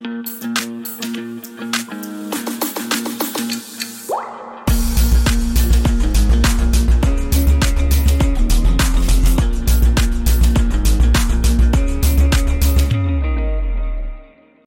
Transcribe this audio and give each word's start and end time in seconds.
Música 0.00 0.75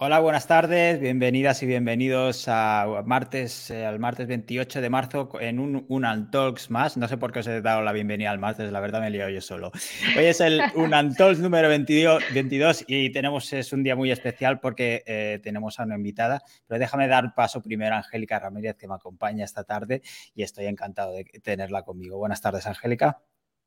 Hola, 0.10 0.22
buenas 0.22 0.48
tardes, 0.48 1.00
bienvenidas 1.00 1.62
y 1.62 1.68
bienvenidos 1.68 2.46
a 2.48 3.04
martes, 3.06 3.70
eh, 3.70 3.86
al 3.86 4.00
martes 4.00 4.26
28 4.26 4.82
de 4.82 4.90
marzo 4.90 5.30
en 5.40 5.60
un 5.60 5.86
Unan 5.88 6.32
Talks 6.32 6.72
más. 6.72 6.98
No 6.98 7.08
sé 7.08 7.18
por 7.18 7.32
qué 7.32 7.42
os 7.42 7.48
he 7.48 7.62
dado 7.62 7.84
la 7.84 7.92
bienvenida 7.92 8.32
al 8.32 8.40
martes, 8.40 8.72
la 8.72 8.80
verdad 8.80 9.02
me 9.02 9.08
he 9.10 9.10
liado 9.12 9.30
yo 9.30 9.40
solo. 9.40 9.72
Hoy 10.18 10.26
es 10.26 10.42
el 10.42 10.62
Unan 10.76 11.14
Talks 11.14 11.38
número 11.38 11.70
22, 11.70 12.86
y 12.88 13.12
tenemos, 13.12 13.54
es 13.54 13.72
un 13.72 13.84
día 13.84 13.96
muy 13.96 14.10
especial 14.10 14.60
porque 14.60 15.04
eh, 15.06 15.40
tenemos 15.44 15.80
a 15.80 15.84
una 15.84 15.94
invitada, 15.96 16.42
pero 16.66 16.80
déjame 16.80 17.08
dar 17.08 17.36
paso 17.36 17.62
primero 17.62 17.94
a 17.94 18.00
Angélica 18.00 18.40
Ramírez 18.40 18.78
que 18.78 18.88
me 18.88 18.96
acompaña 18.96 19.46
esta 19.46 19.64
tarde 19.64 20.02
y 20.34 20.42
estoy 20.42 20.66
encantado 20.66 21.14
de 21.14 21.26
tenerla 21.44 21.84
conmigo. 21.84 22.18
Buenas 22.18 22.42
tardes, 22.42 22.66
Angélica. 22.66 23.22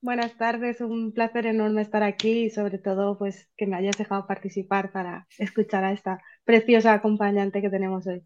Buenas 0.04 0.36
tardes, 0.36 0.80
un 0.80 1.12
placer 1.12 1.46
enorme 1.46 1.80
estar 1.80 2.02
aquí 2.02 2.46
y 2.46 2.50
sobre 2.50 2.78
todo 2.78 3.16
pues 3.16 3.48
que 3.56 3.68
me 3.68 3.77
hayas 3.77 3.96
dejado 3.96 4.27
participar 4.27 4.90
para 4.90 5.28
escuchar 5.38 5.84
a 5.84 5.92
esta 5.92 6.20
preciosa 6.45 6.92
acompañante 6.92 7.60
que 7.60 7.70
tenemos 7.70 8.06
hoy. 8.06 8.23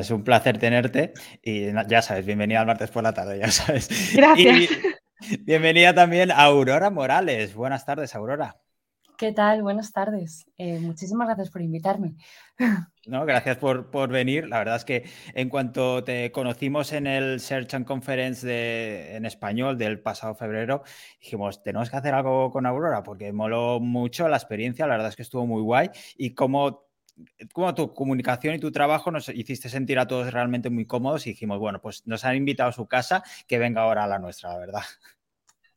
es 0.00 0.10
un 0.10 0.24
placer 0.24 0.58
tenerte 0.58 1.12
y 1.42 1.72
ya 1.88 2.02
sabes, 2.02 2.26
bienvenida 2.26 2.60
al 2.60 2.66
martes 2.66 2.90
por 2.90 3.02
la 3.02 3.12
tarde, 3.12 3.38
ya 3.38 3.50
sabes. 3.50 3.88
Gracias. 4.14 4.70
bienvenida 5.40 5.94
también 5.94 6.30
a 6.30 6.44
Aurora 6.44 6.90
Morales. 6.90 7.54
Buenas 7.54 7.84
tardes, 7.84 8.14
Aurora. 8.14 8.56
¿Qué 9.16 9.32
tal? 9.32 9.62
Buenas 9.62 9.92
tardes. 9.92 10.46
Eh, 10.58 10.78
muchísimas 10.78 11.26
gracias 11.26 11.50
por 11.50 11.62
invitarme. 11.62 12.16
No, 13.08 13.24
gracias 13.24 13.56
por, 13.58 13.88
por, 13.92 14.08
venir. 14.08 14.48
La 14.48 14.58
verdad 14.58 14.74
es 14.74 14.84
que 14.84 15.04
en 15.32 15.48
cuanto 15.48 16.02
te 16.02 16.32
conocimos 16.32 16.92
en 16.92 17.06
el 17.06 17.38
Search 17.38 17.74
and 17.74 17.86
Conference 17.86 18.44
de, 18.44 19.14
en 19.14 19.24
español 19.24 19.78
del 19.78 20.00
pasado 20.00 20.34
febrero, 20.34 20.82
dijimos, 21.20 21.62
tenemos 21.62 21.88
que 21.88 21.96
hacer 21.96 22.14
algo 22.14 22.50
con 22.50 22.66
Aurora 22.66 23.04
porque 23.04 23.32
moló 23.32 23.78
mucho 23.78 24.26
la 24.26 24.36
experiencia. 24.36 24.88
La 24.88 24.94
verdad 24.94 25.10
es 25.10 25.14
que 25.14 25.22
estuvo 25.22 25.46
muy 25.46 25.62
guay 25.62 25.90
y 26.16 26.34
como 26.34 26.85
como 27.52 27.74
tu 27.74 27.94
comunicación 27.94 28.54
y 28.54 28.58
tu 28.58 28.70
trabajo 28.72 29.10
nos 29.10 29.28
hiciste 29.28 29.68
sentir 29.68 29.98
a 29.98 30.06
todos 30.06 30.32
realmente 30.32 30.70
muy 30.70 30.86
cómodos 30.86 31.26
y 31.26 31.30
dijimos, 31.30 31.58
bueno, 31.58 31.80
pues 31.80 32.06
nos 32.06 32.24
han 32.24 32.36
invitado 32.36 32.70
a 32.70 32.72
su 32.72 32.86
casa, 32.86 33.22
que 33.46 33.58
venga 33.58 33.82
ahora 33.82 34.04
a 34.04 34.06
la 34.06 34.18
nuestra, 34.18 34.52
la 34.52 34.58
verdad. 34.58 34.82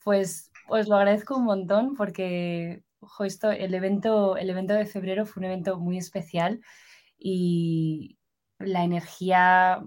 Pues 0.04 0.52
os 0.68 0.88
lo 0.88 0.96
agradezco 0.96 1.38
un 1.38 1.46
montón 1.46 1.96
porque 1.96 2.84
esto, 3.26 3.52
el, 3.52 3.74
evento, 3.74 4.38
el 4.38 4.50
evento 4.50 4.74
de 4.74 4.86
febrero 4.86 5.26
fue 5.26 5.42
un 5.42 5.46
evento 5.46 5.78
muy 5.78 5.98
especial 5.98 6.62
y 7.18 8.18
la 8.60 8.84
energía, 8.84 9.82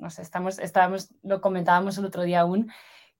no 0.00 0.10
sé, 0.10 0.22
estamos, 0.22 0.58
estábamos, 0.58 1.14
lo 1.22 1.40
comentábamos 1.40 1.98
el 1.98 2.04
otro 2.04 2.22
día 2.22 2.40
aún, 2.40 2.70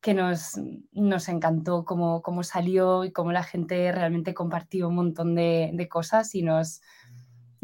que 0.00 0.14
nos, 0.14 0.61
nos 0.92 1.28
encantó 1.28 1.84
cómo, 1.84 2.22
cómo, 2.22 2.42
salió 2.42 3.05
y 3.05 3.12
cómo 3.12 3.33
la 3.33 3.42
gente 3.42 3.91
realmente 3.92 4.34
compartió 4.34 4.89
un 4.89 4.97
montón 4.97 5.34
de 5.34 5.89
cosas 5.91 6.34
y 6.34 6.42
nos, 6.42 6.83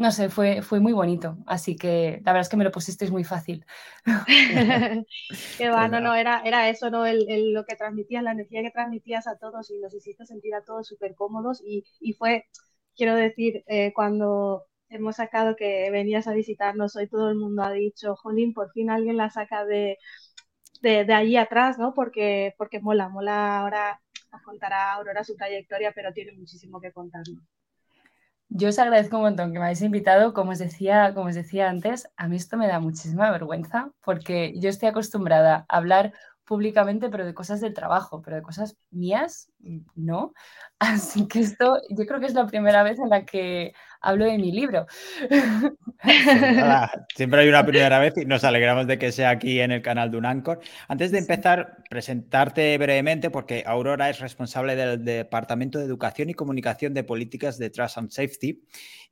no 0.03 0.11
sé, 0.11 0.29
fue, 0.29 0.61
fue 0.61 0.81
muy 0.81 0.91
bonito. 0.91 1.37
Así 1.47 1.77
que 1.77 2.21
la 2.25 2.33
verdad 2.33 2.41
es 2.41 2.49
que 2.49 2.57
me 2.57 2.65
lo 2.65 2.71
pusisteis 2.71 3.09
muy 3.09 3.23
fácil. 3.23 3.65
Qué 5.57 5.69
va, 5.69 5.87
no, 5.87 6.01
no, 6.01 6.13
era, 6.13 6.41
era 6.43 6.67
eso, 6.67 6.89
¿no? 6.89 7.05
El, 7.05 7.53
lo 7.53 7.63
que 7.65 7.77
transmitías, 7.77 8.21
la 8.21 8.33
energía 8.33 8.61
que 8.63 8.71
transmitías 8.71 9.27
a 9.27 9.37
todos 9.37 9.71
y 9.71 9.79
nos 9.79 9.93
hiciste 9.95 10.25
sentir 10.25 10.55
a 10.55 10.63
todos 10.65 10.87
súper 10.89 11.15
cómodos. 11.15 11.63
Y, 11.65 11.85
y, 12.01 12.11
fue, 12.13 12.45
quiero 12.97 13.15
decir, 13.15 13.63
eh, 13.67 13.93
cuando 13.95 14.65
hemos 14.89 15.15
sacado 15.15 15.55
que 15.55 15.89
venías 15.89 16.27
a 16.27 16.33
visitarnos, 16.33 16.97
hoy 16.97 17.07
todo 17.07 17.29
el 17.29 17.37
mundo 17.37 17.63
ha 17.63 17.71
dicho, 17.71 18.17
Jolín, 18.17 18.53
por 18.53 18.73
fin 18.73 18.89
alguien 18.89 19.15
la 19.15 19.29
saca 19.29 19.63
de, 19.63 19.99
de, 20.81 21.05
de 21.05 21.13
allí 21.13 21.37
atrás, 21.37 21.77
¿no? 21.79 21.93
Porque, 21.93 22.55
porque 22.57 22.81
mola, 22.81 23.07
mola 23.07 23.59
ahora 23.59 24.01
contará 24.43 24.93
Aurora 24.95 25.23
su 25.23 25.35
trayectoria, 25.37 25.93
pero 25.95 26.11
tiene 26.11 26.33
muchísimo 26.33 26.81
que 26.81 26.91
contarnos. 26.91 27.41
Yo 28.55 28.69
os 28.69 28.77
agradezco 28.77 29.17
un 29.17 29.23
montón 29.23 29.51
que 29.51 29.57
me 29.57 29.65
hayáis 29.65 29.81
invitado. 29.81 30.31
Como 30.33 30.51
os, 30.51 30.59
decía, 30.59 31.13
como 31.15 31.29
os 31.29 31.35
decía 31.35 31.69
antes, 31.69 32.07
a 32.17 32.27
mí 32.27 32.35
esto 32.35 32.55
me 32.55 32.67
da 32.67 32.79
muchísima 32.79 33.31
vergüenza 33.31 33.91
porque 34.05 34.53
yo 34.59 34.69
estoy 34.69 34.89
acostumbrada 34.89 35.65
a 35.67 35.77
hablar 35.77 36.13
públicamente, 36.45 37.09
pero 37.09 37.25
de 37.25 37.33
cosas 37.33 37.61
del 37.61 37.73
trabajo, 37.73 38.21
pero 38.21 38.35
de 38.35 38.43
cosas 38.43 38.77
mías, 38.91 39.51
no. 39.95 40.33
Así 40.79 41.27
que 41.27 41.39
esto 41.39 41.79
yo 41.89 42.05
creo 42.05 42.19
que 42.19 42.27
es 42.27 42.35
la 42.35 42.45
primera 42.45 42.83
vez 42.83 42.99
en 42.99 43.09
la 43.09 43.25
que 43.25 43.73
hablo 44.03 44.25
de 44.25 44.37
mi 44.37 44.51
libro. 44.51 44.85
siempre 47.15 47.41
hay 47.41 47.49
una 47.49 47.65
primera 47.65 47.97
vez 47.99 48.13
y 48.17 48.25
nos 48.25 48.43
alegramos 48.43 48.85
de 48.85 48.99
que 48.99 49.11
sea 49.11 49.31
aquí 49.31 49.59
en 49.59 49.71
el 49.71 49.81
canal 49.81 50.11
de 50.11 50.17
Unancor. 50.17 50.59
Antes 50.87 51.11
de 51.11 51.19
empezar, 51.19 51.77
presentarte 51.89 52.77
brevemente, 52.77 53.31
porque 53.31 53.63
Aurora 53.65 54.09
es 54.09 54.19
responsable 54.19 54.75
del 54.75 55.03
Departamento 55.03 55.79
de 55.79 55.85
Educación 55.85 56.29
y 56.29 56.33
Comunicación 56.33 56.93
de 56.93 57.03
Políticas 57.03 57.57
de 57.57 57.69
Trust 57.69 57.97
and 57.97 58.11
Safety. 58.11 58.61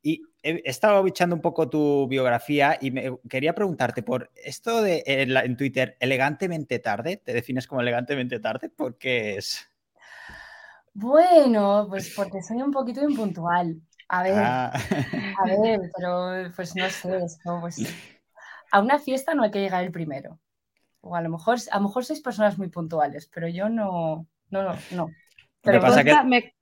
Y 0.04 0.24
he 0.44 0.62
estado 0.66 1.02
bichando 1.04 1.36
un 1.36 1.42
poco 1.42 1.70
tu 1.70 2.08
biografía 2.08 2.78
y 2.82 2.92
me 2.92 3.18
quería 3.30 3.56
preguntarte 3.56 4.04
por 4.04 4.30
esto 4.36 4.82
de 4.82 5.04
en, 5.06 5.56
Twitter, 5.56 5.96
elegantemente 6.00 6.80
tarde, 6.80 7.18
¿te 7.18 7.34
defines 7.34 7.68
como 7.68 7.82
elegantemente 7.82 8.40
tarde? 8.40 8.70
¿Por 8.70 8.98
qué 8.98 9.38
es? 9.38 9.68
Bueno, 10.94 11.86
pues 11.90 12.14
porque 12.16 12.42
soy 12.42 12.62
un 12.62 12.72
poquito 12.72 13.02
impuntual. 13.02 13.80
A 14.14 14.24
ver, 14.24 14.34
ah. 14.36 14.74
a 14.74 15.46
ver, 15.46 15.90
pero 15.96 16.52
pues 16.54 16.76
no 16.76 16.90
sé, 16.90 17.18
pues, 17.62 17.96
a 18.70 18.82
una 18.82 19.00
fiesta 19.00 19.34
no 19.34 19.44
hay 19.44 19.52
que 19.52 19.62
llegar 19.62 19.86
el 19.86 19.92
primero. 19.94 20.38
O 21.00 21.16
a 21.16 21.22
lo 21.22 21.30
mejor, 21.30 21.60
a 21.72 21.78
lo 21.78 21.84
mejor 21.84 22.04
sois 22.04 22.20
personas 22.20 22.58
muy 22.58 22.68
puntuales, 22.68 23.30
pero 23.34 23.48
yo 23.48 23.70
no, 23.70 24.28
no, 24.50 24.64
no, 24.64 24.76
no. 24.92 25.10
Pero 25.62 25.80
pasa 25.80 26.04
que... 26.04 26.14
Me 26.26 26.54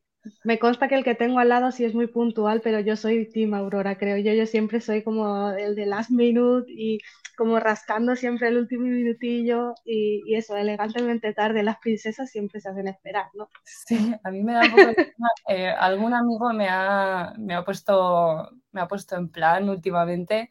consta 0.60 0.88
que 0.88 0.96
el 0.96 1.04
que 1.04 1.16
tengo 1.16 1.40
al 1.40 1.50
lado 1.50 1.72
sí 1.72 1.86
es 1.86 1.94
muy 1.94 2.08
puntual, 2.08 2.62
pero 2.62 2.80
yo 2.80 2.96
soy 2.96 3.30
Team 3.30 3.54
Aurora, 3.54 3.98
creo 3.98 4.18
yo. 4.18 4.34
Yo 4.34 4.46
siempre 4.46 4.82
soy 4.82 5.04
como 5.04 5.50
el 5.52 5.76
de 5.76 5.86
last 5.86 6.10
minute 6.10 6.72
y 6.72 7.00
como 7.38 7.60
rascando 7.60 8.16
siempre 8.16 8.50
el 8.50 8.58
último 8.58 8.84
minutillo 8.84 9.74
y, 9.86 10.36
eso, 10.36 10.58
elegantemente 10.58 11.34
tarde. 11.34 11.64
Las 11.64 11.80
princesas 11.80 12.30
siempre 12.30 12.60
se 12.60 12.70
hacen 12.70 12.88
esperar, 12.88 13.28
¿no? 13.34 13.50
Sí, 13.64 14.14
a 14.24 14.32
mí 14.32 14.44
me 14.44 14.54
da 14.54 14.62
un 14.64 14.72
poco... 14.72 14.82
eh, 15.48 15.70
algún 15.70 16.14
amigo 16.14 16.52
me 16.54 16.68
ha, 16.68 17.34
me, 17.38 17.54
ha 17.54 17.64
puesto, 17.64 18.50
me 18.72 18.82
ha 18.82 18.88
puesto 18.88 19.16
en 19.16 19.30
plan 19.30 19.70
últimamente 19.70 20.50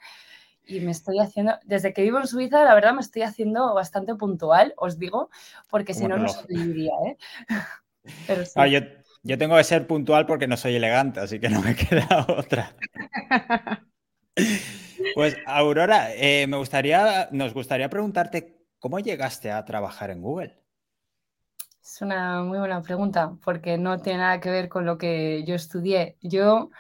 y 0.65 0.81
me 0.81 0.91
estoy 0.91 1.19
haciendo, 1.19 1.55
desde 1.65 1.95
que 1.95 2.03
vivo 2.03 2.19
en 2.19 2.27
Suiza, 2.27 2.63
la 2.63 2.75
verdad 2.75 2.93
me 2.93 3.01
estoy 3.01 3.23
haciendo 3.23 3.75
bastante 3.75 4.15
puntual, 4.15 4.75
os 4.77 4.99
digo, 4.99 5.31
porque 5.71 5.95
si 5.95 6.07
no, 6.07 6.19
no 6.19 6.29
sobreviviría, 6.29 6.93
¿eh? 7.07 7.17
Pero 8.27 8.45
sí. 8.45 8.53
Ah, 8.57 8.67
yo 8.67 8.81
tengo 9.23 9.57
que 9.57 9.65
ser 9.65 9.87
puntual 9.87 10.27
porque 10.27 10.47
no 10.47 10.57
soy 10.57 10.77
elegante, 10.77 11.21
así 11.21 11.41
que 11.41 11.49
no 11.49 11.61
me 11.61 11.75
queda 11.77 12.27
otra. 12.29 12.75
Pues 15.15 15.37
Aurora, 15.47 16.15
eh, 16.15 16.47
me 16.47 16.57
gustaría, 16.57 17.29
nos 17.33 17.55
gustaría 17.55 17.89
preguntarte 17.89 18.59
cómo 18.79 18.99
llegaste 19.01 19.51
a 19.51 19.65
trabajar 19.65 20.11
en 20.11 20.23
Google. 20.23 20.59
Es 21.83 22.03
una 22.03 22.43
muy 22.43 22.59
buena 22.59 22.83
pregunta 22.83 23.37
porque 23.43 23.79
no 23.79 23.99
tiene 24.01 24.19
nada 24.19 24.41
que 24.41 24.51
ver 24.51 24.69
con 24.69 24.85
lo 24.85 24.99
que 24.99 25.45
yo 25.45 25.55
estudié. 25.55 26.17
Yo, 26.21 26.71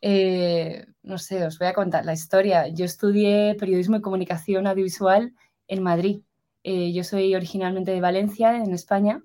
eh, 0.00 0.86
no 1.02 1.18
sé, 1.18 1.44
os 1.46 1.58
voy 1.58 1.68
a 1.68 1.72
contar 1.72 2.04
la 2.04 2.12
historia. 2.12 2.68
Yo 2.68 2.84
estudié 2.84 3.56
periodismo 3.58 3.96
y 3.96 4.02
comunicación 4.02 4.66
audiovisual 4.66 5.32
en 5.66 5.82
Madrid. 5.82 6.20
Eh, 6.62 6.92
yo 6.92 7.04
soy 7.04 7.34
originalmente 7.34 7.92
de 7.92 8.00
Valencia, 8.00 8.56
en 8.56 8.72
España, 8.72 9.22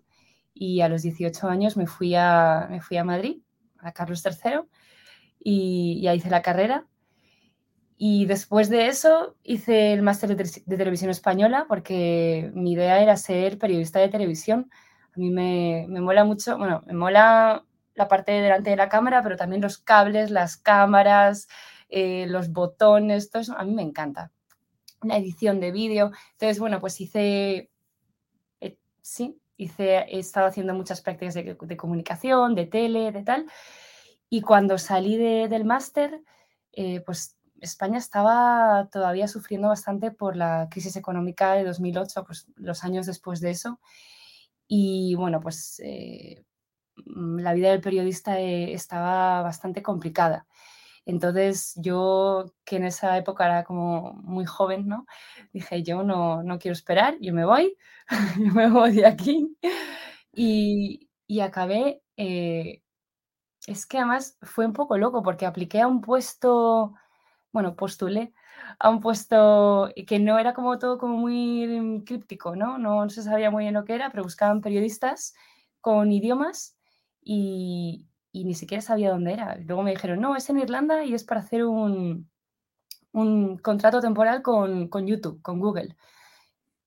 y 0.54 0.82
a 0.82 0.90
los 0.90 1.02
18 1.04 1.48
años 1.48 1.78
me 1.78 1.88
fui 1.88 2.16
a, 2.16 2.68
me 2.70 2.82
fui 2.82 2.98
a 2.98 3.04
Madrid, 3.04 3.42
a 3.80 3.92
Carlos 3.92 4.24
III, 4.26 4.62
y 5.40 6.02
ya 6.02 6.14
hice 6.16 6.30
la 6.30 6.42
carrera. 6.42 6.86
Y 7.98 8.26
después 8.26 8.70
de 8.70 8.88
eso 8.88 9.36
hice 9.44 9.94
el 9.94 10.02
máster 10.02 10.36
de, 10.36 10.78
televisión 10.78 11.10
española 11.10 11.66
porque 11.68 12.50
mi 12.54 12.74
idea 12.74 13.02
era 13.02 13.18
ser 13.18 13.58
periodista 13.58 14.00
de 14.00 14.10
televisión. 14.10 14.70
A 15.14 15.20
mí 15.20 15.30
me, 15.32 15.86
me 15.90 16.00
mola 16.00 16.24
mucho, 16.24 16.58
bueno, 16.58 16.84
me 16.88 16.94
mola 16.94 17.66
la 17.96 18.08
parte 18.08 18.32
de 18.32 18.42
delante 18.42 18.70
de 18.70 18.78
la 18.78 18.90
cámara, 18.90 19.22
pero 19.22 19.36
también 19.36 19.62
los 19.62 19.78
cables, 19.78 20.32
las 20.32 20.56
cámaras, 20.56 21.50
eh, 21.90 22.26
los 22.28 22.52
botones, 22.52 23.30
todo 23.30 23.42
eso, 23.42 23.58
a 23.58 23.66
mí 23.66 23.74
me 23.74 23.82
encanta. 23.82 24.32
La 25.04 25.18
edición 25.18 25.60
de 25.60 25.72
vídeo. 25.72 26.12
Entonces, 26.34 26.60
bueno, 26.60 26.80
pues 26.80 27.02
hice, 27.02 27.70
eh, 28.62 28.78
sí, 29.02 29.38
he 29.60 30.20
estado 30.20 30.48
haciendo 30.48 30.74
muchas 30.74 31.02
prácticas 31.02 31.34
de, 31.34 31.78
comunicación, 31.78 32.56
de 32.56 32.66
tele, 32.66 33.12
de 33.12 33.24
tal. 33.24 33.46
Y 34.30 34.42
cuando 34.42 34.78
salí 34.78 35.18
del 35.18 35.66
máster, 35.66 36.22
eh, 36.72 37.02
pues 37.02 37.38
España 37.60 37.98
estaba 37.98 38.88
todavía 38.92 39.28
sufriendo 39.28 39.68
bastante 39.68 40.12
por 40.12 40.36
la 40.36 40.68
crisis 40.72 40.96
económica 40.96 41.54
de 41.54 41.64
2008, 41.66 42.24
pues 42.26 42.48
los 42.56 42.84
años 42.84 43.06
después 43.06 43.42
de 43.42 43.52
eso. 43.52 43.80
Y 44.68 45.16
bueno, 45.16 45.42
pues 45.42 45.82
eh, 45.84 46.44
la 47.06 47.54
vida 47.54 47.72
del 47.72 47.82
periodista 47.82 48.40
eh, 48.40 48.74
estaba 48.74 49.42
bastante 49.42 49.82
complicada. 49.82 50.48
Entonces 51.10 51.74
yo, 51.78 52.46
que 52.66 52.78
en 52.78 52.86
esa 52.86 53.18
época 53.18 53.46
era 53.46 53.64
como 53.64 54.14
muy 54.24 54.46
joven, 54.46 54.88
¿no? 54.88 55.06
Dije, 55.54 55.84
yo 55.84 56.04
no, 56.04 56.44
no 56.44 56.60
quiero 56.60 56.74
esperar, 56.74 57.18
yo 57.22 57.34
me 57.34 57.46
voy, 57.46 57.76
yo 58.40 58.54
me 58.54 58.70
voy 58.70 58.92
de 58.94 59.08
aquí. 59.08 59.58
Y, 60.34 61.10
y 61.28 61.40
acabé, 61.42 62.02
eh, 62.18 62.84
es 63.68 63.86
que 63.86 63.98
además 63.98 64.38
fue 64.42 64.66
un 64.66 64.74
poco 64.74 64.98
loco 64.98 65.24
porque 65.24 65.46
apliqué 65.46 65.82
a 65.82 65.88
un 65.88 66.02
puesto, 66.02 66.94
bueno, 67.54 67.76
postulé 67.78 68.34
a 68.80 68.90
un 68.92 69.02
puesto 69.02 69.92
que 70.08 70.20
no 70.20 70.40
era 70.40 70.54
como 70.56 70.80
todo 70.80 71.00
como 71.00 71.18
muy 71.18 72.04
críptico, 72.08 72.56
¿no? 72.58 72.80
No, 72.80 73.10
se 73.12 73.24
sabía 73.24 73.52
muy 73.52 73.66
bien 73.66 73.76
lo 73.76 73.86
que 73.86 73.96
era, 73.96 74.12
pero 74.12 74.24
buscaban 74.24 74.62
periodistas 74.62 75.36
con 75.82 76.12
idiomas 76.14 76.78
y, 77.24 78.09
ni 78.34 78.54
siquiera 78.54 78.82
sabía 78.82 79.12
dónde 79.12 79.34
era. 79.34 79.56
Luego 79.58 79.84
me 79.84 79.92
dijeron, 79.92 80.22
no, 80.22 80.36
es 80.36 80.50
en 80.50 80.60
Irlanda 80.60 81.04
y 81.04 81.14
es 81.14 81.24
para 81.24 81.42
hacer 81.42 81.66
un, 81.66 82.30
un 83.12 83.58
contrato 83.58 84.02
temporal 84.02 84.42
con, 84.42 84.88
con, 84.88 85.08
YouTube, 85.08 85.42
con 85.42 85.60
Google. 85.60 85.96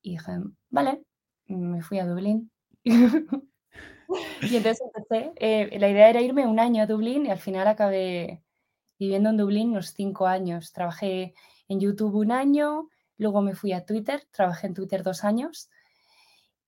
Y 0.03 0.13
dije, 0.13 0.33
vale, 0.71 1.03
me 1.47 1.83
fui 1.83 1.99
a 1.99 2.07
Dublín. 2.07 2.51
y 2.85 4.57
entonces 4.57 4.83
empecé, 4.95 5.33
eh, 5.37 5.79
la 5.79 5.89
idea 5.89 6.11
era 6.11 6.21
irme 6.21 6.47
un 6.47 6.61
año 6.61 6.83
a 6.83 6.87
Dublín 6.87 7.27
y 7.27 7.31
al 7.31 7.39
final 7.39 7.67
acabé 7.69 8.43
viviendo 8.99 9.31
en 9.31 9.37
Dublín 9.37 9.71
unos 9.71 9.95
cinco 9.95 10.27
años. 10.27 10.73
Trabajé 10.73 11.35
en 11.69 11.81
YouTube 11.81 12.15
un 12.15 12.33
año, 12.33 12.89
luego 13.17 13.43
me 13.43 13.55
fui 13.55 13.73
a 13.73 13.85
Twitter, 13.85 14.25
trabajé 14.31 14.69
en 14.69 14.75
Twitter 14.75 15.03
dos 15.03 15.25
años 15.25 15.71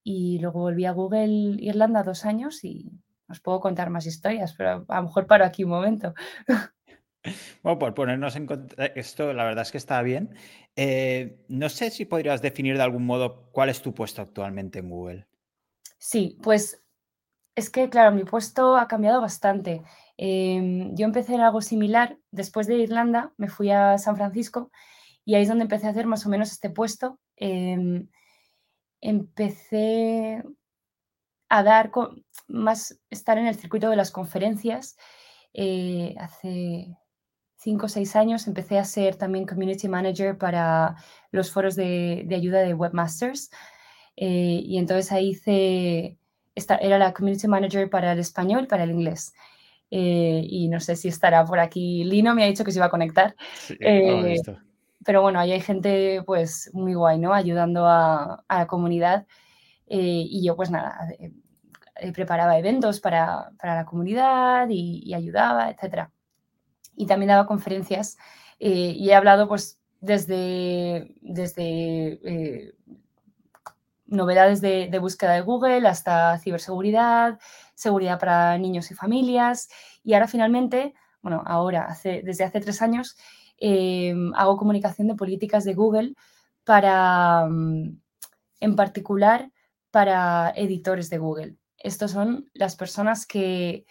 y 0.02 0.38
luego 0.38 0.60
volví 0.60 0.84
a 0.84 0.92
Google 0.92 1.56
Irlanda 1.60 2.02
dos 2.02 2.24
años 2.24 2.64
y 2.64 2.92
os 3.28 3.40
puedo 3.40 3.60
contar 3.60 3.90
más 3.90 4.06
historias, 4.06 4.54
pero 4.56 4.84
a 4.88 4.96
lo 4.96 5.02
mejor 5.02 5.26
paro 5.26 5.44
aquí 5.44 5.64
un 5.64 5.70
momento. 5.70 6.14
Bueno, 7.62 7.78
por 7.78 7.94
ponernos 7.94 8.36
en 8.36 8.46
contexto, 8.46 9.32
la 9.32 9.44
verdad 9.44 9.62
es 9.62 9.72
que 9.72 9.78
está 9.78 10.02
bien. 10.02 10.36
Eh, 10.76 11.42
no 11.48 11.70
sé 11.70 11.90
si 11.90 12.04
podrías 12.04 12.42
definir 12.42 12.76
de 12.76 12.82
algún 12.82 13.06
modo 13.06 13.50
cuál 13.50 13.70
es 13.70 13.80
tu 13.80 13.94
puesto 13.94 14.20
actualmente 14.20 14.80
en 14.80 14.90
Google. 14.90 15.26
Sí, 15.96 16.38
pues 16.42 16.84
es 17.54 17.70
que, 17.70 17.88
claro, 17.88 18.14
mi 18.14 18.24
puesto 18.24 18.76
ha 18.76 18.88
cambiado 18.88 19.20
bastante. 19.20 19.82
Em, 20.16 20.94
yo 20.94 21.06
empecé 21.06 21.34
en 21.34 21.40
algo 21.40 21.62
similar. 21.62 22.18
Después 22.30 22.66
de 22.66 22.76
Irlanda 22.76 23.32
me 23.36 23.48
fui 23.48 23.70
a 23.70 23.96
San 23.98 24.16
Francisco 24.16 24.70
y 25.24 25.34
ahí 25.34 25.42
es 25.42 25.48
donde 25.48 25.62
empecé 25.62 25.86
a 25.86 25.90
hacer 25.90 26.06
más 26.06 26.26
o 26.26 26.28
menos 26.28 26.52
este 26.52 26.70
puesto. 26.70 27.18
Em, 27.36 28.08
empecé 29.00 30.42
a 31.48 31.62
dar 31.62 31.90
más, 32.48 33.00
estar 33.10 33.38
en 33.38 33.46
el 33.46 33.56
circuito 33.56 33.90
de 33.90 33.96
las 33.96 34.10
conferencias. 34.10 34.96
Eh, 35.52 36.14
hace 36.18 36.96
cinco 37.56 37.86
o 37.86 37.88
seis 37.88 38.16
años 38.16 38.46
empecé 38.46 38.78
a 38.78 38.84
ser 38.84 39.16
también 39.16 39.46
community 39.46 39.88
manager 39.88 40.36
para 40.36 40.96
los 41.30 41.50
foros 41.50 41.76
de, 41.76 42.26
ayuda 42.30 42.60
de 42.60 42.74
webmasters. 42.74 43.50
Eh, 44.16 44.60
y 44.64 44.78
entonces 44.78 45.10
ahí 45.12 45.30
hice, 45.30 46.18
esta, 46.54 46.76
era 46.76 46.98
la 46.98 47.12
community 47.12 47.48
manager 47.48 47.88
para 47.88 48.12
el 48.12 48.18
español 48.18 48.64
y 48.64 48.66
para 48.66 48.84
el 48.84 48.90
inglés. 48.90 49.32
Eh, 49.90 50.44
y 50.48 50.68
no 50.68 50.80
sé 50.80 50.96
si 50.96 51.08
estará 51.08 51.44
por 51.44 51.58
aquí. 51.58 52.04
Lino 52.04 52.34
me 52.34 52.42
ha 52.42 52.46
dicho 52.46 52.64
que 52.64 52.72
se 52.72 52.78
iba 52.78 52.86
a 52.86 52.90
conectar. 52.90 53.34
Eh, 53.80 54.40
pero 55.04 55.22
bueno, 55.22 55.38
ahí 55.38 55.52
hay 55.52 55.60
gente 55.60 56.22
pues 56.26 56.70
muy 56.72 56.94
guay, 56.94 57.18
¿no? 57.18 57.32
Ayudando 57.32 57.86
a, 57.86 58.44
la 58.48 58.66
comunidad. 58.66 59.26
Eh, 59.96 60.26
y 60.28 60.44
yo 60.44 60.56
pues 60.56 60.70
nada, 60.70 60.98
preparaba 62.12 62.58
eventos 62.58 62.98
para, 63.00 63.52
para 63.58 63.76
la 63.76 63.84
comunidad 63.84 64.68
y, 64.68 65.14
ayudaba, 65.14 65.70
etc. 65.70 66.08
Y 66.96 67.06
también 67.06 67.28
daba 67.28 67.46
conferencias 67.46 68.16
y 68.58 69.08
he 69.08 69.14
hablado 69.14 69.46
pues 69.46 69.78
desde, 70.00 71.14
desde 71.20 72.74
novedades 74.06 74.60
de, 74.60 74.98
búsqueda 74.98 75.34
de 75.34 75.42
Google 75.42 75.86
hasta 75.86 76.38
ciberseguridad, 76.38 77.38
seguridad 77.74 78.18
para 78.18 78.58
niños 78.58 78.90
y 78.90 78.94
familias. 78.94 79.68
Y 80.02 80.14
ahora 80.14 80.28
finalmente, 80.28 80.94
bueno, 81.22 81.42
ahora, 81.46 81.96
desde 82.02 82.44
hace 82.44 82.60
tres 82.60 82.82
años, 82.82 83.16
em, 83.58 84.32
hago 84.34 84.56
comunicación 84.56 85.08
de 85.08 85.14
políticas 85.14 85.64
de 85.64 85.74
Google 85.74 86.14
para, 86.64 87.46
mm, 87.48 87.98
en 88.60 88.76
particular, 88.76 89.50
para 89.94 90.52
editores 90.56 91.08
de 91.08 91.18
Google. 91.18 91.54
Estos 91.78 92.10
son 92.10 92.50
las 92.52 92.74
personas 92.74 93.26
que, 93.26 93.86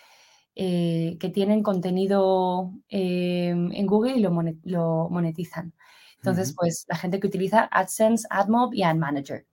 eh, 0.53 1.15
que 1.17 1.29
tienen 1.29 1.63
contenido 1.63 2.73
em, 2.89 3.71
en 3.71 3.85
Google 3.87 4.17
y 4.17 4.19
lo, 4.19 5.09
monetizan. 5.09 5.73
Entonces, 6.17 6.53
pues 6.57 6.83
la 6.89 6.97
gente 6.97 7.21
que 7.21 7.27
utiliza 7.27 7.69
AdSense, 7.71 8.27
AdMob 8.29 8.73
y 8.73 8.83
AdManager. 8.83 9.45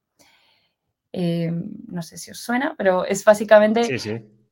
Eh, 1.12 1.52
no 1.86 2.02
sé 2.02 2.18
si 2.18 2.32
os 2.32 2.40
suena, 2.40 2.74
pero 2.76 3.04
es 3.04 3.24
básicamente 3.24 3.82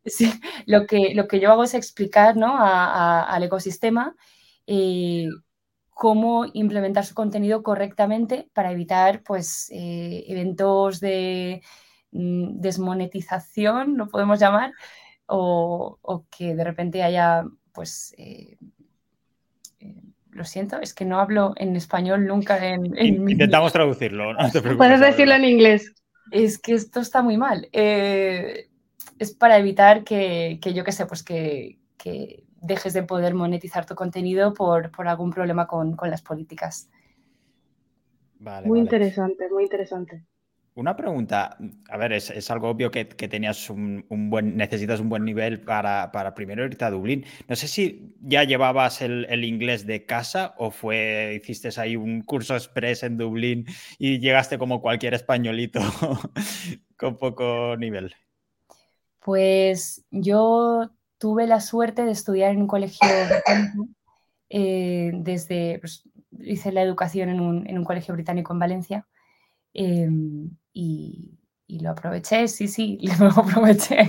lo, 0.67 0.87
que, 0.87 1.15
lo 1.17 1.27
que 1.27 1.41
yo 1.41 1.50
hago 1.50 1.65
es 1.65 1.75
explicar 1.75 2.37
¿no? 2.37 2.55
al 2.61 3.43
ecosistema 3.43 4.15
eh, 4.69 5.27
cómo 5.89 6.47
implementar 6.53 7.05
su 7.05 7.15
contenido 7.17 7.65
correctamente 7.65 8.49
para 8.55 8.71
evitar 8.71 9.25
pues, 9.25 9.69
eh, 9.73 10.27
eventos 10.29 11.00
de 11.00 11.61
desmonetización, 12.10 13.96
lo 13.96 14.08
podemos 14.08 14.38
llamar, 14.38 14.72
o, 15.26 15.99
que 16.31 16.55
de 16.55 16.64
repente 16.64 17.02
haya 17.02 17.44
pues 17.72 18.14
lo 20.31 20.44
siento, 20.44 20.81
es 20.81 20.94
que 20.94 21.05
no 21.05 21.20
hablo 21.20 21.52
en 21.56 21.75
español 21.76 22.26
nunca 22.26 22.64
en... 22.64 22.96
Intentamos 23.28 23.72
traducirlo, 23.72 24.32
no 24.32 24.76
Puedes 24.76 25.00
decirlo 25.00 25.34
en 25.34 25.44
inglés 25.44 25.93
es 26.31 26.58
que 26.58 26.75
esto 26.75 27.00
está 27.00 27.22
muy 27.22 27.37
mal. 27.37 27.69
Eh, 27.72 28.69
es 29.19 29.32
para 29.34 29.58
evitar 29.58 30.04
que, 30.04 30.58
yo 30.61 30.84
qué 30.84 30.93
sé, 30.93 31.06
pues 31.06 31.22
que, 31.22 31.78
dejes 32.61 32.93
de 32.93 33.04
poder 33.04 33.34
monetizar 33.34 33.87
tu 33.87 33.94
contenido 33.94 34.52
por, 34.54 34.90
algún 35.06 35.31
problema 35.31 35.66
con, 35.66 35.96
las 36.02 36.22
políticas. 36.22 36.90
muy 38.64 38.81
interesante, 38.81 39.49
muy 39.50 39.64
interesante. 39.64 40.25
Una 40.78 40.94
pregunta, 40.94 41.58
a 41.88 41.96
ver, 41.96 42.12
es, 42.12 42.50
algo 42.52 42.69
obvio 42.69 42.92
que, 42.92 43.04
tenías 43.04 43.69
un, 43.69 44.04
buen, 44.30 44.56
necesitas 44.56 45.00
un 45.00 45.08
buen 45.08 45.25
nivel 45.25 45.60
para, 45.60 46.12
primero 46.36 46.64
irte 46.64 46.84
a 46.84 46.90
Dublín. 46.92 47.25
No 47.48 47.56
sé 47.56 47.66
si 47.66 48.14
ya 48.20 48.44
llevabas 48.44 49.02
el, 49.02 49.44
inglés 49.44 49.88
de 49.88 50.06
casa 50.06 50.54
o 50.56 50.70
fue, 50.70 51.40
hiciste 51.42 51.69
ahí 51.80 51.96
un 51.96 52.22
curso 52.22 52.54
express 52.54 53.02
en 53.02 53.16
Dublín 53.16 53.66
y 53.99 54.20
llegaste 54.20 54.56
como 54.56 54.80
cualquier 54.80 55.14
españolito 55.14 55.80
con 56.97 57.16
poco 57.16 57.76
nivel. 57.76 58.14
Pues 59.18 60.06
yo 60.12 60.92
tuve 61.18 61.49
la 61.49 61.61
suerte 61.61 62.04
de 62.04 62.12
estudiar 62.12 62.52
en 62.52 62.62
un 62.62 62.68
colegio 62.68 63.08
eh, 64.49 65.11
desde, 65.12 65.80
pues, 65.80 66.08
hice 66.38 66.70
la 66.70 66.82
educación 66.82 67.30
en 67.30 67.40
un, 67.40 67.66
en 67.66 67.78
un 67.78 67.85
colegio 67.85 68.14
británico 68.14 68.52
en 68.52 68.61
Valencia. 68.61 69.08
Em, 69.75 70.50
y, 70.78 71.80
lo 71.80 71.90
aproveché, 71.90 72.49
sí, 72.49 72.68
sí, 72.68 72.99
lo 73.20 73.28
aproveché. 73.28 74.06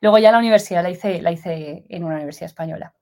Luego 0.00 0.18
ya 0.18 0.32
la 0.32 0.38
universidad 0.38 0.82
la 0.82 0.90
hice, 0.90 1.22
la 1.22 1.32
hice 1.32 1.84
en 1.88 2.04
una 2.04 2.16
universidad 2.16 2.46
española. 2.46 2.94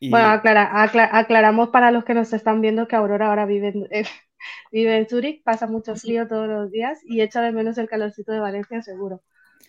Bueno, 0.00 0.28
aclaramos 0.28 1.68
para 1.68 1.90
los 1.90 2.04
que 2.04 2.14
nos 2.14 2.32
están 2.32 2.60
viendo 2.60 2.88
que 2.88 2.96
Aurora 2.96 3.28
ahora 3.28 3.44
vive 3.44 3.68
en, 3.68 3.86
eh, 3.90 4.04
vive 4.72 4.96
en 4.96 5.08
Zurich, 5.08 5.42
pasa 5.42 5.66
mucho 5.66 5.94
frío 5.94 6.26
todos 6.26 6.48
los 6.48 6.70
días 6.70 6.98
y 7.04 7.20
echa 7.20 7.42
de 7.42 7.52
menos 7.52 7.76
el 7.78 7.88
calorcito 7.88 8.32
de 8.32 8.40
Valencia, 8.40 8.82
seguro. 8.82 9.22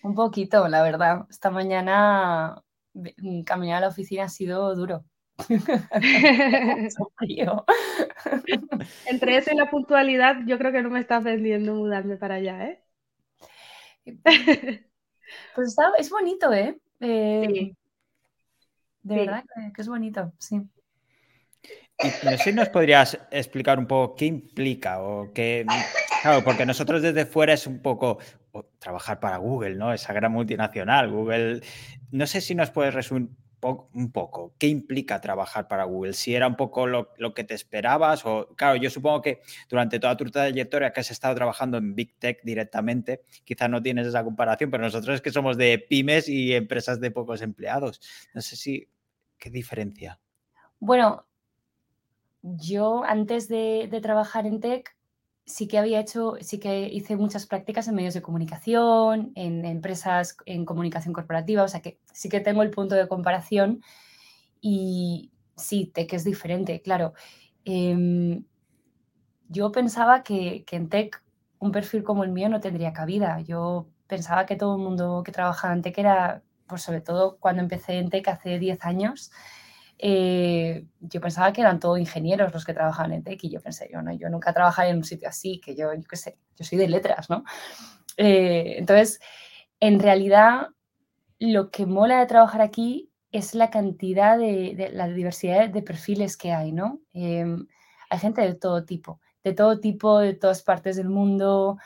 Un 0.04 0.16
poquito, 0.16 0.68
la 0.68 0.82
verdad. 0.84 1.28
Esta 1.30 1.52
mañana 1.52 2.64
caminar 3.46 3.78
a 3.78 3.82
la 3.82 3.88
oficina 3.90 4.24
ha 4.24 4.30
sido 4.30 4.74
duro. 4.76 5.06
Entre 9.06 9.38
eso 9.38 9.52
y 9.52 9.56
la 9.56 9.70
puntualidad, 9.70 10.38
yo 10.46 10.58
creo 10.58 10.72
que 10.72 10.82
no 10.82 10.90
me 10.90 11.00
estás 11.00 11.24
vendiendo 11.24 11.76
mudarme 11.76 12.18
para 12.18 12.36
allá, 12.36 12.66
¿eh? 12.66 12.84
Pues 15.56 15.70
está, 15.70 15.94
es 15.98 16.10
bonito, 16.10 16.52
¿eh? 16.52 16.78
eh 17.00 17.74
de 19.04 19.16
verdad 19.16 19.44
que, 19.74 19.82
es 19.82 19.88
bonito, 19.88 20.34
sí. 20.38 20.62
Y 22.00 22.08
no 22.24 22.32
sé 22.32 22.38
si 22.38 22.54
nos 22.54 22.70
podrías 22.70 23.18
explicar 23.32 23.80
un 23.80 23.88
poco 23.88 24.16
qué 24.16 24.26
implica 24.26 25.02
o 25.02 25.32
qué. 25.34 25.66
Claro, 26.22 26.44
porque 26.44 26.66
nosotros 26.66 27.02
desde 27.02 27.26
fuera 27.26 27.54
es 27.54 27.66
un 27.66 27.82
poco 27.82 28.20
trabajar 28.80 29.20
para 29.20 29.38
Google, 29.38 29.76
¿no? 29.76 29.94
Esa 29.94 30.14
gran 30.14 30.32
multinacional. 30.32 31.12
Google. 31.12 31.62
No 32.12 32.28
sé 32.28 32.42
si 32.42 32.56
nos 32.56 32.72
puedes 32.72 32.94
resumir 32.94 33.30
un 33.94 34.12
poco, 34.12 34.54
¿qué 34.58 34.68
implica 34.68 35.22
trabajar 35.22 35.68
para 35.68 35.84
Google? 35.84 36.14
Si 36.14 36.36
era 36.36 36.48
un 36.48 36.56
poco 36.56 36.88
lo, 36.88 37.14
que 37.34 37.44
te 37.44 37.54
esperabas 37.54 38.26
o, 38.26 38.48
claro, 38.56 38.76
yo 38.76 38.90
supongo 38.90 39.22
que 39.22 39.42
durante 39.70 40.00
toda 40.00 40.18
tu 40.18 40.26
trayectoria 40.26 40.92
que 40.92 41.00
has 41.00 41.12
estado 41.12 41.36
trabajando 41.36 41.78
en 41.78 41.96
Big 41.96 42.18
Tech 42.18 42.40
directamente, 42.44 43.22
quizás 43.44 43.70
no 43.70 43.82
tienes 43.82 44.08
esa 44.08 44.24
comparación, 44.24 44.72
pero 44.72 44.84
nosotros 44.84 45.16
es 45.16 45.22
que 45.22 45.32
somos 45.32 45.58
de 45.58 45.78
pymes 45.78 46.28
y 46.28 46.54
empresas 46.54 47.00
de 47.00 47.12
pocos 47.12 47.42
empleados. 47.42 48.02
No 48.34 48.42
sé 48.42 48.56
si 48.56 48.90
¿Qué 49.42 49.50
diferencia? 49.50 50.20
Bueno, 50.80 51.26
yo 52.44 53.04
antes 53.04 53.48
de, 53.48 53.90
trabajar 54.04 54.46
en 54.46 54.60
tech 54.60 54.96
sí 55.46 55.68
que 55.68 55.78
había 55.78 56.00
hecho, 56.00 56.36
sí 56.42 56.60
que 56.60 56.88
hice 56.88 57.16
muchas 57.16 57.46
prácticas 57.46 57.88
en 57.88 57.96
medios 57.96 58.14
de 58.14 58.22
comunicación, 58.22 59.32
en 59.36 59.66
empresas 59.66 60.38
en 60.46 60.66
comunicación 60.66 61.14
corporativa, 61.14 61.64
o 61.64 61.68
sea 61.68 61.82
que 61.82 62.00
sí 62.14 62.30
que 62.30 62.40
tengo 62.40 62.64
el 62.64 62.72
punto 62.72 62.96
de 62.96 63.08
comparación 63.08 63.84
y 64.62 65.32
sí, 65.56 65.92
tech 65.94 66.14
es 66.14 66.24
diferente, 66.24 66.82
claro. 66.82 67.14
Em, 67.66 68.44
yo 69.50 69.72
pensaba 69.72 70.24
que, 70.24 70.64
que, 70.66 70.78
en 70.78 70.90
tech 70.90 71.24
un 71.60 71.72
perfil 71.72 72.04
como 72.04 72.24
el 72.24 72.32
mío 72.32 72.50
no 72.50 72.60
tendría 72.62 72.94
cabida. 72.94 73.42
Yo 73.42 73.88
pensaba 74.08 74.46
que 74.46 74.56
todo 74.56 74.76
el 74.76 74.82
mundo 74.82 75.24
que 75.26 75.32
trabajaba 75.32 75.74
en 75.74 75.82
tech 75.82 75.98
era, 75.98 76.44
pues 76.68 76.82
sobre 76.82 77.02
todo 77.02 77.38
cuando 77.40 77.62
empecé 77.62 78.00
en 78.00 78.10
tech 78.10 78.28
hace 78.30 78.60
10 78.60 78.84
años, 78.86 79.32
eh, 80.04 80.88
yo 81.00 81.22
pensaba 81.22 81.54
que 81.54 81.62
eran 81.62 81.80
todos 81.80 82.00
ingenieros 82.00 82.52
los 82.52 82.66
que 82.66 82.74
trabajaban 82.74 83.14
en 83.14 83.24
tech 83.24 83.44
y 83.44 83.52
yo 83.52 83.62
pensé, 83.62 83.88
yo, 83.94 84.02
no, 84.02 84.12
yo 84.12 84.30
nunca 84.30 84.52
trabajado 84.52 84.90
en 84.90 84.98
un 84.98 85.04
sitio 85.04 85.30
así, 85.30 85.62
que 85.62 85.76
yo, 85.76 85.94
yo 85.94 86.08
qué 86.10 86.16
sé, 86.16 86.40
yo 86.56 86.66
soy 86.66 86.80
de 86.80 86.88
letras, 86.88 87.30
¿no? 87.30 87.44
Eh, 88.18 88.78
entonces, 88.80 89.20
en 89.80 90.00
realidad, 90.00 90.70
lo 91.38 91.70
que 91.70 91.86
mola 91.86 92.20
de 92.20 92.26
trabajar 92.26 92.62
aquí 92.62 93.12
es 93.32 93.54
la 93.54 93.70
cantidad 93.70 94.40
de, 94.40 94.90
la 94.92 95.08
diversidad 95.08 95.70
de 95.70 95.84
perfiles 95.84 96.36
que 96.36 96.52
hay, 96.52 96.72
¿no? 96.72 97.00
Em, 97.14 97.68
hay 98.10 98.20
gente 98.20 98.42
de 98.42 98.56
todo 98.56 98.84
tipo, 98.86 99.20
de 99.44 99.54
todo 99.54 99.80
tipo, 99.80 100.18
de 100.18 100.34
todas 100.34 100.64
partes 100.64 100.96
del 100.96 101.10
mundo 101.10 101.78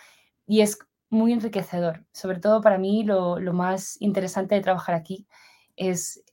y 0.48 0.62
es 0.62 0.80
muy 1.10 1.34
enriquecedor. 1.34 2.06
Sobre 2.14 2.40
todo 2.40 2.62
para 2.62 2.78
mí 2.78 3.04
lo, 3.04 3.40
lo 3.40 3.52
más 3.52 3.98
interesante 4.02 4.56
de 4.56 4.62
trabajar 4.62 4.96
aquí 4.96 5.28
es 5.76 6.24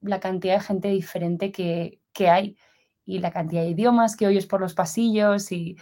la 0.00 0.20
cantidad 0.20 0.54
de 0.54 0.60
gente 0.60 0.88
diferente 0.88 1.52
que, 1.52 2.00
hay 2.28 2.56
y 3.04 3.20
la 3.20 3.30
cantidad 3.30 3.62
de 3.62 3.70
idiomas 3.70 4.16
que 4.16 4.26
oyes 4.26 4.46
por 4.46 4.60
los 4.60 4.74
pasillos 4.74 5.52
y, 5.52 5.76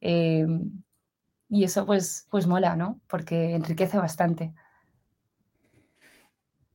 eh, 0.00 0.46
y 1.48 1.64
eso 1.64 1.84
pues, 1.84 2.26
pues 2.30 2.46
mola, 2.46 2.76
¿no? 2.76 3.00
Porque 3.08 3.54
enriquece 3.54 3.98
bastante. 3.98 4.54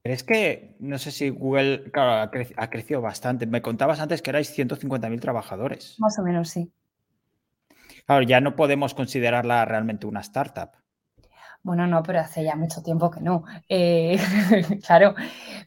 es 0.03 0.23
que, 0.23 0.75
no 0.79 0.99
sé 0.99 1.11
si 1.11 1.29
Google, 1.29 1.89
claro, 1.91 2.31
ha, 2.57 2.69
crecido 2.69 3.01
bastante. 3.01 3.47
Me 3.47 3.61
contabas 3.61 3.99
antes 3.99 4.21
que 4.21 4.29
erais 4.31 4.55
150.000 4.55 5.19
trabajadores. 5.19 5.95
Más 5.99 6.19
o 6.19 6.23
menos, 6.23 6.49
sí. 6.49 6.71
Claro, 8.05 8.23
ya 8.23 8.41
no 8.41 8.55
podemos 8.55 8.93
considerarla 8.93 9.65
realmente 9.65 10.05
una 10.05 10.19
startup. 10.19 10.71
Bueno, 11.65 11.87
no, 11.87 12.03
pero 12.03 12.19
hace 12.19 12.43
ya 12.43 12.55
mucho 12.55 12.83
tiempo 12.83 13.09
que 13.09 13.21
no. 13.21 13.43
Eh, 13.67 14.19
claro, 14.85 15.15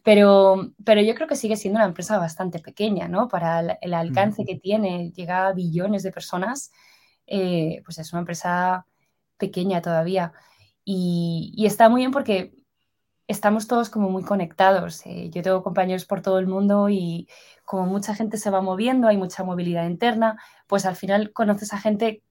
pero, 0.04 0.72
pero 0.84 1.00
yo 1.02 1.12
creo 1.16 1.26
que 1.26 1.34
sigue 1.34 1.56
siendo 1.56 1.78
una 1.78 1.86
empresa 1.86 2.18
bastante 2.18 2.60
pequeña, 2.60 3.08
¿no? 3.08 3.26
Para 3.26 3.58
el, 3.80 3.94
alcance 3.94 4.44
que 4.44 4.54
tiene, 4.54 5.10
llega 5.10 5.48
a 5.48 5.52
billones 5.52 6.04
de 6.04 6.12
personas, 6.12 6.70
eh, 7.26 7.82
pues 7.84 7.98
es 7.98 8.12
una 8.12 8.20
empresa 8.20 8.86
pequeña 9.38 9.82
todavía. 9.82 10.32
Y, 10.84 11.64
está 11.66 11.88
muy 11.88 12.02
bien 12.02 12.12
porque 12.12 12.54
estamos 13.26 13.66
todos 13.66 13.90
como 13.90 14.08
muy 14.08 14.22
conectados. 14.22 15.04
Eh, 15.06 15.30
yo 15.30 15.42
tengo 15.42 15.64
compañeros 15.64 16.04
por 16.06 16.22
todo 16.22 16.38
el 16.38 16.46
mundo 16.46 16.88
y 16.90 17.28
como 17.64 17.86
mucha 17.86 18.14
gente 18.14 18.36
se 18.38 18.50
va 18.50 18.60
moviendo, 18.62 19.08
hay 19.08 19.16
mucha 19.16 19.42
movilidad 19.42 19.86
interna, 19.88 20.40
pues 20.68 20.86
al 20.86 20.94
final 20.96 21.32
conoces 21.32 21.72
a 21.72 21.78
gente 21.78 22.22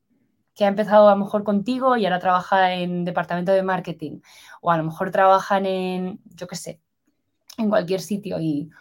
que 0.57 0.65
ha 0.65 0.69
empezado 0.69 1.07
a 1.07 1.11
lo 1.11 1.23
mejor 1.23 1.43
contigo 1.43 1.95
y 1.95 2.05
ahora 2.05 2.19
trabaja 2.19 2.73
en 2.73 3.05
departamento 3.05 3.51
de 3.51 3.61
marketing 3.61 4.21
o 4.59 4.71
a 4.71 4.77
lo 4.77 4.83
mejor 4.83 5.11
trabajan 5.11 5.67
en, 5.67 6.19
yo 6.33 6.47
qué 6.47 6.55
sé, 6.55 6.81
en 7.59 7.69
cualquier 7.69 8.01
sitio 8.01 8.39
y, 8.39 8.71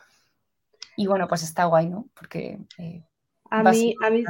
y 0.96 1.06
bueno, 1.06 1.28
pues 1.28 1.42
está 1.42 1.66
guay, 1.66 1.88
¿no? 1.88 2.08
Porque... 2.14 2.58
Eh, 2.78 3.04
a, 3.50 3.62
mí, 3.62 3.94
a, 4.02 4.08
mí, 4.08 4.24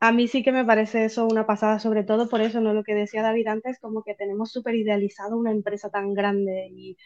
a 0.00 0.12
mí 0.12 0.26
sí 0.26 0.42
que 0.42 0.50
me 0.50 0.64
parece 0.64 1.04
eso 1.04 1.28
una 1.28 1.46
pasada, 1.46 1.78
sobre 1.78 2.02
todo 2.02 2.28
por 2.28 2.40
eso, 2.40 2.60
¿no? 2.60 2.74
Lo 2.74 2.82
que 2.82 2.96
decía 2.96 3.22
David 3.22 3.46
antes, 3.46 3.78
como 3.78 4.02
que 4.02 4.14
tenemos 4.14 4.50
súper 4.50 4.74
idealizado 4.74 5.36
una 5.36 5.52
empresa 5.52 5.90
tan 5.90 6.12
grande 6.12 6.68
y, 6.72 6.96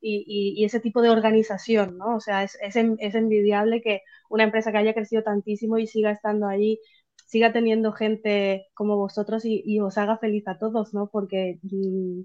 y, 0.00 0.54
y, 0.56 0.64
ese 0.64 0.80
tipo 0.80 1.02
de 1.02 1.10
organización, 1.10 1.98
¿no? 1.98 2.16
O 2.16 2.20
sea, 2.20 2.44
es, 2.44 2.56
es, 2.62 2.76
es 2.76 3.14
envidiable 3.14 3.82
que 3.82 4.00
una 4.30 4.44
empresa 4.44 4.72
que 4.72 4.78
haya 4.78 4.94
crecido 4.94 5.22
tantísimo 5.22 5.76
y 5.76 5.86
siga 5.86 6.10
estando 6.10 6.46
allí 6.46 6.80
siga 7.32 7.52
teniendo 7.52 7.92
gente 7.92 8.66
como 8.74 8.96
vosotros 8.98 9.44
y, 9.46 9.80
os 9.80 9.96
haga 9.98 10.18
feliz 10.18 10.46
a 10.48 10.58
todos, 10.58 10.92
¿no? 10.94 11.08
Porque 11.10 11.58
mm, 11.62 12.22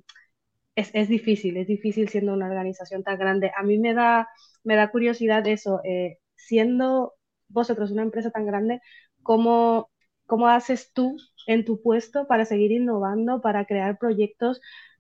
es, 0.76 1.10
difícil, 1.10 1.58
es 1.58 1.68
difícil 1.68 2.10
siendo 2.10 2.34
una 2.34 2.48
organización 2.48 3.04
tan 3.04 3.18
grande. 3.20 3.52
A 3.58 3.64
mí 3.64 3.80
me 3.80 3.94
da, 3.94 4.28
me 4.66 4.76
da 4.76 4.92
curiosidad 4.92 5.48
eso, 5.48 5.82
eh, 5.86 6.20
siendo 6.36 7.14
vosotros 7.50 7.92
una 7.92 8.04
empresa 8.04 8.32
tan 8.32 8.46
grande, 8.46 8.82
¿cómo, 9.24 9.90
¿cómo 10.26 10.48
haces 10.50 10.92
tú 10.94 11.18
en 11.48 11.66
tu 11.66 11.82
puesto 11.82 12.28
para 12.28 12.46
seguir 12.46 12.72
innovando, 12.74 13.42
para 13.42 13.66
crear 13.66 13.98
proyectos? 14.00 14.60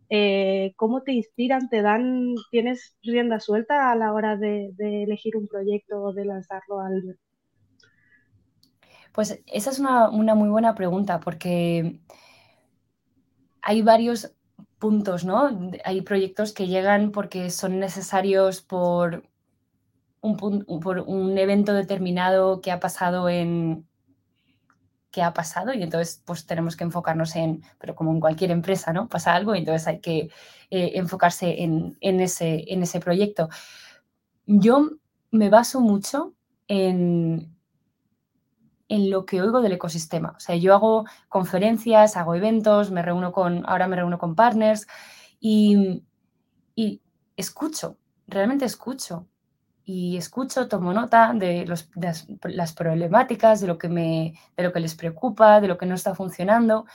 Eh, 0.10 0.74
¿Cómo 0.78 1.04
te 1.04 1.14
inspiran? 1.14 1.70
¿Te 1.70 1.82
dan, 1.82 2.36
tienes 2.52 2.96
rienda 3.04 3.40
suelta 3.42 3.92
a 3.92 3.96
la 3.98 4.14
hora 4.14 4.38
de, 4.38 4.72
de 4.76 5.04
elegir 5.04 5.36
un 5.38 5.48
proyecto 5.48 6.02
o 6.02 6.14
de 6.14 6.26
lanzarlo 6.26 6.80
al, 6.80 7.20
pues 9.18 9.42
esa 9.48 9.72
es 9.72 9.80
una, 9.80 10.12
muy 10.12 10.48
buena 10.48 10.76
pregunta 10.76 11.20
porque 11.20 12.00
hay 13.64 13.82
varios 13.82 14.32
puntos, 14.78 15.26
¿no? 15.26 15.72
Hay 15.86 16.02
proyectos 16.02 16.54
que 16.54 16.68
llegan 16.68 17.12
porque 17.12 17.50
son 17.50 17.80
necesarios 17.80 18.62
por 18.62 19.24
un, 20.22 20.38
por 20.38 21.00
un 21.00 21.36
evento 21.36 21.74
determinado 21.74 22.62
que 22.62 22.72
ha 22.72 22.80
pasado 22.80 23.28
en 23.28 23.88
que 25.10 25.24
ha 25.24 25.34
pasado 25.34 25.74
y 25.74 25.82
entonces 25.82 26.22
pues 26.24 26.46
tenemos 26.46 26.76
que 26.76 26.84
enfocarnos 26.84 27.36
en, 27.36 27.64
pero 27.80 27.96
como 27.96 28.12
en 28.12 28.20
cualquier 28.20 28.52
empresa, 28.52 28.94
¿no? 28.94 29.10
Pasa 29.10 29.34
algo 29.34 29.56
y 29.56 29.60
entonces 29.60 29.88
hay 29.88 30.00
que 30.00 30.30
eh, 30.70 30.92
enfocarse 30.94 31.64
en, 31.64 31.98
ese, 32.02 32.72
en 32.72 32.84
ese 32.84 33.00
proyecto. 33.00 33.50
Yo 34.46 34.92
me 35.32 35.50
baso 35.50 35.82
mucho 35.82 36.36
en, 36.68 37.57
en 38.89 39.10
lo 39.10 39.25
que 39.25 39.41
oigo 39.41 39.62
del 39.62 39.74
ecosistema. 39.74 40.34
O 40.38 40.39
sea, 40.39 40.56
yo 40.56 40.74
hago 40.74 41.06
conferencias, 41.29 42.17
hago 42.17 42.36
eventos, 42.36 42.91
me 42.91 43.01
reúno 43.01 43.32
con, 43.32 43.63
ahora 43.67 43.88
me 43.88 43.96
reúno 43.96 44.17
con 44.17 44.36
partners 44.36 44.88
y, 45.39 46.03
escucho, 47.36 47.98
realmente 48.27 48.65
escucho. 48.65 49.27
Y 49.89 50.17
escucho, 50.17 50.67
tomo 50.67 50.91
nota 50.91 51.34
de, 51.34 51.65
las, 51.65 52.74
problemáticas, 52.74 53.62
de 53.62 53.67
lo, 53.67 53.77
que 53.77 53.88
me, 53.88 54.34
de 54.58 54.63
lo 54.63 54.74
que 54.74 54.82
les 54.82 54.96
preocupa, 54.96 55.62
de 55.62 55.70
lo 55.70 55.77
que 55.77 55.86
no 55.86 55.96
está 55.96 56.13
funcionando. 56.13 56.86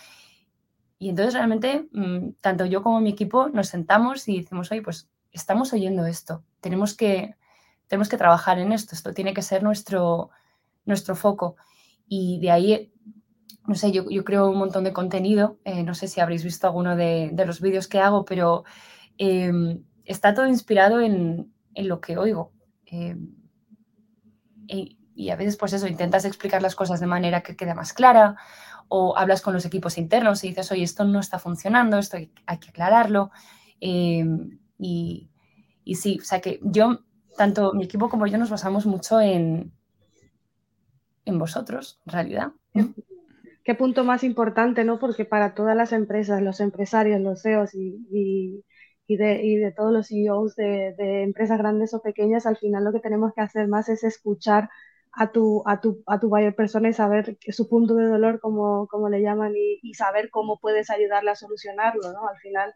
Y 0.98 1.08
entonces 1.08 1.34
realmente, 1.34 1.88
mm, 1.92 2.32
tanto 2.40 2.66
yo 2.66 2.82
como 2.82 3.00
mi 3.00 3.10
equipo 3.10 3.48
nos 3.48 3.68
sentamos 3.68 4.28
y 4.28 4.40
decimos, 4.42 4.70
oye, 4.70 4.82
pues 4.82 5.08
estamos 5.32 5.72
oyendo 5.72 6.04
esto, 6.06 6.44
tenemos 6.60 6.94
que, 6.94 7.34
tenemos 7.88 8.08
que 8.10 8.18
trabajar 8.18 8.58
en 8.58 8.72
esto, 8.72 8.94
esto 8.94 9.14
tiene 9.14 9.32
que 9.32 9.42
ser 9.42 9.62
nuestro, 9.62 10.30
nuestro 10.84 11.16
foco. 11.16 11.56
Y 12.14 12.38
de 12.40 12.50
ahí, 12.50 12.92
no 13.66 13.74
sé, 13.74 13.90
yo, 13.90 14.04
creo 14.22 14.50
un 14.50 14.58
montón 14.58 14.84
de 14.84 14.92
contenido. 14.92 15.58
Eh, 15.64 15.82
no 15.82 15.94
sé 15.94 16.08
si 16.08 16.20
habréis 16.20 16.44
visto 16.44 16.66
alguno 16.66 16.94
de, 16.94 17.32
los 17.46 17.62
vídeos 17.62 17.88
que 17.88 18.00
hago, 18.00 18.26
pero 18.26 18.64
em, 19.16 19.82
está 20.04 20.34
todo 20.34 20.46
inspirado 20.46 21.00
en, 21.00 21.54
lo 21.74 22.02
que 22.02 22.18
oigo. 22.18 22.52
Em, 22.84 23.34
y, 24.66 25.30
a 25.30 25.36
veces, 25.36 25.56
pues 25.56 25.72
eso, 25.72 25.86
intentas 25.86 26.26
explicar 26.26 26.60
las 26.60 26.74
cosas 26.74 27.00
de 27.00 27.06
manera 27.06 27.42
que 27.42 27.56
quede 27.56 27.74
más 27.74 27.94
clara 27.94 28.36
o 28.88 29.16
hablas 29.16 29.40
con 29.40 29.54
los 29.54 29.64
equipos 29.64 29.96
internos 29.96 30.44
y 30.44 30.48
dices, 30.48 30.70
oye, 30.70 30.82
esto 30.82 31.04
no 31.04 31.18
está 31.18 31.38
funcionando, 31.38 31.96
esto 31.96 32.18
hay, 32.18 32.58
que 32.58 32.68
aclararlo. 32.68 33.30
Em, 33.80 34.58
y, 34.78 35.30
y, 35.82 35.94
sí, 35.94 36.18
o 36.20 36.24
sea 36.24 36.42
que 36.42 36.60
yo, 36.62 37.06
tanto 37.38 37.72
mi 37.72 37.84
equipo 37.84 38.10
como 38.10 38.26
yo 38.26 38.36
nos 38.36 38.50
basamos 38.50 38.84
mucho 38.84 39.18
en, 39.18 39.72
en 41.24 41.38
vosotros, 41.38 42.00
en 42.06 42.12
realidad. 42.12 42.52
Qué 43.64 43.74
punto 43.74 44.04
más 44.04 44.24
importante, 44.24 44.84
¿no? 44.84 44.98
Porque 44.98 45.24
para 45.24 45.54
todas 45.54 45.76
las 45.76 45.92
empresas, 45.92 46.42
los 46.42 46.60
empresarios, 46.60 47.20
los 47.20 47.42
CEOs 47.42 47.74
y, 47.74 48.64
de, 49.08 49.74
todos 49.76 49.92
los 49.92 50.08
CEOs 50.08 50.56
de, 50.56 51.22
empresas 51.22 51.58
grandes 51.58 51.94
o 51.94 52.02
pequeñas, 52.02 52.46
al 52.46 52.56
final 52.56 52.84
lo 52.84 52.92
que 52.92 53.00
tenemos 53.00 53.32
que 53.34 53.40
hacer 53.40 53.68
más 53.68 53.88
es 53.88 54.02
escuchar 54.02 54.68
a 55.12 55.30
tu, 55.30 55.62
a 55.66 55.80
tu, 55.80 56.02
a 56.06 56.18
tu 56.18 56.28
buyer 56.28 56.54
persona 56.56 56.88
y 56.88 56.92
saber 56.94 57.38
su 57.50 57.68
punto 57.68 57.94
de 57.94 58.06
dolor, 58.06 58.40
como, 58.40 58.88
como 58.88 59.08
le 59.10 59.20
llaman, 59.20 59.52
y, 59.54 59.94
saber 59.94 60.30
cómo 60.30 60.58
puedes 60.58 60.90
ayudarle 60.90 61.30
a 61.30 61.36
solucionarlo, 61.36 62.12
¿no? 62.12 62.26
Al 62.26 62.38
final 62.38 62.74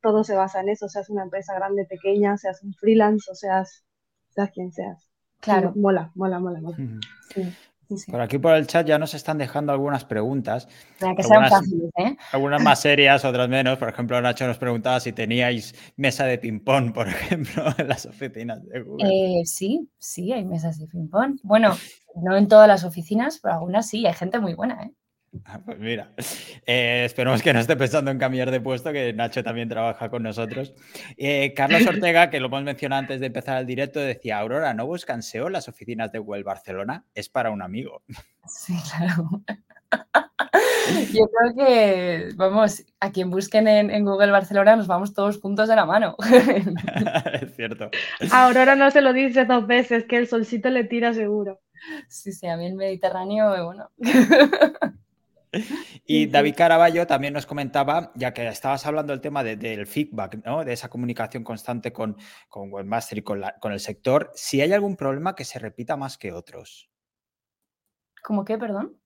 todo 0.00 0.24
se 0.24 0.34
basa 0.34 0.60
en 0.60 0.70
eso, 0.70 0.88
seas 0.88 1.10
una 1.10 1.22
empresa 1.22 1.54
grande, 1.54 1.84
pequeña, 1.84 2.36
seas 2.38 2.62
un 2.64 2.72
freelance 2.74 3.30
o 3.30 3.34
seas, 3.34 3.84
seas 4.30 4.50
quien 4.50 4.72
seas. 4.72 5.08
Claro. 5.40 5.74
Mola, 5.76 6.10
mola, 6.14 6.40
mola, 6.40 6.60
mola. 6.60 6.76
Por 8.10 8.20
aquí 8.20 8.38
por 8.38 8.54
el 8.54 8.66
chat 8.66 8.86
ya 8.86 8.98
nos 8.98 9.14
están 9.14 9.38
dejando 9.38 9.72
algunas 9.72 10.04
preguntas. 10.04 10.68
que 10.98 11.06
algunas, 11.06 11.50
fáciles, 11.50 11.90
¿eh? 11.96 12.16
algunas 12.32 12.62
más 12.62 12.80
serias, 12.82 13.24
otras 13.24 13.48
menos. 13.48 13.78
Por 13.78 13.88
ejemplo, 13.88 14.20
Nacho 14.20 14.46
nos 14.46 14.58
preguntaba 14.58 15.00
si 15.00 15.12
teníais 15.12 15.74
mesa 15.96 16.24
de 16.24 16.38
ping-pong, 16.38 16.92
por 16.92 17.08
ejemplo, 17.08 17.64
en 17.78 17.88
las 17.88 18.06
oficinas 18.06 18.66
de 18.66 18.82
Google. 18.82 19.08
Eh, 19.08 19.42
sí, 19.44 19.88
sí, 19.98 20.32
hay 20.32 20.44
mesas 20.44 20.78
de 20.78 20.86
ping-pong. 20.86 21.38
Bueno, 21.42 21.76
no 22.14 22.36
en 22.36 22.48
todas 22.48 22.68
las 22.68 22.84
oficinas, 22.84 23.38
pero 23.42 23.54
algunas 23.54 23.88
sí, 23.88 24.06
hay 24.06 24.14
gente 24.14 24.38
muy 24.38 24.54
buena, 24.54 24.82
¿eh? 24.82 24.92
Ah, 25.44 25.60
pues 25.64 25.78
mira, 25.78 26.12
eh, 26.66 27.02
esperemos 27.04 27.42
que 27.42 27.52
no 27.52 27.60
esté 27.60 27.76
pensando 27.76 28.10
en 28.10 28.18
cambiar 28.18 28.50
de 28.50 28.60
puesto, 28.60 28.92
que 28.92 29.12
Nacho 29.12 29.42
también 29.42 29.68
trabaja 29.68 30.08
con 30.08 30.22
nosotros. 30.22 30.74
Eh, 31.16 31.52
Carlos 31.54 31.86
Ortega, 31.86 32.30
que 32.30 32.40
lo 32.40 32.46
hemos 32.46 32.62
mencionado 32.62 33.00
antes 33.00 33.20
de 33.20 33.26
empezar 33.26 33.58
el 33.58 33.66
directo, 33.66 34.00
decía, 34.00 34.38
Aurora, 34.38 34.74
¿no 34.74 34.86
buscan 34.86 35.22
SEO 35.22 35.48
las 35.48 35.68
oficinas 35.68 36.12
de 36.12 36.18
Google 36.18 36.44
Barcelona? 36.44 37.04
Es 37.14 37.28
para 37.28 37.50
un 37.50 37.62
amigo. 37.62 38.02
Sí, 38.46 38.74
claro. 38.90 39.42
Yo 41.12 41.28
creo 41.28 41.54
que, 41.56 42.28
vamos, 42.36 42.84
a 43.00 43.10
quien 43.10 43.30
busquen 43.30 43.66
en, 43.68 44.04
Google 44.04 44.30
Barcelona 44.30 44.76
nos 44.76 44.86
vamos 44.86 45.14
todos 45.14 45.40
juntos 45.40 45.68
de 45.68 45.76
la 45.76 45.86
mano. 45.86 46.16
es 47.40 47.56
cierto. 47.56 47.90
Aurora 48.30 48.74
no 48.74 48.90
se 48.90 49.00
lo 49.00 49.12
dice 49.12 49.44
dos 49.46 49.66
veces, 49.66 50.04
que 50.04 50.16
el 50.16 50.28
solcito 50.28 50.70
le 50.70 50.84
tira 50.84 51.14
seguro. 51.14 51.60
Sí, 52.08 52.32
sí, 52.32 52.46
a 52.46 52.56
mí 52.56 52.66
el 52.66 52.74
Mediterráneo, 52.74 53.64
bueno. 53.64 53.90
Y 56.06 56.26
David 56.26 56.54
Caraballo 56.56 57.06
también 57.06 57.32
nos 57.32 57.46
comentaba, 57.46 58.12
ya 58.14 58.34
que 58.34 58.46
estabas 58.46 58.84
hablando 58.84 59.12
del 59.12 59.22
tema 59.22 59.42
del 59.42 59.86
feedback, 59.86 60.44
¿no? 60.44 60.64
de 60.64 60.72
esa 60.72 60.90
comunicación 60.90 61.44
constante 61.44 61.92
con, 61.92 62.16
con 62.48 62.70
Webmaster 62.70 63.18
y 63.18 63.22
con, 63.22 63.42
el 63.42 63.80
sector, 63.80 64.30
si 64.34 64.60
hay 64.60 64.72
algún 64.72 64.96
problema 64.96 65.34
que 65.34 65.44
se 65.44 65.58
repita 65.58 65.96
más 65.96 66.18
que 66.18 66.32
otros. 66.32 66.90
¿Cómo 68.22 68.44
qué, 68.44 68.58
perdón? 68.58 69.00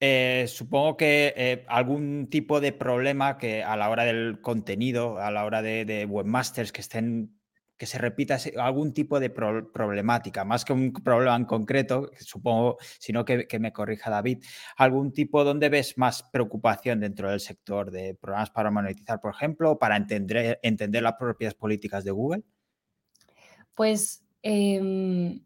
Eh, 0.00 0.46
supongo 0.48 0.96
que 0.96 1.32
eh, 1.36 1.64
algún 1.68 2.28
tipo 2.28 2.60
de 2.60 2.72
problema 2.72 3.38
que 3.38 3.62
a 3.62 3.76
la 3.76 3.88
hora 3.88 4.02
del 4.02 4.40
contenido, 4.40 5.18
a 5.18 5.30
la 5.30 5.44
hora 5.44 5.62
de, 5.62 5.84
de 5.84 6.04
webmasters 6.06 6.72
que 6.72 6.80
estén 6.80 7.38
que 7.82 7.86
se 7.86 7.98
repita 7.98 8.38
algún 8.58 8.94
tipo 8.94 9.18
de 9.18 9.28
problemática, 9.28 10.44
más 10.44 10.64
que 10.64 10.72
un 10.72 10.92
problema 10.92 11.34
en 11.34 11.44
concreto, 11.44 12.12
supongo, 12.20 12.76
sino 13.00 13.24
que, 13.24 13.48
que, 13.48 13.58
me 13.58 13.72
corrija 13.72 14.08
David, 14.08 14.38
algún 14.76 15.12
tipo 15.12 15.42
donde 15.42 15.68
ves 15.68 15.98
más 15.98 16.22
preocupación 16.22 17.00
dentro 17.00 17.28
del 17.28 17.40
sector 17.40 17.90
de 17.90 18.14
programas 18.14 18.50
para 18.50 18.70
monetizar, 18.70 19.18
por 19.18 19.34
ejemplo, 19.34 19.80
para 19.80 19.96
entender, 19.96 20.60
entender 20.62 21.02
las 21.02 21.14
propias 21.14 21.54
políticas 21.54 22.04
de 22.04 22.12
Google? 22.12 22.44
Pues 23.74 24.24
em, 24.42 25.42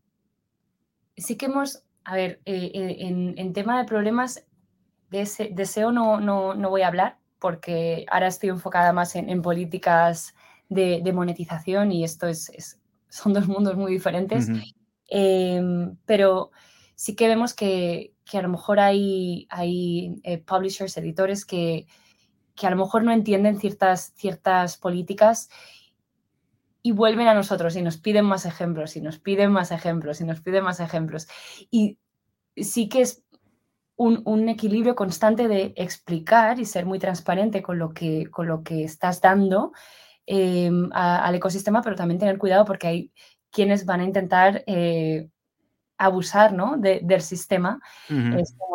sí 1.16 1.36
que 1.38 1.46
hemos, 1.46 1.84
a 2.04 2.16
ver, 2.16 2.42
eh, 2.44 2.70
eh, 2.74 3.32
en, 3.38 3.52
tema 3.54 3.78
de 3.78 3.86
problemas 3.86 4.44
de, 5.08 5.22
ese, 5.22 5.54
SEO 5.64 5.90
no, 5.90 6.20
no, 6.20 6.54
no, 6.54 6.68
voy 6.68 6.82
a 6.82 6.88
hablar 6.88 7.16
porque 7.38 8.04
ahora 8.10 8.26
estoy 8.26 8.50
enfocada 8.50 8.92
más 8.92 9.16
en 9.16 9.40
políticas 9.40 10.34
de, 10.68 11.12
monetización 11.12 11.92
y 11.92 12.04
esto 12.04 12.26
es, 12.26 12.78
son 13.08 13.32
dos 13.32 13.48
mundos 13.48 13.76
muy 13.76 13.92
diferentes. 13.92 14.48
Em, 15.08 15.96
pero 16.04 16.50
sí 16.94 17.14
que 17.14 17.28
vemos 17.28 17.54
que, 17.54 18.12
a 18.32 18.42
lo 18.42 18.48
mejor 18.48 18.80
hay, 18.80 19.46
hay 19.50 20.20
eh, 20.24 20.38
publishers, 20.38 20.96
editores 20.96 21.44
que, 21.44 21.86
a 22.62 22.70
lo 22.70 22.76
mejor 22.76 23.04
no 23.04 23.12
entienden 23.12 23.60
ciertas, 23.60 24.12
ciertas 24.16 24.78
políticas 24.78 25.50
y 26.82 26.92
vuelven 26.92 27.28
a 27.28 27.34
nosotros 27.34 27.76
y 27.76 27.82
nos 27.82 27.98
piden 27.98 28.24
más 28.24 28.46
ejemplos 28.46 28.96
y 28.96 29.00
nos 29.00 29.18
piden 29.18 29.52
más 29.52 29.72
ejemplos 29.72 30.20
y 30.20 30.24
nos 30.24 30.40
piden 30.40 30.64
más 30.64 30.80
ejemplos. 30.80 31.28
Y 31.70 31.98
sí 32.56 32.88
que 32.88 33.02
es 33.02 33.24
un, 33.96 34.22
un, 34.24 34.48
equilibrio 34.48 34.94
constante 34.94 35.48
de 35.48 35.74
explicar 35.76 36.58
y 36.58 36.64
ser 36.64 36.86
muy 36.86 36.98
transparente 36.98 37.62
con 37.62 37.78
lo 37.78 37.92
que, 37.92 38.30
con 38.30 38.46
lo 38.46 38.62
que 38.62 38.84
estás 38.84 39.20
dando 39.20 39.72
Em, 40.28 40.90
al 40.92 41.36
ecosistema, 41.36 41.82
pero 41.82 41.94
también 41.94 42.18
tener 42.18 42.36
cuidado 42.36 42.64
porque 42.64 42.86
hay 42.88 43.12
quienes 43.52 43.86
van 43.86 44.00
a 44.00 44.04
intentar 44.04 44.64
eh, 44.66 45.28
abusar 45.98 46.52
¿no? 46.52 46.76
del 46.78 47.20
sistema. 47.20 47.80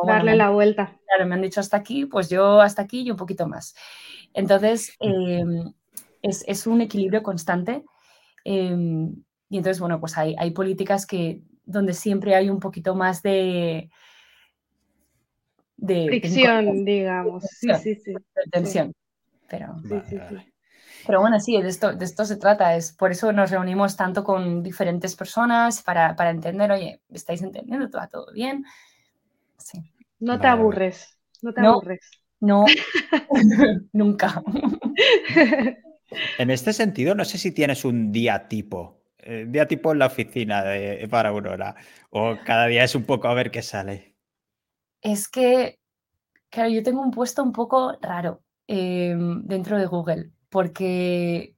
Darle 0.07 0.37
la 0.37 0.49
vuelta. 0.49 0.97
Claro, 1.05 1.27
me 1.27 1.35
han 1.35 1.41
dicho 1.41 1.59
hasta 1.59 1.75
aquí, 1.75 2.05
pues 2.05 2.29
yo 2.29 2.61
hasta 2.61 2.81
aquí 2.81 3.01
y 3.01 3.11
un 3.11 3.17
poquito 3.17 3.49
más. 3.49 3.75
Entonces, 4.33 4.95
em, 5.01 5.73
es, 6.21 6.65
un 6.67 6.79
equilibrio 6.79 7.21
constante. 7.21 7.83
Em, 8.45 9.13
y 9.49 9.57
entonces, 9.57 9.81
bueno, 9.81 9.99
pues 9.99 10.17
hay, 10.17 10.35
hay, 10.39 10.51
políticas 10.51 11.05
que 11.05 11.41
donde 11.65 11.93
siempre 11.93 12.33
hay 12.33 12.49
un 12.49 12.61
poquito 12.61 12.95
más 12.95 13.21
de... 13.21 13.89
de 15.75 16.05
Fricción, 16.07 16.85
digamos. 16.85 17.43
sí, 17.43 17.67
sí, 17.83 17.95
sí. 17.95 18.13
tensión. 18.51 18.93
Pero... 19.49 19.75
Pero 21.05 21.21
bueno, 21.21 21.39
sí, 21.39 21.61
de 21.61 21.69
esto, 21.69 21.93
de 21.93 22.05
esto 22.05 22.25
se 22.25 22.37
trata. 22.37 22.75
Es 22.75 22.93
por 22.93 23.11
eso 23.11 23.31
nos 23.31 23.51
reunimos 23.51 23.95
tanto 23.95 24.23
con 24.23 24.63
diferentes 24.63 25.15
personas 25.15 25.81
para, 25.81 26.29
entender, 26.29 26.71
oye, 26.71 27.01
¿estáis 27.09 27.41
entendiendo? 27.41 27.89
¿Va 27.97 28.07
todo 28.07 28.31
bien? 28.33 28.65
Sí. 29.57 29.79
No 30.19 30.39
te 30.39 30.47
aburres, 30.47 31.17
no 31.41 31.53
te 31.53 31.61
aburres. 31.61 32.11
No, 32.39 32.65
nunca. 33.93 34.43
En 36.37 36.49
este 36.49 36.73
sentido, 36.73 37.15
no 37.15 37.25
sé 37.25 37.37
si 37.37 37.51
tienes 37.51 37.85
un 37.85 38.11
día 38.11 38.47
tipo, 38.47 39.01
eh, 39.19 39.45
día 39.47 39.67
tipo 39.67 39.91
en 39.91 39.99
la 39.99 40.07
oficina 40.07 40.63
de, 40.63 41.07
para 41.09 41.29
Aurora, 41.29 41.75
o 42.09 42.37
cada 42.45 42.67
día 42.67 42.83
es 42.83 42.95
un 42.95 43.05
poco 43.05 43.27
a 43.27 43.33
ver 43.33 43.51
qué 43.51 43.61
sale. 43.61 44.15
Es 45.01 45.29
que, 45.29 45.79
claro, 46.49 46.69
yo 46.69 46.83
tengo 46.83 47.01
un 47.01 47.11
puesto 47.11 47.41
un 47.43 47.53
poco 47.53 47.97
raro 48.01 48.43
em, 48.67 49.41
dentro 49.43 49.77
de 49.77 49.85
Google 49.85 50.31
porque 50.51 51.55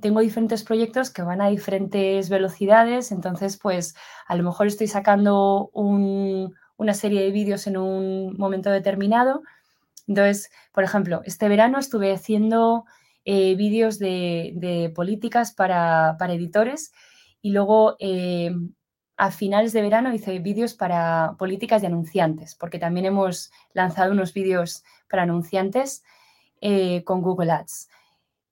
tengo 0.00 0.20
diferentes 0.20 0.62
proyectos 0.62 1.10
que 1.10 1.22
van 1.22 1.40
a 1.40 1.48
diferentes 1.48 2.28
velocidades, 2.28 3.10
entonces 3.10 3.56
pues 3.56 3.94
a 4.26 4.36
lo 4.36 4.44
mejor 4.44 4.66
estoy 4.66 4.86
sacando 4.86 5.70
una 5.72 6.94
serie 6.94 7.22
de 7.22 7.32
vídeos 7.32 7.66
en 7.66 7.76
un 7.76 8.36
momento 8.36 8.70
determinado. 8.70 9.42
Entonces, 10.06 10.50
por 10.72 10.84
ejemplo, 10.84 11.22
este 11.24 11.48
verano 11.48 11.78
estuve 11.78 12.12
haciendo 12.12 12.84
eh, 13.24 13.54
vídeos 13.56 13.98
de, 13.98 14.92
políticas 14.94 15.52
para, 15.54 16.16
editores 16.28 16.92
y 17.40 17.50
luego 17.50 17.96
eh, 17.98 18.54
a 19.16 19.30
finales 19.30 19.72
de 19.72 19.82
verano 19.82 20.12
hice 20.12 20.38
vídeos 20.38 20.74
para 20.74 21.34
políticas 21.38 21.80
de 21.80 21.86
anunciantes, 21.86 22.54
porque 22.54 22.78
también 22.78 23.06
hemos 23.06 23.50
lanzado 23.72 24.12
unos 24.12 24.34
vídeos 24.34 24.84
para 25.08 25.22
anunciantes 25.22 26.02
eh, 26.66 27.04
con 27.04 27.20
Google 27.20 27.52
Ads. 27.52 27.90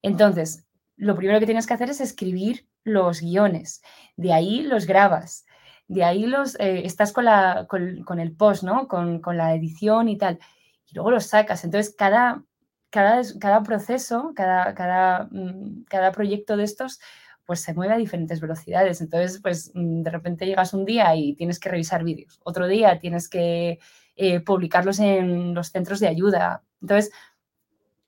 Entonces, 0.03 0.67
lo 0.97 1.17
primero 1.17 1.41
que 1.41 1.47
tienes 1.47 1.67
que 1.67 1.73
hacer 1.73 1.89
es 1.89 1.99
escribir 1.99 2.69
los 2.85 3.23
guiones, 3.23 3.81
de 4.17 4.35
ahí 4.35 4.61
los 4.65 4.87
grabas, 4.87 5.47
de 5.89 6.05
ahí 6.05 6.27
los, 6.27 6.61
eh, 6.61 6.83
estás 6.85 7.15
con, 7.15 7.25
la, 7.25 7.67
con, 7.71 8.21
el 8.21 8.37
post, 8.37 8.65
¿no? 8.65 8.87
Con, 8.87 9.23
la 9.35 9.55
edición 9.55 10.11
y 10.11 10.19
tal, 10.19 10.39
y 10.87 10.95
luego 10.95 11.11
los 11.11 11.25
sacas. 11.25 11.65
Entonces, 11.65 11.95
cada, 11.97 12.45
cada, 12.91 13.23
cada 13.41 13.63
proceso, 13.63 14.33
cada, 14.37 14.75
cada, 14.75 15.29
mm, 15.31 15.85
cada 15.89 16.13
proyecto 16.13 16.59
de 16.59 16.65
estos, 16.65 17.01
pues 17.47 17.61
se 17.63 17.73
mueve 17.73 17.95
a 17.95 17.97
diferentes 17.97 18.43
velocidades. 18.43 19.01
Entonces, 19.01 19.41
pues 19.41 19.71
mm, 19.73 20.03
de 20.03 20.11
repente 20.11 20.45
llegas 20.45 20.75
un 20.75 20.85
día 20.85 21.17
y 21.17 21.35
tienes 21.35 21.59
que 21.59 21.71
revisar 21.71 22.05
vídeos. 22.05 22.41
Otro 22.45 22.69
día 22.69 22.99
tienes 22.99 23.31
que 23.31 23.79
eh, 24.17 24.41
publicarlos 24.41 24.99
en 24.99 25.55
los 25.55 25.69
centros 25.69 25.99
de 25.99 26.09
ayuda. 26.09 26.63
Entonces, 26.83 27.11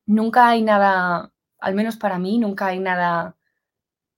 nunca 0.07 0.49
hay 0.49 0.63
nada, 0.63 1.33
al 1.59 1.75
menos 1.75 1.97
para 1.97 2.19
mí, 2.19 2.39
nunca 2.39 2.67
hay 2.67 2.81
nada 2.81 3.37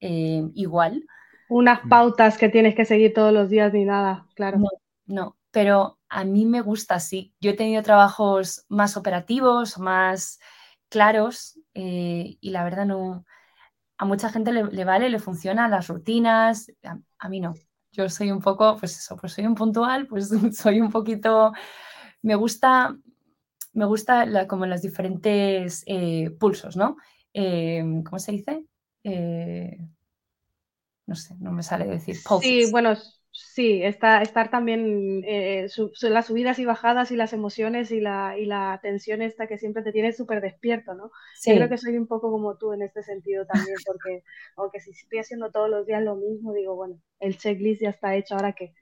eh, 0.01 0.49
igual. 0.55 1.07
Unas 1.49 1.85
mm. 1.85 1.89
pautas 1.89 2.39
que 2.39 2.49
tienes 2.49 2.75
que 2.75 2.85
seguir 2.85 3.13
todos 3.15 3.33
los 3.33 3.49
días 3.49 3.73
ni 3.73 3.85
nada, 3.85 4.27
claro. 4.35 4.59
No, 4.59 4.69
no, 5.07 5.37
pero 5.51 5.99
a 6.09 6.25
mí 6.25 6.47
me 6.47 6.61
gusta 6.61 6.97
así. 6.97 7.35
Yo 7.41 7.51
he 7.51 7.55
tenido 7.55 7.83
trabajos 7.83 8.65
más 8.69 8.97
operativos, 8.97 9.79
más 9.79 10.39
claros 10.89 11.59
eh, 11.75 12.37
y 12.41 12.51
la 12.51 12.65
verdad 12.65 12.87
no, 12.87 13.25
a 13.99 14.05
mucha 14.05 14.31
gente 14.31 14.53
le, 14.53 14.85
vale, 14.85 15.09
le 15.09 15.19
funcionan 15.19 15.71
las 15.71 15.89
rutinas, 15.89 16.71
a, 16.83 16.99
a, 17.19 17.29
mí 17.29 17.41
no. 17.41 17.55
Yo 17.93 18.09
soy 18.09 18.31
un 18.31 18.41
poco, 18.41 18.77
pues 18.77 18.99
eso, 18.99 19.17
pues 19.17 19.33
soy 19.33 19.47
un 19.47 19.55
puntual, 19.55 20.07
pues 20.07 20.29
soy 20.57 20.81
un 20.81 20.91
poquito, 20.91 21.53
me 22.23 22.35
gusta 22.35 22.97
me 23.77 23.85
gusta 23.85 24.47
como 24.49 24.65
los 24.65 24.81
diferentes 24.81 25.85
eh, 25.87 26.31
pulsos, 26.41 26.77
¿no? 26.77 26.97
Em, 27.35 28.03
¿Cómo 28.03 28.19
se 28.19 28.33
dice? 28.33 28.65
Eh, 29.05 29.77
no 31.07 31.15
sé, 31.15 31.35
no 31.39 31.53
me 31.53 31.63
sale 31.63 31.85
decir. 31.85 32.17
Sí, 32.41 32.71
bueno, 32.71 32.95
sí, 33.31 33.83
está, 33.83 34.23
estar 34.23 34.51
también 34.51 35.23
eh, 35.27 35.69
las 36.03 36.27
subidas 36.27 36.59
y 36.59 36.65
bajadas 36.65 37.11
y 37.11 37.17
las 37.17 37.35
emociones 37.35 37.91
y 37.91 38.01
la, 38.01 38.39
y 38.39 38.47
la 38.47 38.81
tensión 38.83 39.21
esta 39.21 39.47
que 39.47 39.59
siempre 39.59 39.83
te 39.83 39.93
tiene 39.93 40.15
súper 40.15 40.41
despierto, 40.41 40.95
¿no? 40.95 41.11
Sí. 41.35 41.55
creo 41.55 41.69
que 41.69 41.77
soy 41.77 41.99
un 41.99 42.07
poco 42.07 42.31
como 42.31 42.57
tú 42.57 42.73
en 42.73 42.81
este 42.81 43.03
sentido 43.03 43.45
también, 43.45 43.77
porque 43.85 44.25
aunque 44.57 44.81
si 44.81 44.93
estoy 44.93 45.19
haciendo 45.19 45.51
todos 45.51 45.69
los 45.69 45.87
días 45.87 46.03
lo 46.03 46.17
mismo, 46.17 46.55
digo, 46.55 46.75
bueno, 46.77 46.99
el 47.21 47.37
checklist 47.37 47.83
ya 47.83 47.91
está 47.91 48.17
hecho, 48.17 48.37
ahora 48.37 48.55
qué. 48.55 48.73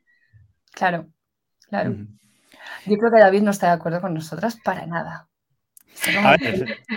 Claro, 0.71 1.09
claro. 1.69 1.97
Yo 2.87 2.97
creo 2.97 3.11
que 3.11 3.21
David 3.21 3.43
no 3.43 3.51
está 3.51 3.69
de 3.69 3.73
acuerdo 3.75 4.01
con 4.01 4.15
nosotras 4.15 4.57
para 4.63 4.87
nada. 4.87 5.29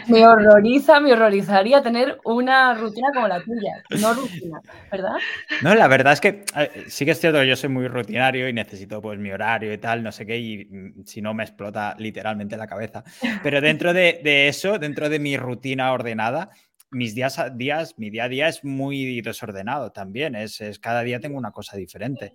me 0.08 0.27
horroriza, 0.27 0.99
me 0.99 1.13
horrorizaría 1.13 1.82
tener 1.82 2.19
una 2.23 2.73
rutina 2.73 3.10
como 3.13 3.27
la 3.27 3.41
tuya, 3.41 3.84
no 3.99 4.13
rutina, 4.13 4.62
¿verdad? 4.91 5.15
No, 5.62 5.75
la 5.75 5.88
verdad 5.88 6.13
es 6.13 6.21
que 6.21 6.43
sí 6.88 7.06
que 7.06 7.12
es 7.12 7.19
cierto 7.19 7.39
que 7.39 7.47
yo 7.47 7.56
soy 7.56 7.69
muy 7.69 7.88
rutinario 7.88 8.47
y 8.49 8.53
necesito 8.53 9.01
pues 9.01 9.19
mi 9.19 9.32
horario 9.32 9.73
y 9.73 9.77
tal, 9.77 10.03
no 10.03 10.12
sé 10.12 10.25
qué, 10.25 10.38
y 10.38 10.65
mm, 10.65 11.03
si 11.06 11.21
no 11.21 11.34
me 11.34 11.43
explota 11.43 11.95
literalmente 11.97 12.58
la 12.58 12.67
cabeza. 12.67 13.03
Pero 13.43 13.62
dentro 13.62 13.93
de, 13.93 14.19
de 14.23 14.47
eso, 14.47 14.77
dentro 14.80 15.10
de 15.10 15.19
mi 15.19 15.38
rutina 15.38 15.91
ordenada, 15.91 16.49
mis 16.91 17.15
días, 17.15 17.39
días, 17.56 17.95
mi 17.97 18.10
día 18.10 18.26
a 18.26 18.30
día 18.30 18.47
es 18.47 18.63
muy 18.63 19.21
desordenado 19.21 19.91
también, 19.91 20.36
es, 20.36 20.62
es, 20.62 20.80
cada 20.80 21.02
día 21.02 21.19
tengo 21.19 21.38
una 21.38 21.52
cosa 21.52 21.78
diferente. 21.78 22.34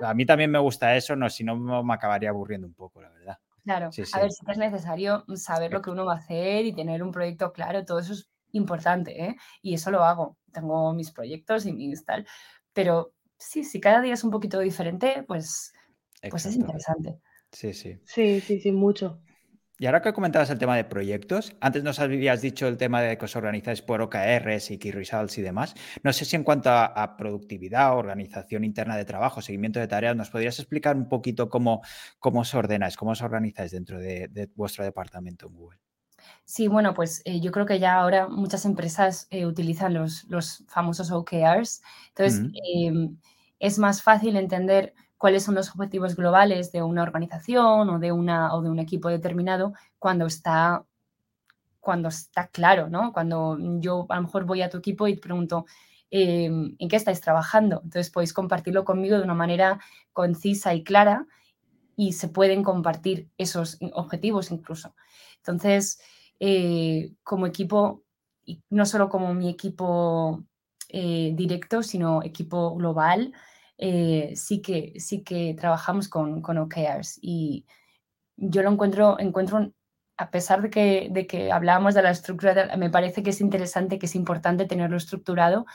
A 0.00 0.14
mí 0.14 0.26
también 0.26 0.50
me 0.50 0.58
gusta 0.58 0.96
eso, 0.96 1.16
no, 1.16 1.30
si 1.30 1.44
no 1.44 1.82
me 1.84 1.94
acabaría 1.94 2.30
aburriendo 2.30 2.66
un 2.66 2.74
poco, 2.74 3.00
la 3.00 3.10
verdad. 3.10 3.38
Claro, 3.64 3.86
a 3.86 4.18
ver, 4.20 4.32
si 4.32 4.50
es 4.50 4.58
necesario 4.58 5.24
saber 5.36 5.72
lo 5.72 5.82
que 5.82 5.90
uno 5.90 6.04
va 6.04 6.14
a 6.14 6.18
hacer 6.18 6.64
y 6.64 6.74
tener 6.74 7.02
un 7.02 7.12
proyecto 7.12 7.52
claro, 7.52 7.84
todo 7.84 8.00
eso 8.00 8.12
es 8.12 8.28
importante, 8.50 9.24
¿eh? 9.24 9.36
Y 9.60 9.74
eso 9.74 9.90
lo 9.92 10.02
hago, 10.02 10.36
tengo 10.52 10.92
mis 10.94 11.12
proyectos 11.12 11.64
y 11.66 11.72
mis 11.72 12.04
tal, 12.04 12.26
pero 12.72 13.14
sí, 13.38 13.62
si 13.62 13.80
cada 13.80 14.00
día 14.00 14.14
es 14.14 14.24
un 14.24 14.30
poquito 14.30 14.58
diferente, 14.58 15.24
pues, 15.28 15.72
pues 16.28 16.46
es 16.46 16.56
interesante. 16.56 17.20
Sí, 17.52 17.72
sí. 17.72 18.00
Sí, 18.04 18.40
sí, 18.40 18.60
sí, 18.60 18.72
mucho. 18.72 19.20
Y 19.78 19.86
ahora 19.86 20.02
que 20.02 20.12
comentabas 20.12 20.50
el 20.50 20.58
tema 20.58 20.76
de 20.76 20.84
proyectos, 20.84 21.56
antes 21.60 21.82
nos 21.82 21.98
habías 21.98 22.42
dicho 22.42 22.68
el 22.68 22.76
tema 22.76 23.00
de 23.00 23.16
que 23.16 23.24
os 23.24 23.34
organizáis 23.34 23.82
por 23.82 24.02
OKRs 24.02 24.70
y 24.70 24.78
Key 24.78 24.92
Results 24.92 25.38
y 25.38 25.42
demás. 25.42 25.74
No 26.02 26.12
sé 26.12 26.24
si 26.24 26.36
en 26.36 26.44
cuanto 26.44 26.70
a, 26.70 27.16
productividad, 27.16 27.96
organización 27.96 28.64
interna 28.64 28.96
de 28.96 29.04
trabajo, 29.04 29.40
seguimiento 29.40 29.80
de 29.80 29.88
tareas, 29.88 30.14
¿nos 30.14 30.30
podrías 30.30 30.58
explicar 30.58 30.94
un 30.94 31.08
poquito 31.08 31.48
cómo, 31.48 31.82
cómo 32.18 32.40
os 32.40 32.54
ordenáis, 32.54 32.96
cómo 32.96 33.12
os 33.12 33.22
organizáis 33.22 33.72
dentro 33.72 33.98
de, 33.98 34.50
vuestro 34.54 34.84
departamento 34.84 35.48
en 35.48 35.54
Google? 35.54 35.80
Sí, 36.44 36.68
bueno, 36.68 36.94
pues 36.94 37.22
eh, 37.24 37.40
yo 37.40 37.50
creo 37.50 37.66
que 37.66 37.80
ya 37.80 37.94
ahora 37.94 38.28
muchas 38.28 38.64
empresas 38.64 39.26
eh, 39.30 39.46
utilizan 39.46 39.94
los, 39.94 40.24
los, 40.24 40.64
famosos 40.68 41.10
OKRs. 41.10 41.82
Entonces, 42.08 42.42
em, 42.74 43.16
es 43.58 43.78
más 43.78 44.02
fácil 44.02 44.36
entender 44.36 44.94
cuáles 45.22 45.44
son 45.44 45.54
los 45.54 45.70
objetivos 45.70 46.16
globales 46.16 46.72
de 46.72 46.82
una 46.82 47.04
organización 47.04 47.88
o 47.88 48.00
de, 48.00 48.10
una, 48.10 48.52
o 48.56 48.60
de 48.60 48.68
un 48.68 48.80
equipo 48.80 49.08
determinado 49.08 49.72
cuando 50.00 50.26
está, 50.26 50.84
cuando 51.78 52.08
está 52.08 52.48
claro, 52.48 52.88
¿no? 52.88 53.12
Cuando 53.12 53.56
yo 53.78 54.06
a 54.08 54.16
lo 54.16 54.22
mejor 54.22 54.46
voy 54.46 54.62
a 54.62 54.68
tu 54.68 54.78
equipo 54.78 55.06
y 55.06 55.14
te 55.14 55.20
pregunto, 55.20 55.64
em, 56.10 56.74
¿en 56.76 56.88
qué 56.88 56.96
estáis 56.96 57.20
trabajando? 57.20 57.82
Entonces 57.84 58.10
podéis 58.10 58.32
compartirlo 58.32 58.84
conmigo 58.84 59.16
de 59.16 59.22
una 59.22 59.34
manera 59.34 59.78
concisa 60.12 60.74
y 60.74 60.82
clara 60.82 61.24
y 61.94 62.14
se 62.14 62.26
pueden 62.26 62.64
compartir 62.64 63.28
esos 63.38 63.78
objetivos 63.92 64.50
incluso. 64.50 64.96
Entonces, 65.36 66.00
eh, 66.40 67.14
como 67.22 67.46
equipo, 67.46 68.02
no 68.70 68.86
solo 68.86 69.08
como 69.08 69.34
mi 69.34 69.48
equipo 69.48 70.42
eh, 70.88 71.30
directo, 71.36 71.84
sino 71.84 72.24
equipo 72.24 72.74
global, 72.74 73.32
eh, 73.84 74.34
sí, 74.36 74.62
que, 74.62 74.92
sí 74.98 75.24
que 75.24 75.56
trabajamos 75.58 76.08
con, 76.08 76.40
con 76.40 76.56
OKRs 76.56 77.18
y 77.20 77.66
yo 78.36 78.62
lo 78.62 78.70
encuentro, 78.70 79.18
encuentro 79.18 79.72
a 80.16 80.30
pesar 80.30 80.62
de 80.62 80.70
que, 80.70 81.08
de 81.10 81.26
que 81.26 81.50
hablábamos 81.50 81.94
de 81.94 82.02
la 82.02 82.12
estructura, 82.12 82.76
me 82.76 82.90
parece 82.90 83.24
que 83.24 83.30
es 83.30 83.40
interesante, 83.40 83.98
que 83.98 84.06
es 84.06 84.14
importante 84.14 84.66
tenerlo 84.66 84.96
estructurado, 84.96 85.66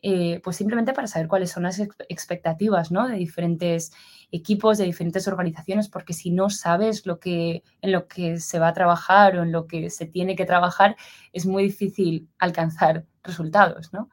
eh, 0.00 0.40
pues 0.42 0.56
simplemente 0.56 0.94
para 0.94 1.06
saber 1.06 1.28
cuáles 1.28 1.50
son 1.50 1.64
las 1.64 1.78
expectativas 2.08 2.90
¿no? 2.90 3.06
de 3.06 3.16
diferentes 3.16 3.92
equipos, 4.32 4.78
de 4.78 4.86
diferentes 4.86 5.28
organizaciones, 5.28 5.90
porque 5.90 6.14
si 6.14 6.30
no 6.30 6.48
sabes 6.48 7.04
lo 7.04 7.20
que, 7.20 7.62
en 7.82 7.92
lo 7.92 8.08
que 8.08 8.40
se 8.40 8.58
va 8.58 8.68
a 8.68 8.72
trabajar 8.72 9.36
o 9.36 9.42
en 9.42 9.52
lo 9.52 9.66
que 9.66 9.90
se 9.90 10.06
tiene 10.06 10.34
que 10.34 10.46
trabajar, 10.46 10.96
es 11.34 11.44
muy 11.44 11.64
difícil 11.64 12.26
alcanzar 12.38 13.04
resultados. 13.22 13.92
¿no? 13.92 14.08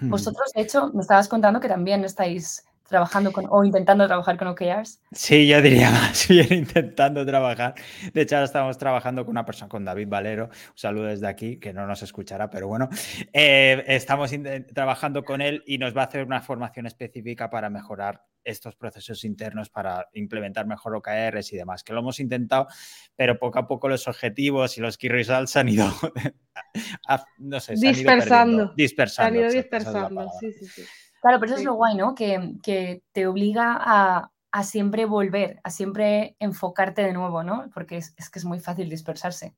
Hmm. 0.00 0.10
Vosotros, 0.10 0.52
de 0.54 0.62
hecho, 0.62 0.90
me 0.94 1.02
estabas 1.02 1.28
contando 1.28 1.60
que 1.60 1.68
también 1.68 2.04
estáis 2.04 2.67
trabajando 2.88 3.32
con 3.32 3.46
o 3.50 3.64
intentando 3.64 4.06
trabajar 4.06 4.36
con 4.36 4.48
OKRs. 4.48 5.00
Sí, 5.12 5.46
yo 5.46 5.60
diría 5.62 5.90
más 5.92 6.26
bien 6.26 6.52
intentando 6.52 7.24
trabajar. 7.24 7.74
De 8.12 8.22
hecho, 8.22 8.36
ahora 8.36 8.46
estamos 8.46 8.78
trabajando 8.78 9.24
con 9.24 9.32
una 9.32 9.44
persona, 9.44 9.68
con 9.68 9.84
David 9.84 10.08
Valero. 10.08 10.44
Un 10.44 10.72
saludo 10.74 11.04
desde 11.04 11.28
aquí, 11.28 11.58
que 11.60 11.72
no 11.72 11.86
nos 11.86 12.02
escuchará, 12.02 12.50
pero 12.50 12.66
bueno, 12.66 12.88
eh, 13.32 13.84
estamos 13.86 14.32
trabajando 14.74 15.22
con 15.24 15.40
él 15.40 15.62
y 15.66 15.78
nos 15.78 15.96
va 15.96 16.02
a 16.02 16.04
hacer 16.06 16.24
una 16.24 16.40
formación 16.40 16.86
específica 16.86 17.50
para 17.50 17.70
mejorar 17.70 18.24
estos 18.44 18.76
procesos 18.76 19.24
internos 19.24 19.68
para 19.68 20.08
implementar 20.14 20.66
mejor 20.66 20.96
OKRs 20.96 21.52
y 21.52 21.56
demás, 21.56 21.84
que 21.84 21.92
lo 21.92 22.00
hemos 22.00 22.18
intentado, 22.18 22.66
pero 23.14 23.38
poco 23.38 23.58
a 23.58 23.66
poco 23.66 23.88
los 23.88 24.08
objetivos 24.08 24.78
y 24.78 24.80
los 24.80 24.96
key 24.96 25.10
results 25.10 25.56
han 25.56 25.68
ido, 25.68 25.86
no 27.38 27.60
sé, 27.60 27.76
se 27.76 27.88
dispersando. 27.88 28.62
Han 28.62 28.68
ido 28.68 28.74
dispersando. 28.74 29.28
Han 29.28 29.44
ido 29.44 29.52
dispersando, 29.52 30.30
sí, 30.40 30.52
sí, 30.52 30.66
sí. 30.66 30.82
Claro, 31.20 31.40
pero 31.40 31.50
eso 31.52 31.58
es 31.58 31.64
lo 31.64 31.74
guay, 31.74 31.96
¿no? 31.96 32.14
Que, 32.14 33.02
te 33.12 33.26
obliga 33.26 33.76
a, 33.80 34.30
siempre 34.64 35.04
volver, 35.04 35.60
a 35.64 35.70
siempre 35.70 36.36
enfocarte 36.40 37.02
de 37.02 37.12
nuevo, 37.12 37.42
¿no? 37.42 37.70
Porque 37.74 37.96
es 37.98 38.30
que 38.30 38.38
es 38.38 38.44
muy 38.44 38.60
fácil 38.60 38.88
dispersarse. 38.88 39.54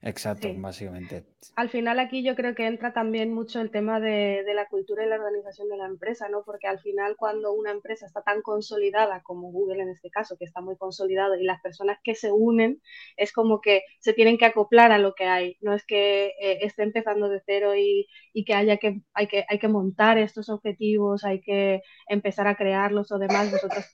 Exacto, 0.00 0.48
básicamente. 0.56 1.24
Al 1.56 1.68
final 1.68 1.98
aquí 1.98 2.22
yo 2.22 2.34
creo 2.34 2.54
que 2.54 2.66
entra 2.66 2.92
también 2.92 3.32
mucho 3.32 3.60
el 3.60 3.70
tema 3.70 4.00
de, 4.00 4.44
la 4.54 4.68
cultura 4.68 5.04
y 5.04 5.08
la 5.08 5.16
organización 5.16 5.68
de 5.68 5.76
la 5.76 5.86
empresa, 5.86 6.28
¿no? 6.28 6.42
Porque 6.44 6.66
al 6.66 6.80
final 6.80 7.16
cuando 7.16 7.52
una 7.52 7.70
empresa 7.70 8.06
está 8.06 8.22
tan 8.22 8.42
consolidada 8.42 9.22
como 9.22 9.50
Google 9.50 9.82
en 9.82 9.90
este 9.90 10.10
caso, 10.10 10.36
que 10.38 10.44
está 10.44 10.60
muy 10.60 10.76
consolidado, 10.76 11.36
y 11.36 11.44
las 11.44 11.60
personas 11.60 11.98
que 12.02 12.14
se 12.14 12.32
unen, 12.32 12.80
es 13.16 13.32
como 13.32 13.60
que 13.60 13.82
se 14.00 14.12
tienen 14.12 14.38
que 14.38 14.46
acoplar 14.46 14.92
a 14.92 14.98
lo 14.98 15.14
que 15.14 15.24
hay. 15.24 15.56
No 15.60 15.74
es 15.74 15.84
que 15.84 16.32
eh, 16.40 16.58
esté 16.62 16.82
empezando 16.82 17.28
de 17.28 17.42
cero 17.44 17.74
y, 17.76 18.08
que 18.44 18.54
haya 18.54 18.76
que 18.78 19.02
hay, 19.14 19.28
que 19.28 19.44
hay 19.48 19.58
que 19.58 19.68
montar 19.68 20.18
estos 20.18 20.48
objetivos, 20.48 21.24
hay 21.24 21.40
que 21.40 21.82
empezar 22.08 22.48
a 22.48 22.56
crearlos 22.56 23.12
o 23.12 23.18
demás. 23.18 23.50
Vosotros 23.52 23.84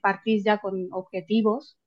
partís 0.00 0.44
ya 0.44 0.58
con 0.58 0.88
objetivos 0.92 1.78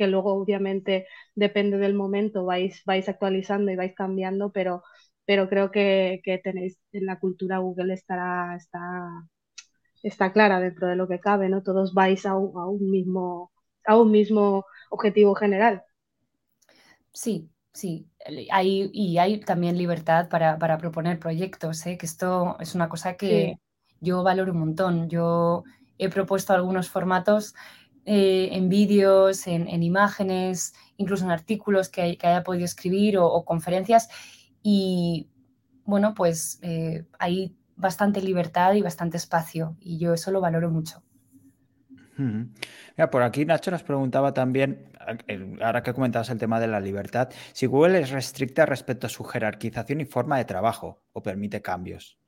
que 0.00 0.06
luego 0.06 0.32
obviamente 0.32 1.06
depende 1.34 1.76
del 1.76 1.92
momento, 1.92 2.46
vais, 2.46 2.82
vais 2.86 3.06
actualizando 3.06 3.70
y 3.70 3.76
vais 3.76 3.94
cambiando, 3.94 4.50
pero, 4.50 4.82
pero 5.26 5.46
creo 5.50 5.70
que, 5.70 6.22
tenéis 6.42 6.78
en 6.92 7.04
la 7.04 7.20
cultura 7.20 7.58
Google 7.58 7.92
estará, 7.92 8.56
está, 8.56 8.80
está 10.02 10.32
clara 10.32 10.58
dentro 10.58 10.86
de 10.88 10.96
lo 10.96 11.06
que 11.06 11.20
cabe, 11.20 11.50
¿no? 11.50 11.62
Todos 11.62 11.92
vais 11.92 12.24
a 12.24 12.34
un, 12.34 12.90
mismo, 12.90 13.52
a 13.84 13.98
un 13.98 14.10
mismo 14.10 14.64
objetivo 14.88 15.34
general. 15.34 15.82
Sí, 17.12 17.50
sí. 17.74 18.08
Hay, 18.50 18.88
y 18.94 19.18
hay 19.18 19.40
también 19.40 19.76
libertad 19.76 20.30
para, 20.30 20.78
proponer 20.78 21.18
proyectos, 21.18 21.84
¿eh? 21.84 21.98
que 21.98 22.06
esto 22.06 22.56
es 22.58 22.74
una 22.74 22.88
cosa 22.88 23.18
que 23.18 23.58
yo 24.00 24.22
valoro 24.22 24.52
un 24.52 24.60
montón. 24.60 25.10
Yo 25.10 25.64
he 25.98 26.08
propuesto 26.08 26.54
algunos 26.54 26.88
formatos 26.88 27.54
eh, 28.06 28.48
en 28.52 28.68
vídeos, 28.68 29.46
en, 29.46 29.82
imágenes, 29.82 30.74
incluso 30.96 31.24
en 31.24 31.30
artículos 31.30 31.88
que, 31.88 32.18
haya 32.22 32.42
podido 32.42 32.64
escribir 32.64 33.18
o, 33.18 33.44
conferencias. 33.44 34.08
Y 34.62 35.28
bueno, 35.84 36.14
pues 36.14 36.58
eh, 36.62 37.04
hay 37.18 37.56
bastante 37.76 38.20
libertad 38.20 38.74
y 38.74 38.82
bastante 38.82 39.16
espacio 39.16 39.76
y 39.80 39.98
yo 39.98 40.14
eso 40.14 40.30
lo 40.30 40.40
valoro 40.40 40.70
mucho. 40.70 41.02
por 43.10 43.22
aquí 43.22 43.46
Nacho 43.46 43.70
nos 43.70 43.82
preguntaba 43.82 44.34
también, 44.34 44.92
ahora 45.62 45.82
que 45.82 45.94
comentabas 45.94 46.28
el 46.28 46.38
tema 46.38 46.60
de 46.60 46.68
la 46.68 46.80
libertad, 46.80 47.30
si 47.52 47.66
Google 47.66 48.00
es 48.00 48.10
restricta 48.10 48.66
respecto 48.66 49.06
a 49.06 49.10
su 49.10 49.24
jerarquización 49.24 50.02
y 50.02 50.04
forma 50.04 50.36
de 50.36 50.44
trabajo 50.44 51.02
o 51.12 51.22
permite 51.22 51.62
cambios. 51.62 52.19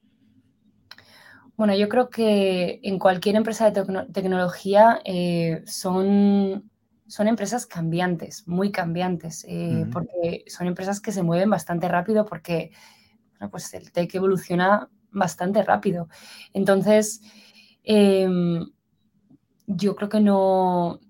Bueno, 1.56 1.74
yo 1.76 1.88
creo 1.88 2.08
que 2.08 2.80
en 2.82 2.98
cualquier 2.98 3.36
empresa 3.36 3.70
de 3.70 3.84
tecnología 4.12 5.00
eh, 5.04 5.62
son, 5.66 6.70
son 7.06 7.28
empresas 7.28 7.66
cambiantes, 7.66 8.48
muy 8.48 8.72
cambiantes, 8.72 9.44
eh, 9.48 9.86
porque 9.92 10.44
son 10.46 10.66
empresas 10.66 11.00
que 11.00 11.12
se 11.12 11.22
mueven 11.22 11.50
bastante 11.50 11.88
rápido 11.88 12.24
porque 12.24 12.72
pues 13.50 13.74
el 13.74 13.92
tech 13.92 14.14
evoluciona 14.14 14.88
bastante 15.10 15.62
rápido. 15.62 16.08
Entonces, 16.54 17.20
em, 17.82 18.66
yo 19.66 19.94
creo 19.94 20.08
que 20.08 20.20
no, 20.20 21.00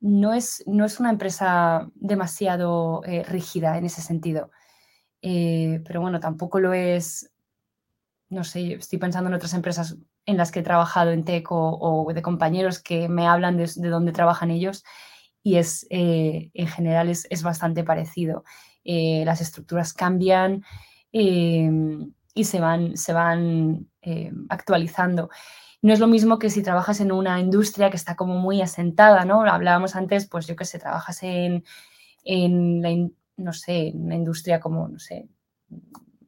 no, 0.00 0.32
es, 0.32 0.62
no 0.66 0.86
es 0.86 1.00
una 1.00 1.10
empresa 1.10 1.90
demasiado 1.96 3.02
eh, 3.04 3.24
rígida 3.24 3.76
en 3.76 3.84
ese 3.84 4.00
sentido. 4.00 4.50
pero 5.20 6.00
bueno, 6.00 6.20
tampoco 6.20 6.60
lo 6.60 6.72
es 6.72 7.33
no 8.34 8.44
sé, 8.44 8.74
estoy 8.74 8.98
pensando 8.98 9.30
en 9.30 9.34
otras 9.34 9.54
empresas 9.54 9.96
en 10.26 10.36
las 10.36 10.50
que 10.50 10.60
he 10.60 10.62
trabajado 10.62 11.12
en 11.12 11.24
tech 11.24 11.46
o, 11.50 12.10
de 12.12 12.22
compañeros 12.22 12.80
que 12.80 13.08
me 13.08 13.26
hablan 13.26 13.56
de, 13.56 13.66
dónde 13.88 14.12
trabajan 14.12 14.50
ellos 14.50 14.84
y 15.42 15.56
es, 15.56 15.86
eh, 15.90 16.50
en 16.54 16.66
general 16.66 17.08
es, 17.08 17.42
bastante 17.42 17.84
parecido. 17.84 18.44
Eh, 18.84 19.22
las 19.24 19.40
estructuras 19.40 19.92
cambian 19.92 20.64
em, 21.12 22.12
y 22.34 22.44
se 22.44 22.60
van, 22.60 22.96
se 22.96 23.12
van 23.12 23.88
em, 24.02 24.46
actualizando. 24.48 25.30
no 25.82 25.92
es 25.92 26.00
lo 26.00 26.06
mismo 26.08 26.38
que 26.38 26.50
si 26.50 26.62
trabajas 26.62 27.00
en 27.00 27.12
una 27.12 27.40
industria 27.40 27.90
que 27.90 27.96
está 27.96 28.16
como 28.16 28.34
muy 28.38 28.62
asentada, 28.62 29.24
¿no? 29.24 29.42
Hablábamos 29.42 29.96
antes, 29.96 30.26
pues 30.28 30.46
yo 30.46 30.56
que 30.56 30.64
sé, 30.64 30.78
trabajas 30.78 31.22
en, 31.22 31.64
en 32.24 32.82
la, 32.82 32.90
no 33.36 33.52
sé, 33.52 33.88
en 33.88 34.04
una 34.04 34.16
industria 34.16 34.60
como, 34.60 34.88
no 34.88 34.98
sé, 34.98 35.28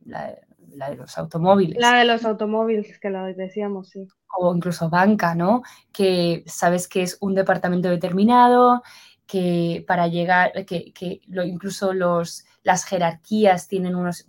la, 0.04 0.34
de 0.76 0.96
los 0.96 1.18
automóviles. 1.18 1.78
La 1.78 1.98
de 1.98 2.04
los 2.04 2.24
automóviles, 2.24 2.98
que 2.98 3.10
lo 3.10 3.24
decíamos, 3.24 3.88
sí. 3.88 4.06
O 4.38 4.54
incluso 4.54 4.88
banca, 4.90 5.34
¿no? 5.34 5.62
Que 5.92 6.44
sabes 6.46 6.88
que 6.88 7.02
es 7.02 7.18
un 7.20 7.34
departamento 7.34 7.88
determinado, 7.88 8.82
que 9.26 9.84
para 9.86 10.06
llegar, 10.06 10.52
que, 10.66 10.92
que 10.92 11.20
lo, 11.26 11.44
incluso 11.44 11.92
los, 11.92 12.44
las 12.62 12.84
jerarquías 12.84 13.66
tienen 13.68 13.96
unos, 13.96 14.26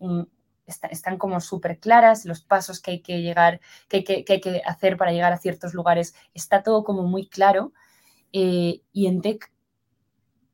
están, 0.66 1.18
como 1.18 1.40
súper 1.40 1.80
claras, 1.80 2.26
los 2.26 2.42
pasos 2.42 2.82
que 2.82 2.92
hay 2.92 3.02
que 3.02 3.22
llegar, 3.22 3.62
que, 3.88 4.04
que, 4.04 4.26
hay 4.28 4.42
que 4.42 4.62
hacer 4.66 4.98
para 4.98 5.12
llegar 5.12 5.34
a 5.34 5.38
ciertos 5.38 5.74
lugares, 5.74 6.16
está 6.34 6.64
todo 6.64 6.84
como 6.84 7.04
muy 7.04 7.28
claro. 7.28 7.74
Eh, 8.34 8.82
y 8.92 9.08
en 9.08 9.22
tech 9.22 9.52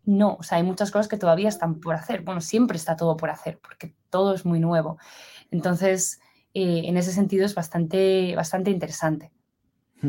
no, 0.05 0.35
o 0.39 0.43
sea, 0.43 0.57
hay 0.57 0.63
muchas 0.63 0.91
cosas 0.91 1.07
que 1.07 1.17
todavía 1.17 1.49
están 1.49 1.79
por 1.79 1.95
hacer. 1.95 2.21
Bueno, 2.21 2.41
siempre 2.41 2.77
está 2.77 2.95
todo 2.95 3.15
por 3.15 3.29
hacer, 3.29 3.59
porque 3.59 3.95
todo 4.09 4.33
es 4.33 4.45
muy 4.45 4.59
nuevo. 4.59 4.97
Entonces, 5.51 6.19
eh, 6.53 6.83
en 6.85 6.97
ese 6.97 7.11
sentido 7.11 7.45
es 7.45 7.55
bastante, 7.55 8.35
bastante 8.35 8.71
interesante. 8.71 9.31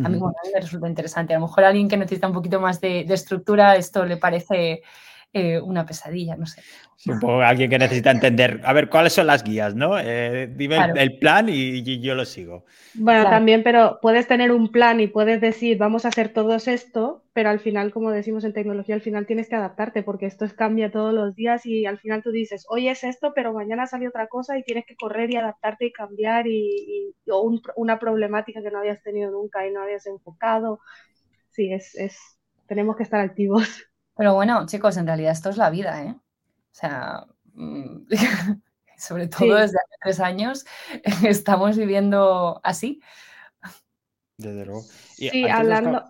A 0.02 0.08
mí, 0.08 0.18
me 0.18 0.60
resulta 0.60 0.88
interesante. 0.88 1.34
A 1.34 1.38
lo 1.38 1.46
mejor 1.46 1.62
a 1.62 1.68
alguien 1.68 1.88
que 1.88 1.96
necesita 1.96 2.26
un 2.26 2.32
poquito 2.32 2.60
más 2.60 2.80
de, 2.80 3.04
de 3.04 3.14
estructura, 3.14 3.76
esto 3.76 4.04
le 4.04 4.16
parece 4.16 4.82
eh, 5.36 5.60
una 5.60 5.84
pesadilla, 5.84 6.36
no 6.36 6.46
sé. 6.46 6.62
Supongo 6.94 7.42
alguien 7.42 7.68
que 7.68 7.76
necesita 7.76 8.12
entender, 8.12 8.60
a 8.62 8.72
ver, 8.72 8.88
¿cuáles 8.88 9.14
son 9.14 9.26
las 9.26 9.42
guías, 9.42 9.74
no? 9.74 9.98
Eh, 9.98 10.48
dime 10.54 10.78
el 10.94 11.18
plan 11.18 11.48
y, 11.48 12.00
yo 12.00 12.14
lo 12.14 12.24
sigo. 12.24 12.64
Bueno, 12.94 13.24
también, 13.24 13.64
pero 13.64 13.98
puedes 14.00 14.28
tener 14.28 14.52
un 14.52 14.70
plan 14.70 15.00
y 15.00 15.08
puedes 15.08 15.40
decir, 15.40 15.76
vamos 15.76 16.04
a 16.04 16.08
hacer 16.08 16.28
todos 16.28 16.68
esto, 16.68 17.24
pero 17.32 17.50
al 17.50 17.58
final, 17.58 17.92
como 17.92 18.12
decimos 18.12 18.44
en 18.44 18.52
tecnología, 18.52 18.94
al 18.94 19.00
final 19.00 19.26
tienes 19.26 19.48
que 19.48 19.56
adaptarte 19.56 20.04
porque 20.04 20.26
esto 20.26 20.46
cambia 20.54 20.92
todos 20.92 21.12
los 21.12 21.34
días 21.34 21.66
y 21.66 21.84
al 21.84 21.98
final 21.98 22.22
tú 22.22 22.30
dices, 22.30 22.64
hoy 22.68 22.86
es 22.86 23.02
esto, 23.02 23.32
pero 23.34 23.52
mañana 23.52 23.88
sale 23.88 24.06
otra 24.06 24.28
cosa 24.28 24.56
y 24.56 24.62
tienes 24.62 24.86
que 24.86 24.94
correr 24.94 25.32
y 25.32 25.36
adaptarte 25.36 25.86
y 25.86 25.92
cambiar 25.92 26.46
y, 26.46 27.12
o 27.28 27.60
una 27.74 27.98
problemática 27.98 28.62
que 28.62 28.70
no 28.70 28.78
habías 28.78 29.02
tenido 29.02 29.32
nunca 29.32 29.66
y 29.66 29.72
no 29.72 29.82
habías 29.82 30.06
enfocado. 30.06 30.78
Sí, 31.50 31.72
es, 31.72 31.96
es 31.96 32.16
tenemos 32.68 32.96
que 32.96 33.02
estar 33.02 33.20
activos. 33.20 33.84
Pero 34.16 34.34
bueno, 34.34 34.66
chicos, 34.66 34.96
en 34.96 35.06
realidad 35.06 35.32
esto 35.32 35.50
es 35.50 35.56
la 35.56 35.70
vida, 35.70 36.02
¿eh? 36.02 36.14
O 36.14 36.76
sea, 36.76 37.26
mm, 37.54 38.06
sobre 38.96 39.28
todo 39.28 39.54
desde 39.54 39.78
hace 39.78 39.96
tres 40.02 40.20
años 40.20 40.64
estamos 41.24 41.76
viviendo 41.76 42.60
así. 42.62 43.00
Desde 44.36 44.64
luego. 44.64 44.82
sí, 44.82 45.48
hablando... 45.48 46.04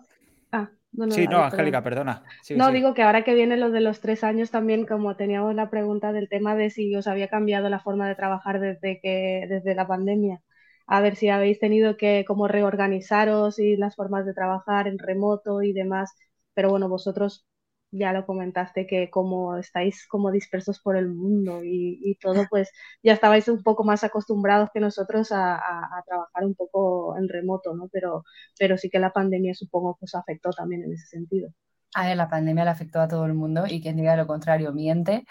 Ah, 0.51 0.69
no, 0.91 1.11
sí, 1.11 1.27
no, 1.27 1.43
Angélica, 1.43 1.83
perdona. 1.83 2.23
no, 2.55 2.71
digo 2.71 2.93
que 2.93 3.03
ahora 3.03 3.23
que 3.23 3.35
viene 3.35 3.57
lo 3.57 3.69
de 3.69 3.81
los 3.81 3.99
tres 3.99 4.23
años 4.23 4.49
también, 4.49 4.85
como 4.85 5.15
teníamos 5.15 5.53
la 5.53 5.69
pregunta 5.69 6.13
del 6.13 6.29
tema 6.29 6.55
de 6.55 6.69
si 6.69 6.95
os 6.95 7.07
había 7.07 7.27
cambiado 7.27 7.69
la 7.69 7.79
forma 7.79 8.07
de 8.07 8.15
trabajar 8.15 8.59
desde 8.59 8.99
que 9.01 9.45
desde 9.49 9.75
la 9.75 9.87
pandemia, 9.87 10.41
a 10.87 11.01
ver 11.01 11.15
si 11.15 11.29
habéis 11.29 11.59
tenido 11.59 11.97
que 11.97 12.23
como 12.25 12.47
reorganizaros 12.47 13.59
y 13.59 13.75
las 13.75 13.95
formas 13.95 14.25
de 14.25 14.33
trabajar 14.33 14.87
en 14.87 14.97
remoto 14.97 15.61
y 15.61 15.73
demás, 15.73 16.13
pero 16.53 16.69
bueno, 16.69 16.87
vosotros 16.87 17.45
ya 17.91 18.11
lo 18.13 18.25
comentaste, 18.25 18.87
que 18.87 19.09
como 19.09 19.57
estáis 19.57 20.07
como 20.07 20.31
dispersos 20.31 20.79
por 20.79 20.97
el 20.97 21.09
mundo 21.09 21.61
y, 21.63 22.17
todo, 22.21 22.45
pues 22.49 22.71
ya 23.03 23.13
estabais 23.13 23.47
un 23.47 23.63
poco 23.63 23.83
más 23.83 24.03
acostumbrados 24.03 24.69
que 24.73 24.79
nosotros 24.79 25.31
a, 25.31 25.61
trabajar 26.05 26.45
un 26.45 26.55
poco 26.55 27.17
en 27.17 27.29
remoto, 27.29 27.73
¿no? 27.75 27.87
Pero, 27.91 28.23
pero 28.59 28.77
sí 28.77 28.89
que 28.89 28.99
la 28.99 29.11
pandemia 29.11 29.53
supongo 29.53 29.95
que 29.95 30.05
os 30.05 30.15
afectó 30.15 30.51
también 30.51 30.83
en 30.83 30.93
ese 30.93 31.07
sentido. 31.07 31.49
A 31.93 32.07
ver, 32.07 32.17
la 32.17 32.29
pandemia 32.29 32.65
le 32.65 32.71
afectó 32.71 32.99
a 32.99 33.07
todo 33.07 33.25
el 33.25 33.33
mundo 33.33 33.65
y 33.67 33.81
quien 33.81 33.95
diga 33.95 34.17
lo 34.17 34.27
contrario 34.27 34.73
miente. 34.73 35.25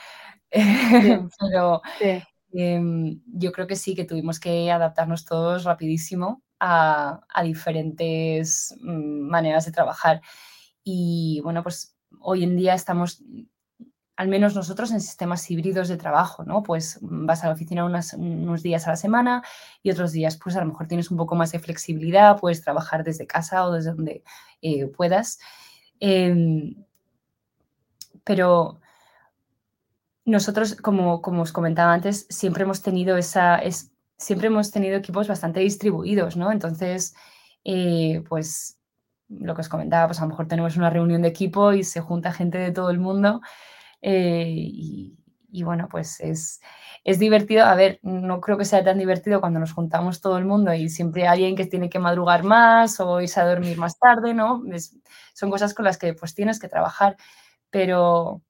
pero 1.40 1.82
em, 2.52 3.20
yo 3.26 3.52
creo 3.52 3.66
que 3.66 3.76
sí, 3.76 3.94
que 3.94 4.04
tuvimos 4.04 4.40
que 4.40 4.70
adaptarnos 4.70 5.24
todos 5.24 5.64
rapidísimo 5.64 6.42
a, 6.60 7.20
a 7.28 7.42
diferentes 7.42 8.74
mm, 8.80 9.28
maneras 9.28 9.66
de 9.66 9.72
trabajar. 9.72 10.22
Y 10.82 11.40
bueno, 11.42 11.62
pues 11.62 11.93
hoy 12.20 12.44
en 12.44 12.56
día 12.56 12.74
estamos, 12.74 13.22
al 14.16 14.28
menos 14.28 14.54
nosotros, 14.54 14.90
en 14.92 15.00
sistemas 15.00 15.50
híbridos 15.50 15.88
de 15.88 15.96
trabajo, 15.96 16.44
¿no? 16.44 16.62
Pues 16.62 16.98
vas 17.00 17.42
a 17.42 17.48
la 17.48 17.54
oficina 17.54 17.84
unos 17.84 18.62
días 18.62 18.86
a 18.86 18.90
la 18.90 18.96
semana 18.96 19.42
y 19.82 19.90
otros 19.90 20.12
días, 20.12 20.36
pues 20.36 20.56
a 20.56 20.60
lo 20.60 20.66
mejor 20.66 20.86
tienes 20.86 21.10
un 21.10 21.16
poco 21.16 21.34
más 21.34 21.52
de 21.52 21.58
flexibilidad, 21.58 22.38
puedes 22.38 22.62
trabajar 22.62 23.04
desde 23.04 23.26
casa 23.26 23.66
o 23.66 23.72
desde 23.72 23.92
donde 23.92 24.22
eh, 24.62 24.86
puedas. 24.86 25.38
Em, 26.00 26.74
pero 28.24 28.80
nosotros, 30.24 30.74
como, 30.76 31.20
como 31.20 31.42
os 31.42 31.52
comentaba 31.52 31.92
antes, 31.92 32.26
siempre 32.30 32.64
hemos 32.64 32.82
tenido 32.82 33.16
esa, 33.16 33.58
es, 33.58 33.92
siempre 34.16 34.46
hemos 34.48 34.70
tenido 34.70 34.96
equipos 34.96 35.28
bastante 35.28 35.60
distribuidos, 35.60 36.36
¿no? 36.36 36.50
Entonces, 36.50 37.14
eh, 37.64 38.22
pues 38.28 38.78
lo 39.28 39.54
que 39.54 39.62
os 39.62 39.68
comentaba, 39.68 40.06
pues 40.06 40.20
a 40.20 40.22
lo 40.22 40.30
mejor 40.30 40.48
tenemos 40.48 40.76
una 40.76 40.90
reunión 40.90 41.22
de 41.22 41.28
equipo 41.28 41.72
y 41.72 41.84
se 41.84 42.00
junta 42.00 42.32
gente 42.32 42.58
de 42.58 42.72
todo 42.72 42.90
el 42.90 42.98
mundo 42.98 43.40
eh, 44.02 44.44
y, 44.48 45.62
bueno, 45.62 45.88
pues 45.88 46.20
es, 46.20 46.60
es 47.04 47.18
divertido. 47.18 47.64
A 47.64 47.74
ver, 47.74 48.00
no 48.02 48.40
creo 48.40 48.58
que 48.58 48.64
sea 48.64 48.84
tan 48.84 48.98
divertido 48.98 49.40
cuando 49.40 49.60
nos 49.60 49.72
juntamos 49.72 50.20
todo 50.20 50.36
el 50.38 50.44
mundo 50.44 50.74
y 50.74 50.88
siempre 50.88 51.22
hay 51.22 51.44
alguien 51.44 51.56
que 51.56 51.66
tiene 51.66 51.88
que 51.88 51.98
madrugar 51.98 52.42
más 52.44 53.00
o 53.00 53.20
irse 53.20 53.40
a 53.40 53.46
dormir 53.46 53.78
más 53.78 53.98
tarde, 53.98 54.34
¿no? 54.34 54.62
son 55.34 55.50
cosas 55.50 55.74
con 55.74 55.84
las 55.84 55.98
que 55.98 56.14
pues 56.14 56.34
tienes 56.34 56.60
que 56.60 56.68
trabajar, 56.68 57.16
pero 57.70 58.42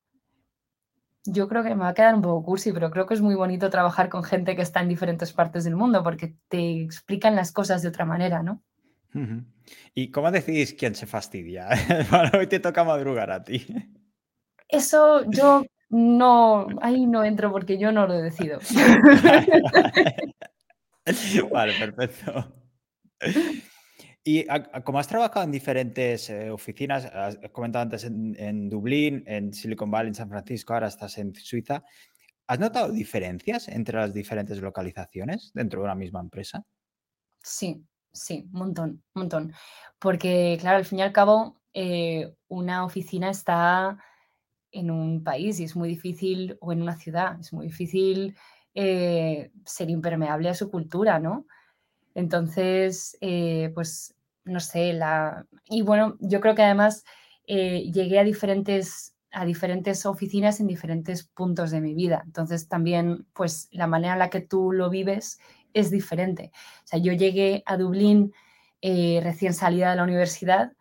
yo 1.27 1.49
creo 1.49 1.63
que 1.63 1.75
me 1.75 1.83
va 1.83 1.89
a 1.89 1.95
quedar 1.95 2.15
un 2.15 2.23
poco 2.23 2.45
cursi, 2.45 2.73
pero 2.73 2.91
creo 2.91 3.07
que 3.07 3.15
es 3.15 3.21
muy 3.23 3.35
bonito 3.35 3.71
trabajar 3.71 4.09
con 4.09 4.25
gente 4.25 4.57
que 4.57 4.63
está 4.63 4.81
en 4.81 4.89
diferentes 4.89 5.33
partes 5.33 5.65
del 5.65 5.77
mundo 5.77 6.03
porque 6.03 6.37
te 6.49 6.83
explican 6.83 7.35
las 7.35 7.53
cosas 7.53 7.83
de 7.83 7.89
otra 7.89 8.05
manera, 8.05 8.43
¿no? 8.43 8.63
¿Y 9.95 10.11
cómo 10.11 10.31
decidís 10.31 10.75
quién 10.75 10.95
se 10.95 11.07
fastidia? 11.07 11.69
bueno, 12.11 12.31
hoy 12.39 12.47
te 12.47 12.61
toca 12.61 12.85
madrugar 12.85 13.31
a 13.31 13.43
ti. 13.43 13.67
Eso 14.69 15.25
yo 15.31 15.65
no, 15.91 16.67
ahí 16.81 17.07
no 17.07 17.25
entro 17.25 17.53
porque 17.53 17.79
yo 17.79 17.93
no 17.93 18.07
lo 18.07 18.21
decido. 18.21 18.59
vale, 21.53 21.75
perfecto. 21.79 22.55
Y 24.25 24.47
como 24.85 24.99
has 24.99 25.07
trabajado 25.07 25.45
en 25.45 25.53
diferentes 25.53 26.31
eh, 26.31 26.51
oficinas, 26.51 27.05
has 27.05 27.39
comentado 27.53 27.83
antes 27.83 28.05
en, 28.05 28.71
Dublín, 28.71 29.23
en 29.27 29.53
Silicon 29.53 29.91
Valley, 29.91 30.09
en 30.09 30.15
San 30.15 30.31
Francisco, 30.31 30.73
ahora 30.73 30.89
estás 30.89 31.19
en 31.19 31.35
Suiza, 31.35 31.85
¿has 32.47 32.59
notado 32.59 32.91
diferencias 32.91 33.69
entre 33.69 33.99
las 33.99 34.15
diferentes 34.15 34.59
localizaciones 34.61 35.51
dentro 35.53 35.81
de 35.81 35.85
una 35.85 35.95
misma 35.95 36.21
empresa? 36.21 36.65
Sí, 37.43 37.85
Sí, 38.15 38.49
un 38.53 38.59
montón, 38.61 38.91
un 39.15 39.23
montón. 39.23 39.53
Porque, 39.99 40.57
claro, 40.61 40.77
al 40.79 40.85
fin 40.85 41.01
y 41.01 41.03
al 41.03 41.13
cabo, 41.13 41.61
eh, 41.75 42.33
una 42.49 42.85
oficina 42.85 43.29
está 43.31 43.99
en 44.73 44.91
un 44.91 45.25
país 45.25 45.61
y 45.61 45.65
es 45.65 45.77
muy 45.77 45.89
difícil, 45.89 46.57
o 46.61 46.73
en 46.73 46.83
una 46.83 46.97
ciudad, 46.97 47.39
es 47.41 47.53
muy 47.53 47.67
difícil 47.67 48.37
eh, 48.75 49.51
ser 49.65 49.91
impermeable 49.91 50.49
a 50.49 50.55
su 50.55 50.71
cultura, 50.71 51.19
¿no? 51.19 51.47
Entonces, 52.15 53.17
eh, 53.21 53.73
pues, 53.75 54.17
no 54.45 54.61
sé, 54.61 54.93
la... 54.95 55.47
Y 55.67 55.83
bueno, 55.83 56.17
yo 56.21 56.41
creo 56.41 56.55
que 56.55 56.63
además 56.65 57.05
llegué 57.47 58.19
a 58.21 58.25
diferentes, 58.25 59.17
a 59.33 59.45
diferentes 59.47 60.07
oficinas 60.07 60.61
en 60.61 60.69
diferentes 60.69 61.25
puntos 61.25 61.71
de 61.73 61.81
mi 61.81 61.95
vida. 61.95 62.23
Entonces, 62.27 62.69
también, 62.69 63.27
pues, 63.35 63.69
la 63.73 63.87
manera 63.89 64.15
en 64.15 64.21
la 64.21 64.31
que 64.31 64.41
tú 64.41 64.73
lo 64.73 64.91
vives 64.91 65.39
es 65.75 65.91
diferente. 65.91 66.51
O 66.85 66.87
sea, 66.87 66.99
yo 66.99 67.13
llegué 67.13 67.63
a 67.67 67.77
Dublín 67.77 68.33
eh, 68.81 69.21
recién 69.23 69.55
salida 69.55 69.91
de 69.91 69.97
la 69.97 70.05
universidad, 70.05 70.73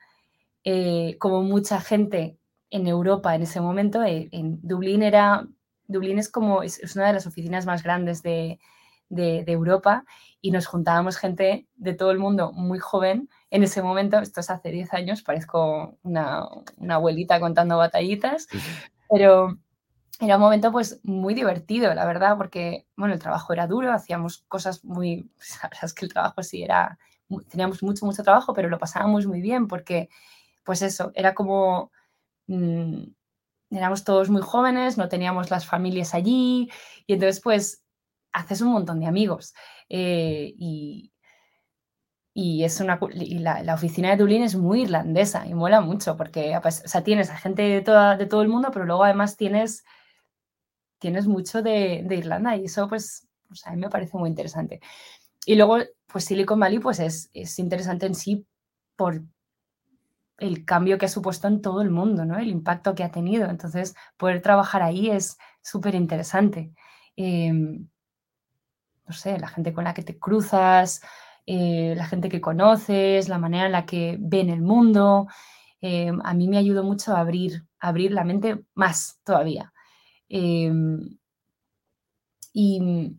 eh, 0.63 1.17
como 1.19 1.41
mucha 1.41 1.81
gente 1.81 2.37
en 2.69 2.87
Europa 2.87 3.35
en 3.35 3.43
ese 3.43 3.61
momento, 3.61 4.03
eh, 4.03 4.29
en 4.31 4.59
Dublín 4.61 5.03
era, 5.03 5.47
Dublín 5.87 6.19
es 6.19 6.29
como, 6.29 6.63
es, 6.63 6.95
una 6.95 7.07
de 7.07 7.13
las 7.13 7.27
oficinas 7.27 7.65
más 7.65 7.83
grandes 7.83 8.21
de, 8.23 8.59
Europa 9.09 10.05
y 10.41 10.49
nos 10.49 10.65
juntábamos 10.65 11.17
gente 11.17 11.67
de 11.75 11.93
todo 11.93 12.09
el 12.09 12.17
mundo 12.17 12.51
muy 12.51 12.79
joven. 12.79 13.29
En 13.51 13.61
ese 13.61 13.83
momento, 13.83 14.17
esto 14.19 14.39
es 14.39 14.49
hace 14.49 14.71
10 14.71 14.91
años, 14.93 15.21
parezco 15.21 15.99
una, 16.01 16.47
una 16.77 16.95
abuelita 16.95 17.39
contando 17.39 17.77
batallitas, 17.77 18.47
pero 19.07 19.59
era 20.25 20.37
un 20.37 20.41
momento 20.41 20.71
pues 20.71 20.99
muy 21.03 21.33
divertido, 21.33 21.93
la 21.93 22.05
verdad, 22.05 22.37
porque, 22.37 22.87
bueno, 22.95 23.13
el 23.13 23.19
trabajo 23.19 23.53
era 23.53 23.67
duro, 23.67 23.91
hacíamos 23.91 24.39
cosas 24.47 24.83
muy, 24.83 25.31
la 25.61 25.69
verdad 25.69 25.85
es 25.85 25.93
que 25.93 26.05
el 26.05 26.13
trabajo 26.13 26.43
sí 26.43 26.63
era, 26.63 26.97
teníamos 27.49 27.83
mucho, 27.83 28.05
mucho 28.05 28.23
trabajo, 28.23 28.53
pero 28.53 28.69
lo 28.69 28.79
pasábamos 28.79 29.25
muy 29.27 29.41
bien 29.41 29.67
porque, 29.67 30.09
pues 30.63 30.81
eso, 30.81 31.11
era 31.15 31.33
como, 31.33 31.91
mm, 32.47 33.03
éramos 33.71 34.03
todos 34.03 34.29
muy 34.29 34.41
jóvenes, 34.41 34.97
no 34.97 35.09
teníamos 35.09 35.51
las 35.51 35.65
familias 35.65 36.13
allí 36.13 36.69
y 37.07 37.13
entonces 37.13 37.41
pues 37.41 37.83
haces 38.31 38.61
un 38.61 38.69
montón 38.69 38.99
de 38.99 39.07
amigos 39.07 39.53
eh, 39.89 40.53
y, 40.57 41.13
y 42.33 42.63
es 42.63 42.79
una 42.79 42.99
la, 43.01 43.73
oficina 43.73 44.09
de 44.09 44.17
Dublín 44.17 44.43
es 44.43 44.55
muy 44.55 44.83
irlandesa 44.83 45.45
y 45.45 45.53
mola 45.53 45.81
mucho 45.81 46.17
porque 46.17 46.57
o 46.57 46.71
sea, 46.71 47.03
tienes 47.03 47.29
a 47.29 47.37
gente 47.37 47.61
de, 47.61 47.81
toda, 47.81 48.17
de 48.17 48.25
todo 48.25 48.41
el 48.41 48.49
mundo, 48.49 48.69
pero 48.73 48.85
luego 48.85 49.03
además 49.03 49.37
tienes, 49.37 49.85
tienes 51.03 51.27
mucho 51.27 51.61
de, 51.61 52.07
Irlanda 52.09 52.55
y 52.55 52.63
eso 52.63 52.87
pues 52.87 53.27
a 53.65 53.71
mí 53.71 53.77
me 53.77 53.89
parece 53.89 54.17
muy 54.17 54.29
interesante. 54.29 54.79
Y 55.45 55.55
luego 55.55 55.79
pues 56.07 56.23
Silicon 56.23 56.61
Valley 56.61 56.79
pues 56.79 57.01
es, 57.01 57.29
es 57.33 57.59
interesante 57.59 58.05
en 58.05 58.15
sí 58.15 58.47
por 58.95 59.21
el 60.37 60.63
cambio 60.63 60.97
que 60.97 61.07
ha 61.07 61.09
supuesto 61.09 61.49
en 61.49 61.61
todo 61.61 61.81
el 61.81 61.89
mundo, 61.89 62.23
¿no? 62.23 62.37
El 62.37 62.47
impacto 62.47 62.95
que 62.95 63.03
ha 63.03 63.11
tenido. 63.11 63.49
Entonces, 63.49 63.95
poder 64.15 64.41
trabajar 64.41 64.81
ahí 64.81 65.09
es 65.09 65.37
súper 65.61 65.93
interesante. 65.93 66.73
Em, 67.17 67.89
no 69.05 69.13
sé, 69.13 69.37
la 69.39 69.49
gente 69.49 69.73
con 69.73 69.83
la 69.83 69.93
que 69.93 70.03
te 70.03 70.17
cruzas, 70.17 71.01
eh, 71.45 71.95
la 71.97 72.05
gente 72.05 72.29
que 72.29 72.39
conoces, 72.41 73.27
la 73.27 73.37
manera 73.37 73.65
en 73.65 73.73
la 73.73 73.85
que 73.85 74.17
ven 74.19 74.49
el 74.49 74.61
mundo. 74.61 75.27
Em, 75.81 76.21
a 76.23 76.33
mí 76.33 76.47
me 76.47 76.57
ayudó 76.57 76.83
mucho 76.83 77.13
a 77.13 77.19
abrir, 77.19 77.65
abrir 77.79 78.13
la 78.13 78.23
mente 78.23 78.63
más 78.73 79.19
todavía. 79.25 79.72
Em, 80.35 81.19
y, 82.53 83.15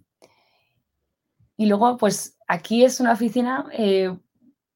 y, 1.57 1.67
luego, 1.67 1.97
pues 1.97 2.37
aquí 2.49 2.85
es 2.85 2.99
una 2.99 3.13
oficina 3.13 3.67
eh, 3.73 4.17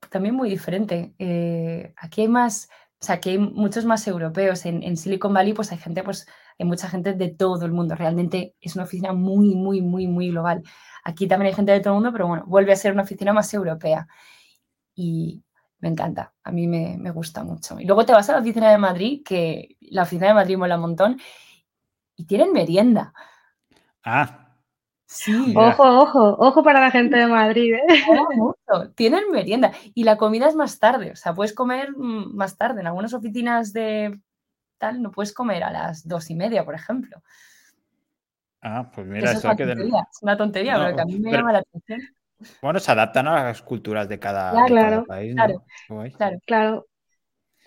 también 0.09 0.37
muy 0.37 0.48
diferente. 0.48 1.14
Eh, 1.18 1.92
aquí 1.96 2.22
hay 2.22 2.29
más, 2.29 2.68
o 3.01 3.05
sea, 3.05 3.16
aquí 3.16 3.31
hay 3.31 3.38
muchos 3.38 3.85
más 3.85 4.07
europeos. 4.07 4.66
En, 4.66 4.85
en, 4.85 4.96
Silicon 4.96 5.35
Valley, 5.35 5.53
pues 5.53 5.72
hay 5.72 5.79
gente, 5.79 6.05
pues 6.05 6.27
hay 6.59 6.66
mucha 6.66 6.88
gente 6.88 7.14
de 7.14 7.31
todo 7.31 7.66
el 7.66 7.72
mundo. 7.72 7.96
Realmente 7.96 8.55
es 8.61 8.77
una 8.77 8.85
oficina 8.85 9.12
muy, 9.12 9.57
muy, 9.57 9.81
muy, 9.81 10.07
muy 10.07 10.31
global. 10.31 10.62
Aquí 11.05 11.27
también 11.27 11.48
hay 11.48 11.55
gente 11.55 11.72
de 11.72 11.81
todo 11.81 11.94
el 11.94 11.96
mundo, 11.96 12.12
pero 12.12 12.29
bueno, 12.29 12.44
vuelve 12.46 12.72
a 12.72 12.77
ser 12.77 12.92
una 12.92 13.03
oficina 13.03 13.33
más 13.33 13.53
europea. 13.53 14.07
Y 14.94 15.42
me 15.81 15.88
encanta, 15.88 16.35
a 16.44 16.53
mí 16.53 16.68
me, 16.68 17.11
gusta 17.11 17.42
mucho. 17.44 17.81
Y 17.81 17.85
luego 17.85 18.05
te 18.05 18.12
vas 18.12 18.29
a 18.31 18.35
la 18.35 18.40
oficina 18.40 18.70
de 18.70 18.79
Madrid, 18.79 19.22
que 19.24 19.77
la 19.81 20.03
oficina 20.03 20.29
de 20.29 20.35
Madrid 20.35 20.57
mola 20.57 20.77
un 20.77 20.83
montón, 20.83 21.20
y 22.18 22.24
tienen 22.24 22.52
merienda. 22.52 23.14
Ah. 24.04 24.44
Sí. 25.07 25.54
Ojo, 25.57 25.83
ojo, 26.00 26.37
ojo 26.38 26.62
para 26.62 26.81
la 26.81 26.90
gente 26.90 27.16
de 27.16 27.26
Madrid. 27.26 27.74
¿eh? 27.74 27.81
Tienen 28.94 29.31
merienda 29.31 29.72
y 29.94 30.04
la 30.04 30.18
comida 30.18 30.48
es 30.48 30.54
más 30.54 30.78
tarde, 30.78 31.12
o 31.12 31.16
sea, 31.16 31.33
puedes 31.33 31.54
comer 31.54 31.92
mm, 31.96 32.37
más 32.37 32.59
tarde. 32.59 32.83
En 32.83 32.88
algunas 32.88 33.14
oficinas 33.14 33.72
de 33.72 34.20
tal 34.76 35.00
no 35.00 35.11
puedes 35.11 35.33
comer 35.33 35.62
a 35.62 35.70
las 35.70 36.07
dos 36.07 36.28
y 36.28 36.35
media, 36.35 36.64
por 36.64 36.74
ejemplo. 36.74 37.22
Ah, 38.61 38.90
pues 38.92 39.07
mira, 39.07 39.33
eso, 39.33 39.57
que 39.57 39.62
es 39.62 39.78
una 40.20 40.37
tontería, 40.37 40.76
pero 40.76 40.96
que 40.96 41.02
a 41.02 41.07
mí 41.07 41.18
me 41.20 41.33
llama 41.33 41.52
la 41.52 41.59
atención. 41.61 42.00
Bueno, 42.61 42.78
se 42.81 42.90
adaptan 42.90 43.28
a 43.28 43.44
las 43.44 43.62
culturas 43.62 44.09
de 44.09 44.18
cada, 44.18 44.66
claro, 44.66 45.04
país. 45.07 45.35
Claro, 45.35 45.64
claro, 46.16 46.38
claro. 46.44 46.87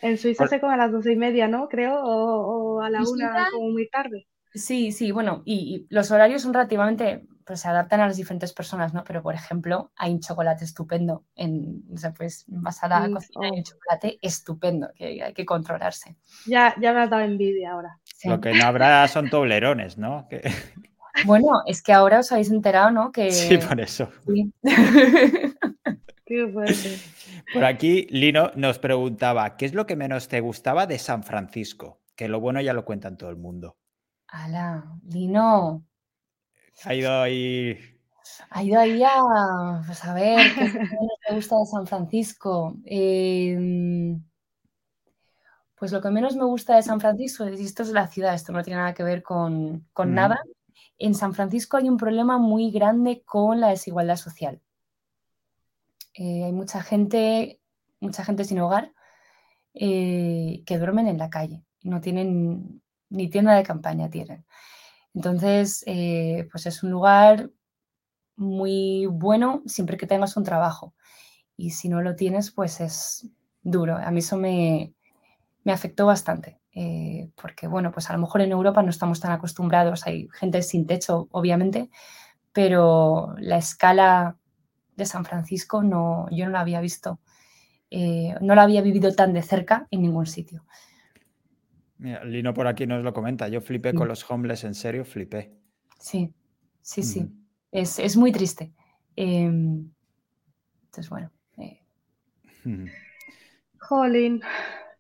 En 0.02 0.18
Suiza 0.18 0.48
se 0.48 0.60
come 0.60 0.74
a 0.74 0.78
las 0.78 0.92
doce 0.92 1.14
y 1.14 1.16
media, 1.16 1.48
¿no? 1.48 1.70
Creo, 1.70 2.02
o, 2.04 2.82
a 2.82 2.90
la 2.90 3.02
una 3.02 3.48
como 3.52 3.70
muy 3.70 3.88
tarde. 3.90 4.28
Sí, 4.54 4.92
sí, 4.92 5.12
bueno, 5.12 5.42
y, 5.46 5.88
los 5.90 6.12
horarios 6.12 6.42
son 6.42 6.54
relativamente, 6.54 7.26
pues 7.46 7.62
se 7.62 7.70
adaptan 7.70 8.02
a 8.02 8.08
las 8.08 8.18
diferentes 8.18 8.54
personas, 8.54 8.94
¿no? 8.94 9.04
Pero, 9.04 9.24
por 9.24 9.34
ejemplo, 9.34 9.92
hay 9.96 10.12
un 10.12 10.20
chocolate 10.20 10.66
estupendo, 10.66 11.26
en, 11.36 11.84
o 11.94 11.98
sea, 11.98 12.14
pues 12.14 12.46
vas 12.48 12.84
a 12.84 12.88
la 12.88 13.10
cocina 13.10 13.50
hay 13.52 13.60
un 13.60 13.64
chocolate 13.64 14.20
estupendo, 14.22 14.92
que 14.96 15.24
hay 15.24 15.34
que 15.34 15.46
controlarse. 15.46 16.18
Ya, 16.46 16.76
ya 16.82 16.94
me 16.94 17.02
ha 17.02 17.08
dado 17.08 17.24
envidia 17.24 17.72
ahora. 17.72 18.00
Lo 18.26 18.42
que 18.42 18.54
no 18.54 18.66
habrá 18.66 19.08
son 19.08 19.30
toblerones, 19.30 19.98
¿no? 19.98 20.28
Bueno, 21.26 21.62
es 21.66 21.84
que 21.84 21.92
ahora 21.92 22.20
os 22.20 22.32
habéis 22.32 22.50
enterado, 22.52 22.90
¿no? 22.90 23.12
Que... 23.12 23.32
Sí, 23.32 23.58
por 23.58 23.80
eso. 23.80 24.10
Por 27.54 27.66
aquí, 27.66 28.08
Lino 28.10 28.52
nos 28.56 28.80
preguntaba, 28.80 29.58
¿qué 29.58 29.66
es 29.66 29.74
lo 29.74 29.86
que 29.86 29.98
menos 29.98 30.30
te 30.30 30.40
gustaba 30.40 30.88
de 30.88 30.98
San 30.98 31.24
Francisco? 31.24 32.00
Que 32.16 32.30
lo 32.30 32.40
bueno 32.40 32.62
ya 32.62 32.72
lo 32.72 32.86
cuentan 32.86 33.18
todo 33.18 33.30
el 33.30 33.36
mundo. 33.36 33.76
¡Hala! 34.32 34.98
Lino. 35.04 35.86
Ha 36.86 36.96
ido 36.96 37.22
ahí. 37.22 37.78
Ha 38.50 38.64
ido 38.64 38.80
ahí 38.80 39.04
a, 39.04 39.84
pues 39.86 40.04
a 40.06 40.14
ver, 40.14 40.40
¿qué 40.56 40.64
es 40.66 40.74
te 41.28 41.36
gusta 41.36 41.60
de 41.60 41.66
San 41.66 41.86
Francisco? 41.86 42.78
Em, 42.86 44.24
pues 45.76 45.92
lo 45.92 46.02
que 46.02 46.10
menos 46.12 46.36
me 46.38 46.46
gusta 46.46 46.78
de 46.78 46.84
San 46.84 47.02
Francisco, 47.02 47.48
y 47.48 47.62
esto 47.62 47.84
es 47.84 47.90
la 47.90 48.08
ciudad, 48.08 48.34
esto 48.34 48.54
no 48.54 48.64
tiene 48.64 48.80
nada 48.80 48.94
que 48.94 49.04
ver 49.04 49.22
con, 49.22 49.86
con 49.92 50.14
nada, 50.14 50.42
en 50.98 51.14
San 51.14 51.34
Francisco 51.34 51.78
hay 51.78 51.90
un 51.90 51.98
problema 51.98 52.38
muy 52.38 52.72
grande 52.72 53.24
con 53.26 53.60
la 53.60 53.70
desigualdad 53.70 54.16
social. 54.16 54.62
Eh, 56.14 56.46
hay 56.46 56.52
mucha 56.54 56.82
gente, 56.84 57.60
mucha 58.00 58.24
gente 58.24 58.46
sin 58.46 58.60
hogar 58.60 58.94
eh, 59.74 60.64
que 60.66 60.78
duermen 60.78 61.08
en 61.08 61.18
la 61.18 61.30
calle. 61.30 61.64
No 61.84 62.00
tienen 62.02 62.82
ni 63.12 63.30
tienda 63.30 63.56
de 63.56 63.64
campaña 63.64 64.10
tienen. 64.10 64.46
Entonces, 65.14 65.84
eh, 65.88 66.48
pues 66.52 66.66
es 66.66 66.84
un 66.84 66.92
lugar 66.92 67.52
muy 68.36 69.06
bueno 69.08 69.64
siempre 69.68 69.98
que 69.98 70.08
tengas 70.08 70.38
un 70.38 70.44
trabajo. 70.44 70.96
Y 71.58 71.72
si 71.72 71.90
no 71.90 72.02
lo 72.02 72.16
tienes, 72.16 72.52
pues 72.52 72.82
es 72.82 73.28
duro. 73.62 73.98
A 73.98 74.12
mí 74.12 74.20
eso 74.20 74.38
me, 74.38 74.94
me 75.64 75.74
afectó 75.74 76.06
bastante. 76.06 76.60
Eh, 76.74 77.30
porque 77.42 77.68
bueno, 77.68 77.92
pues 77.92 78.10
a 78.10 78.14
lo 78.14 78.20
mejor 78.20 78.42
en 78.42 78.52
Europa 78.52 78.82
no 78.82 78.90
estamos 78.90 79.20
tan 79.20 79.32
acostumbrados, 79.34 80.08
hay 80.08 80.30
gente 80.32 80.62
sin 80.62 80.88
techo, 80.88 81.28
obviamente, 81.32 81.90
pero 82.54 83.36
la 83.40 83.58
escala 83.58 84.38
de 84.96 85.06
San 85.06 85.26
Francisco 85.26 85.84
no, 85.84 86.28
yo 86.32 86.46
no 86.46 86.52
la 86.52 86.62
había 86.62 86.80
visto, 86.82 87.20
eh, 87.90 88.36
no 88.42 88.56
la 88.56 88.64
había 88.64 88.82
vivido 88.82 89.14
tan 89.14 89.34
de 89.34 89.42
cerca 89.42 89.88
en 89.92 90.02
ningún 90.02 90.28
sitio. 90.28 90.66
Mira, 92.02 92.26
Lino 92.26 92.52
por 92.52 92.66
aquí 92.66 92.88
nos 92.88 93.04
lo 93.04 93.14
comenta, 93.14 93.48
yo 93.48 93.62
flipé 93.62 93.94
con 93.94 94.08
los 94.08 94.30
homeless, 94.30 94.64
en 94.64 94.74
serio, 94.74 95.06
flipé. 95.06 95.52
Sí, 96.00 96.34
sí, 96.82 97.04
sí, 97.04 97.32
es, 97.72 98.18
muy 98.18 98.32
triste. 98.32 98.74
Em, 99.16 99.88
entonces, 100.86 101.10
bueno. 101.12 101.32
Eh. 101.60 101.80
Jolín. 103.80 104.42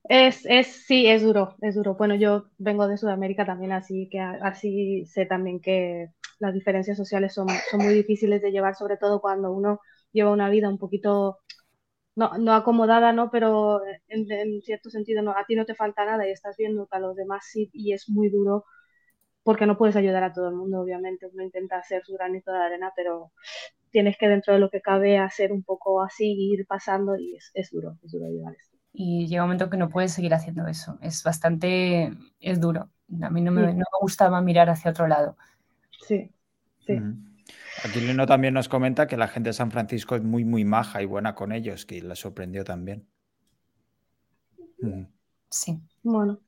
Es, 0.03 0.45
es, 0.45 0.67
sí, 0.67 1.07
es 1.07 1.23
duro, 1.23 1.55
es 1.61 1.73
duro. 1.73 1.95
Bueno, 1.95 2.13
yo 2.13 2.45
vengo 2.59 2.87
de 2.87 2.97
Sudamérica 2.97 3.47
también, 3.47 3.71
así 3.71 4.07
que 4.07 4.19
así 4.19 5.03
sé 5.07 5.25
también 5.25 5.59
que 5.59 6.11
las 6.37 6.53
diferencias 6.53 6.97
sociales 6.97 7.33
son, 7.33 7.47
son 7.71 7.81
muy 7.81 7.95
difíciles 7.95 8.43
de 8.43 8.51
llevar, 8.51 8.75
sobre 8.75 8.97
todo 8.97 9.21
cuando 9.21 9.51
uno 9.51 9.79
lleva 10.11 10.31
una 10.31 10.49
vida 10.49 10.69
un 10.69 10.77
poquito, 10.77 11.39
no, 12.15 12.37
no 12.37 12.53
acomodada, 12.53 13.13
¿no? 13.13 13.29
Pero 13.31 13.81
en, 14.07 14.61
cierto 14.61 14.89
sentido, 14.89 15.21
no, 15.21 15.31
a 15.31 15.45
ti 15.45 15.55
no 15.55 15.65
te 15.65 15.75
falta 15.75 16.05
nada 16.05 16.27
y 16.27 16.31
estás 16.31 16.57
viendo 16.57 16.87
que 16.87 16.97
a 16.97 16.99
los 16.99 17.15
demás 17.15 17.45
sí, 17.49 17.69
y 17.73 17.93
es 17.93 18.09
muy 18.09 18.29
duro 18.29 18.65
porque 19.43 19.65
no 19.65 19.77
puedes 19.77 19.95
ayudar 19.95 20.23
a 20.23 20.33
todo 20.33 20.49
el 20.49 20.55
mundo, 20.55 20.81
obviamente. 20.81 21.27
Uno 21.33 21.43
intenta 21.43 21.77
hacer 21.77 22.03
su 22.05 22.13
granito 22.13 22.51
de 22.51 22.59
arena, 22.59 22.93
pero 22.95 23.31
tienes 23.91 24.17
que 24.17 24.29
dentro 24.29 24.53
de 24.53 24.59
lo 24.59 24.69
que 24.69 24.81
cabe 24.81 25.17
hacer 25.17 25.51
un 25.53 25.63
poco 25.63 26.01
así, 26.03 26.33
ir 26.53 26.67
pasando 26.67 27.17
y 27.17 27.35
es, 27.37 27.51
es 27.55 27.71
duro, 27.71 27.97
es 28.03 28.11
duro 28.11 28.27
ayudar 28.27 28.53
esto 28.55 28.77
y 28.93 29.27
llega 29.27 29.43
un 29.43 29.49
momento 29.49 29.69
que 29.69 29.77
no 29.77 29.89
puedes 29.89 30.13
seguir 30.13 30.33
haciendo 30.33 30.67
eso. 30.67 30.97
Es 31.01 31.23
bastante, 31.23 32.11
es 32.39 32.59
duro. 32.59 32.89
A 33.21 33.29
mí 33.29 33.41
no 33.41 33.51
me, 33.51 33.61
no 33.61 33.77
me 33.77 33.99
gustaba 34.01 34.41
mirar 34.41 34.69
hacia 34.69 34.91
otro 34.91 35.07
lado. 35.07 35.37
Sí, 36.07 36.31
sí. 36.85 36.99
Aquí 37.83 37.99
Lino 38.01 38.25
también 38.25 38.53
nos 38.53 38.69
comenta 38.69 39.07
que 39.07 39.17
la 39.17 39.27
gente 39.27 39.49
de 39.49 39.53
San 39.53 39.71
Francisco 39.71 40.15
es 40.15 40.23
muy, 40.23 40.45
muy 40.45 40.65
maja 40.65 41.01
y 41.01 41.05
buena 41.05 41.35
con 41.35 41.51
ellos, 41.51 41.85
que 41.85 42.01
le 42.01 42.15
sorprendió 42.15 42.63
también. 42.63 43.07
Sí. 45.49 45.79
Bueno, 46.03 46.39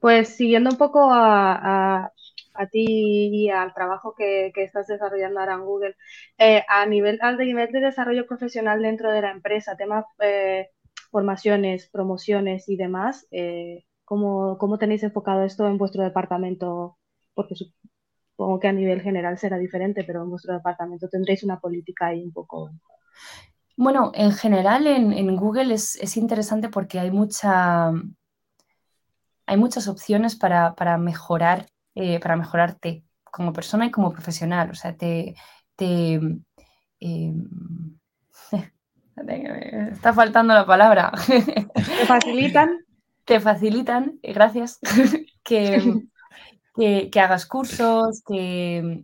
pues 0.00 0.28
siguiendo 0.36 0.70
un 0.70 0.76
poco 0.76 1.10
a, 1.10 2.10
a, 2.54 2.66
ti 2.66 2.84
y 3.32 3.48
al 3.50 3.72
trabajo 3.72 4.14
que, 4.14 4.52
que, 4.54 4.64
estás 4.64 4.86
desarrollando 4.86 5.40
ahora 5.40 5.54
en 5.54 5.64
Google, 5.64 5.96
eh, 6.36 6.62
a 6.68 6.84
nivel, 6.86 7.18
al 7.22 7.38
nivel 7.38 7.72
de 7.72 7.80
desarrollo 7.80 8.26
profesional 8.26 8.82
dentro 8.82 9.10
de 9.10 9.22
la 9.22 9.30
empresa, 9.30 9.76
temas 9.76 10.04
eh, 10.20 10.70
formaciones, 11.10 11.88
promociones 11.88 12.68
y 12.68 12.76
demás. 12.76 13.26
Eh, 13.30 13.84
¿cómo, 14.08 14.78
tenéis 14.78 15.02
enfocado 15.02 15.44
esto 15.44 15.66
en 15.68 15.78
vuestro 15.78 16.02
departamento? 16.02 16.98
Porque 17.34 17.54
supongo 18.38 18.60
que 18.60 18.68
a 18.68 18.72
nivel 18.72 19.02
general 19.02 19.36
será 19.36 19.58
diferente, 19.58 20.04
pero 20.04 20.22
en 20.22 20.30
vuestro 20.30 20.54
departamento 20.54 21.08
tendréis 21.08 21.42
una 21.42 21.58
política 21.58 22.06
ahí 22.06 22.22
un 22.22 22.32
poco. 22.32 22.70
Bueno, 23.76 24.12
en 24.14 24.30
general 24.30 24.86
en, 24.86 25.34
Google 25.34 25.74
es, 25.74 26.16
interesante 26.16 26.68
porque 26.68 27.00
hay 27.00 27.10
mucha 27.10 27.90
hay 29.46 29.56
muchas 29.56 29.88
opciones 29.88 30.36
para, 30.36 30.98
mejorar, 30.98 31.66
eh, 31.96 32.20
para 32.20 32.36
mejorarte 32.36 33.02
como 33.24 33.52
persona 33.52 33.86
y 33.86 33.90
como 33.90 34.12
profesional. 34.12 34.70
O 34.70 34.74
sea, 34.74 34.96
te, 34.96 35.34
te 35.74 36.20
eh, 37.00 37.32
Está 39.90 40.12
faltando 40.12 40.54
la 40.54 40.64
palabra. 40.64 41.10
¿Te 41.26 42.06
facilitan? 42.06 42.70
Te 43.24 43.40
facilitan, 43.40 44.18
eh, 44.22 44.32
gracias, 44.32 44.78
que, 45.42 46.06
que, 46.78 47.20
hagas 47.20 47.46
cursos, 47.46 48.22
que 48.26 49.02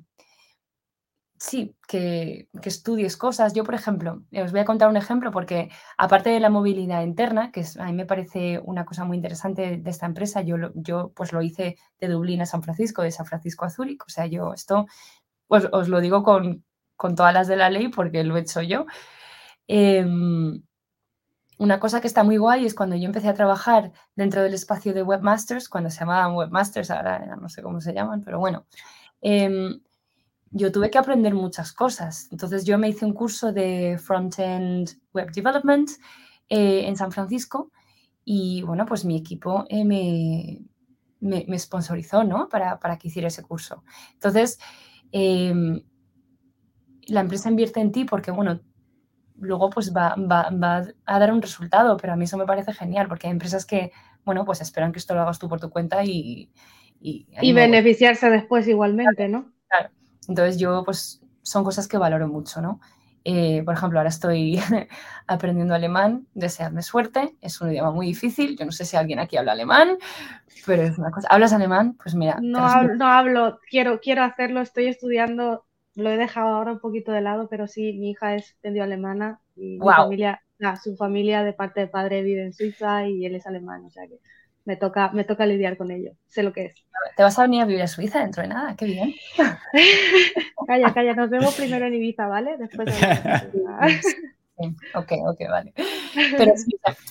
sí, 1.39 1.77
que, 1.89 2.49
estudies 2.62 3.16
cosas. 3.16 3.53
Yo, 3.53 3.64
por 3.64 3.75
ejemplo, 3.75 4.22
os 4.33 4.53
voy 4.53 4.61
a 4.61 4.64
contar 4.64 4.89
un 4.89 4.97
ejemplo 4.97 5.31
porque 5.33 5.70
aparte 5.99 6.31
de 6.31 6.41
la 6.41 6.51
movilidad 6.51 7.03
interna, 7.03 7.51
que 7.51 7.64
a 7.79 7.87
mí 7.87 7.93
me 7.93 8.07
parece 8.07 8.61
una 8.64 8.85
cosa 8.85 9.05
muy 9.05 9.16
interesante 9.16 9.77
de 9.79 9.91
esta 9.91 10.07
empresa, 10.07 10.43
yo, 10.43 10.57
yo 10.75 11.12
pues 11.14 11.33
lo 11.33 11.43
hice 11.43 11.77
de 12.01 12.09
Dublín 12.09 12.43
a 12.43 12.47
San 12.47 12.62
Francisco, 12.62 13.03
de 13.03 13.11
San 13.11 13.27
Francisco 13.27 13.64
a 13.64 13.70
Zúrich. 13.70 14.03
O 14.07 14.11
sea, 14.11 14.27
yo 14.27 14.55
esto 14.55 14.87
pues, 15.49 15.66
os 15.72 15.89
lo 15.89 16.01
digo 16.01 16.22
con, 16.22 16.64
todas 17.16 17.35
las 17.35 17.49
de 17.49 17.57
la 17.57 17.70
ley 17.70 17.89
porque 17.89 18.25
lo 18.25 18.37
he 18.37 18.41
hecho 18.41 18.62
yo. 18.62 18.87
Em, 19.66 20.62
una 21.59 21.80
cosa 21.80 22.00
que 22.00 22.07
está 22.07 22.24
muy 22.24 22.36
guay 22.36 22.66
es 22.66 22.74
cuando 22.74 22.96
yo 22.96 23.07
empecé 23.07 23.28
a 23.28 23.34
trabajar 23.34 23.92
dentro 24.16 24.42
del 24.42 24.55
espacio 24.55 24.92
de 24.92 25.02
webmasters, 25.02 25.68
cuando 25.68 25.90
se 25.90 26.00
llamaban 26.00 26.34
webmasters, 26.34 26.90
ahora 26.90 27.36
no 27.36 27.48
sé 27.48 27.62
cómo 27.62 27.80
se 27.80 27.92
llaman, 27.94 28.22
pero 28.22 28.38
bueno. 28.38 28.66
Em, 29.20 29.80
yo 30.50 30.70
tuve 30.70 30.90
que 30.90 30.98
aprender 30.98 31.34
muchas 31.34 31.72
cosas. 31.72 32.28
Entonces 32.30 32.64
yo 32.64 32.78
me 32.78 32.88
hice 32.88 33.05
un 33.05 33.12
curso 33.12 33.52
de 33.52 33.98
Front-End 33.98 35.00
Web 35.12 35.32
Development 35.32 35.90
eh, 36.48 36.86
en 36.86 36.96
San 36.96 37.11
Francisco 37.11 37.72
y 38.24 38.62
bueno, 38.62 38.86
pues 38.86 39.05
mi 39.05 39.16
equipo 39.16 39.64
eh, 39.68 39.84
me, 39.84 40.62
me, 41.20 41.59
sponsorizó, 41.59 42.22
¿no? 42.22 42.48
Para, 42.48 42.78
para, 42.78 42.98
que 42.98 43.09
hiciera 43.09 43.28
ese 43.28 43.42
curso. 43.42 43.82
Entonces, 44.12 44.59
em, 45.11 45.82
la 47.07 47.20
empresa 47.20 47.50
invierte 47.50 47.80
en 47.80 47.92
ti 47.92 48.05
porque, 48.05 48.30
bueno, 48.30 48.61
luego 49.45 49.70
pues 49.70 49.95
va, 49.95 50.14
va, 50.16 50.51
va, 50.51 50.84
a 51.07 51.18
dar 51.18 51.32
un 51.32 51.42
resultado, 51.42 51.97
pero 51.97 52.12
a 52.12 52.16
mí 52.16 52.24
eso 52.24 52.36
me 52.36 52.47
parece 52.47 52.72
genial 52.72 53.09
porque 53.09 53.26
hay 53.26 53.32
empresas 53.32 53.64
que, 53.66 53.92
bueno, 54.24 54.45
pues 54.45 54.61
esperan 54.61 54.92
que 54.92 54.99
esto 54.99 55.14
lo 55.14 55.22
hagas 55.22 55.38
tú 55.38 55.49
por 55.49 55.61
tu 55.61 55.70
cuenta 55.70 56.05
y... 56.05 56.51
Y, 57.07 57.26
y 57.42 57.53
beneficiarse 57.53 58.30
después 58.30 58.66
igualmente, 58.66 59.28
¿no? 59.28 59.53
Claro. 59.68 59.90
Entonces 60.26 60.59
yo, 60.59 60.84
pues, 60.84 61.22
son 61.42 61.62
cosas 61.62 61.86
que 61.86 61.99
valoro 61.99 62.28
mucho, 62.28 62.62
¿no? 62.62 62.80
Eh, 63.26 63.62
por 63.64 63.74
ejemplo, 63.74 63.99
ahora 63.99 64.11
estoy 64.11 64.61
aprendiendo 65.26 65.74
alemán, 65.74 66.26
desearme 66.34 66.82
suerte, 66.82 67.34
es 67.40 67.59
un 67.61 67.70
idioma 67.70 67.90
muy 67.90 68.07
difícil, 68.07 68.57
yo 68.57 68.66
no 68.66 68.72
sé 68.72 68.84
si 68.84 68.99
alguien 68.99 69.18
aquí 69.18 69.38
habla 69.38 69.53
alemán, 69.53 69.97
pero 70.66 70.82
es 70.82 70.99
una 70.99 71.11
cosa. 71.11 71.28
¿Hablas 71.30 71.55
alemán? 71.55 71.97
Pues 72.03 72.14
mira. 72.14 72.38
No, 72.42 72.59
hablo, 72.59 72.97
no 72.97 73.07
hablo, 73.07 73.61
quiero, 73.70 73.99
quiero 74.01 74.22
hacerlo, 74.22 74.61
estoy 74.61 74.88
estudiando, 74.88 75.64
lo 75.95 76.11
he 76.11 76.16
dejado 76.16 76.55
ahora 76.55 76.72
un 76.72 76.80
poquito 76.80 77.12
de 77.12 77.20
lado, 77.20 77.49
pero 77.49 77.66
sí, 77.66 77.92
mi 77.95 78.11
hija 78.11 78.34
es 78.34 78.57
medio 78.62 78.82
alemana 78.82 79.40
y 79.57 79.78
mi 79.78 79.80
familia, 79.86 80.42
su 80.82 80.97
familia 80.97 81.42
de 81.42 81.53
parte 81.53 81.80
de 81.80 81.88
padre 81.88 82.22
vive 82.22 82.42
en 82.42 82.53
Suiza 82.53 83.07
y 83.07 83.26
él 83.26 83.34
es 83.34 83.47
alemán, 83.47 83.84
o 83.84 83.90
sea 83.90 84.07
que 84.07 84.18
me 84.64 84.76
toca, 84.76 85.11
me 85.12 85.24
toca 85.24 85.47
lidiar 85.47 85.76
con 85.76 85.90
ello, 85.90 86.12
sé 86.26 86.42
lo 86.42 86.53
que 86.53 86.66
es. 86.66 86.74
¿Te 87.16 87.22
vas 87.22 87.38
a 87.38 87.42
venir 87.42 87.62
a 87.62 87.66
vivir 87.66 87.82
a 87.82 87.86
Suiza 87.86 88.20
dentro 88.20 88.42
de 88.42 88.49
nada? 88.49 88.74
Qué 88.76 88.86
bien. 88.86 89.14
calla, 90.66 90.95
calla, 90.95 91.14
nos 91.14 91.30
vemos 91.30 91.55
primero 91.55 91.86
en 91.86 91.95
Ibiza, 91.95 92.26
¿vale? 92.26 92.57
Después. 92.57 92.88
ok, 94.95 95.12
ok, 95.26 95.40
vale. 95.51 95.74
Pero 96.36 96.55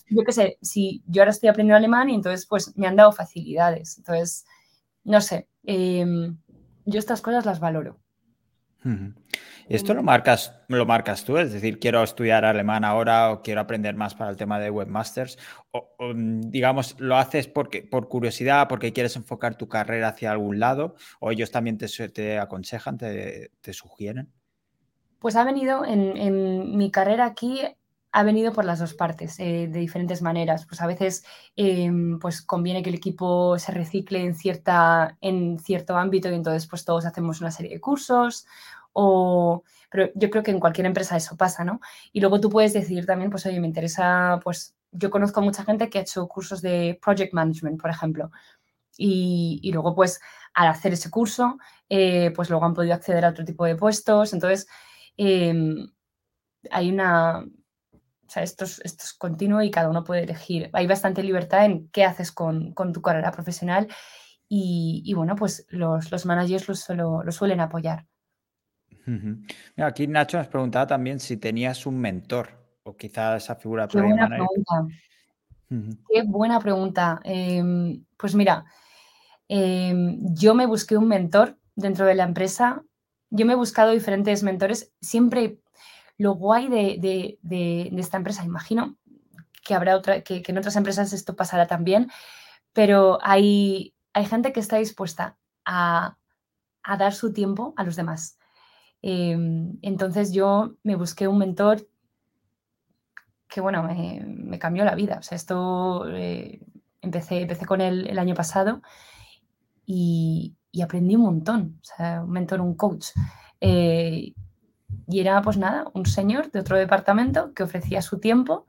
yo 0.09 0.23
qué 0.23 0.31
sé, 0.31 0.57
si 0.61 1.03
yo 1.07 1.21
ahora 1.21 1.31
estoy 1.31 1.49
aprendiendo 1.49 1.77
alemán 1.77 2.09
y 2.09 2.15
entonces 2.15 2.45
pues 2.47 2.75
me 2.75 2.87
han 2.87 2.95
dado 2.95 3.11
facilidades. 3.11 3.97
Entonces, 3.97 4.45
no 5.03 5.21
sé, 5.21 5.47
em, 5.63 6.37
yo 6.85 6.99
estas 6.99 7.21
cosas 7.21 7.45
las 7.45 7.59
valoro. 7.59 7.99
Esto 9.69 9.93
lo 9.93 10.03
marcas, 10.03 10.59
lo 10.67 10.85
marcas 10.85 11.23
tú, 11.23 11.37
es 11.37 11.53
decir, 11.53 11.79
quiero 11.79 12.03
estudiar 12.03 12.43
alemán 12.43 12.83
ahora 12.83 13.31
o 13.31 13.41
quiero 13.41 13.61
aprender 13.61 13.95
más 13.95 14.13
para 14.13 14.29
el 14.29 14.37
tema 14.37 14.59
de 14.59 14.69
webmasters, 14.69 15.37
o, 15.71 15.87
digamos, 16.15 16.99
lo 16.99 17.17
haces 17.17 17.47
porque, 17.47 17.81
por 17.81 18.09
curiosidad, 18.09 18.67
porque 18.67 18.91
quieres 18.91 19.15
enfocar 19.15 19.55
tu 19.55 19.69
carrera 19.69 20.09
hacia 20.09 20.31
algún 20.31 20.59
lado, 20.59 20.95
o 21.19 21.31
ellos 21.31 21.51
también 21.51 21.77
te, 21.77 21.87
te 22.09 22.39
aconsejan, 22.39 22.97
te, 22.97 23.49
sugieren. 23.71 24.31
Pues 25.19 25.35
ha 25.37 25.45
venido 25.45 25.85
en, 25.85 26.75
mi 26.75 26.91
carrera 26.91 27.25
aquí, 27.25 27.61
ha 28.11 28.23
venido 28.23 28.51
por 28.51 28.65
las 28.65 28.79
dos 28.79 28.93
partes, 28.93 29.39
eh, 29.39 29.69
de 29.71 29.79
diferentes 29.79 30.21
maneras. 30.21 30.65
Pues 30.67 30.81
a 30.81 30.87
veces 30.87 31.25
em, 31.55 32.19
pues 32.19 32.41
conviene 32.41 32.83
que 32.83 32.89
el 32.89 32.95
equipo 32.95 33.57
se 33.57 33.71
recicle 33.71 34.19
en, 34.23 34.35
cierta, 34.35 35.17
en 35.21 35.57
cierto 35.59 35.95
ámbito 35.97 36.29
y 36.29 36.35
entonces 36.35 36.67
pues 36.67 36.83
todos 36.83 37.05
hacemos 37.05 37.39
una 37.39 37.49
serie 37.49 37.71
de 37.71 37.79
cursos 37.79 38.45
o, 38.93 39.63
pero 39.89 40.09
yo 40.15 40.29
creo 40.29 40.43
que 40.43 40.51
en 40.51 40.59
cualquier 40.59 40.87
empresa 40.87 41.17
eso 41.17 41.35
pasa, 41.37 41.63
¿no? 41.63 41.79
Y 42.11 42.21
luego 42.21 42.39
tú 42.39 42.49
puedes 42.49 42.73
decidir 42.73 43.05
también, 43.05 43.29
pues, 43.31 43.45
oye, 43.45 43.59
me 43.59 43.67
interesa, 43.67 44.39
pues, 44.43 44.75
yo 44.91 45.09
conozco 45.09 45.39
a 45.39 45.43
mucha 45.43 45.63
gente 45.63 45.89
que 45.89 45.99
ha 45.99 46.01
hecho 46.01 46.27
cursos 46.27 46.61
de 46.61 46.99
project 47.01 47.33
management, 47.33 47.81
por 47.81 47.89
ejemplo, 47.89 48.31
y, 48.97 49.71
luego, 49.73 49.95
pues, 49.95 50.21
al 50.53 50.67
hacer 50.67 50.93
ese 50.93 51.09
curso, 51.09 51.57
eh, 51.89 52.31
pues 52.35 52.49
luego 52.49 52.65
han 52.65 52.73
podido 52.73 52.93
acceder 52.93 53.25
a 53.25 53.29
otro 53.29 53.45
tipo 53.45 53.65
de 53.65 53.75
puestos. 53.75 54.33
Entonces, 54.33 54.67
em, 55.17 55.87
hay 56.71 56.89
una, 56.91 57.39
o 57.39 58.29
sea, 58.29 58.43
esto 58.43 58.65
es, 58.65 58.81
esto 58.83 59.03
es, 59.05 59.13
continuo 59.13 59.61
y 59.61 59.71
cada 59.71 59.89
uno 59.89 60.03
puede 60.03 60.23
elegir. 60.23 60.69
Hay 60.73 60.87
bastante 60.87 61.23
libertad 61.23 61.65
en 61.65 61.89
qué 61.89 62.05
haces 62.05 62.31
con, 62.31 62.73
tu 62.75 63.01
carrera 63.01 63.31
profesional 63.31 63.87
y, 64.49 65.11
bueno, 65.15 65.35
pues 65.35 65.65
los, 65.69 66.11
los 66.11 66.25
managers 66.25 66.89
lo, 66.89 67.23
lo, 67.23 67.31
suelen 67.31 67.59
apoyar 67.61 68.05
aquí 69.77 70.07
Nacho 70.07 70.37
nos 70.37 70.47
preguntaba 70.47 70.87
también 70.87 71.19
si 71.19 71.37
tenías 71.37 71.85
un 71.85 71.99
mentor 71.99 72.49
o 72.83 72.95
quizá 72.95 73.35
esa 73.37 73.55
figura 73.55 73.87
Qué 73.87 74.01
buena 74.01 74.27
pregunta. 74.27 74.87
Qué 76.09 76.21
buena 76.23 76.59
pregunta. 76.59 77.19
Em, 77.23 78.03
pues 78.17 78.35
mira, 78.35 78.65
em, 79.47 80.19
yo 80.33 80.53
me 80.53 80.65
busqué 80.65 80.97
un 80.97 81.07
mentor 81.07 81.57
dentro 81.75 82.05
de 82.05 82.15
la 82.15 82.23
empresa. 82.23 82.83
Yo 83.29 83.45
me 83.45 83.53
he 83.53 83.55
buscado 83.55 83.91
diferentes 83.91 84.43
mentores. 84.43 84.93
Siempre 85.01 85.59
lo 86.17 86.35
guay 86.35 86.67
de, 86.67 87.39
esta 87.97 88.17
empresa, 88.17 88.43
imagino 88.43 88.97
que 89.63 89.73
habrá 89.73 89.95
otra, 89.95 90.21
que, 90.21 90.43
en 90.45 90.57
otras 90.57 90.75
empresas 90.75 91.13
esto 91.13 91.35
pasará 91.35 91.67
también, 91.67 92.11
pero 92.73 93.17
hay, 93.21 93.95
hay 94.13 94.25
gente 94.25 94.51
que 94.51 94.59
está 94.59 94.77
dispuesta 94.77 95.37
a, 95.65 96.17
a 96.83 96.97
dar 96.97 97.13
su 97.13 97.31
tiempo 97.33 97.73
a 97.77 97.83
los 97.83 97.95
demás. 97.95 98.37
Em, 99.05 99.77
entonces 99.81 100.31
yo 100.31 100.75
me 100.81 100.95
busqué 100.95 101.27
un 101.27 101.37
mentor 101.37 101.85
que, 103.49 103.59
bueno, 103.59 103.83
me, 103.83 104.57
cambió 104.57 104.85
la 104.85 104.95
vida. 104.95 105.17
O 105.19 105.21
sea, 105.21 105.35
esto 105.35 106.07
eh, 106.07 106.61
empecé, 107.01 107.41
empecé 107.41 107.65
con 107.65 107.81
él 107.81 108.07
el 108.07 108.17
año 108.17 108.33
pasado 108.33 108.81
y, 109.85 110.55
aprendí 110.81 111.15
un 111.15 111.23
montón. 111.23 111.79
O 111.81 111.83
sea, 111.83 112.23
un 112.23 112.31
mentor, 112.31 112.61
un 112.61 112.75
coach. 112.75 113.07
Eh, 113.59 114.33
y 115.07 115.19
era, 115.19 115.41
pues 115.41 115.57
nada, 115.57 115.85
un 115.93 116.05
señor 116.05 116.49
de 116.51 116.61
otro 116.61 116.77
departamento 116.77 117.53
que 117.53 117.63
ofrecía 117.63 118.01
su 118.01 118.19
tiempo 118.19 118.65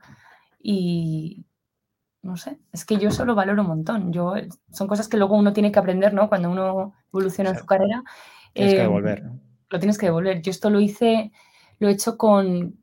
y, 0.61 1.45
no 2.21 2.35
sé, 2.35 2.59
es 2.73 2.83
que 2.85 2.97
yo 2.97 3.07
eso 3.07 3.23
lo 3.23 3.35
valoro 3.35 3.61
un 3.61 3.69
montón. 3.69 4.11
Yo, 4.11 4.33
son 4.69 4.87
cosas 4.87 5.07
que 5.07 5.15
luego 5.15 5.37
uno 5.37 5.53
tiene 5.53 5.71
que 5.71 5.79
aprender, 5.79 6.13
¿no? 6.13 6.27
Cuando 6.27 6.51
uno 6.51 6.93
evoluciona 7.13 7.51
en 7.51 7.57
su 7.57 7.65
carrera. 7.65 8.03
Tienes 8.53 8.73
que 8.73 8.81
devolver, 8.81 9.19
em, 9.19 9.25
¿no? 9.25 9.44
Lo 9.69 9.79
tienes 9.79 9.97
que 9.97 10.07
devolver. 10.07 10.41
Yo 10.41 10.51
esto 10.51 10.69
lo 10.69 10.79
hice, 10.79 11.31
lo 11.79 11.87
he 11.87 11.91
hecho 11.91 12.17
con, 12.17 12.77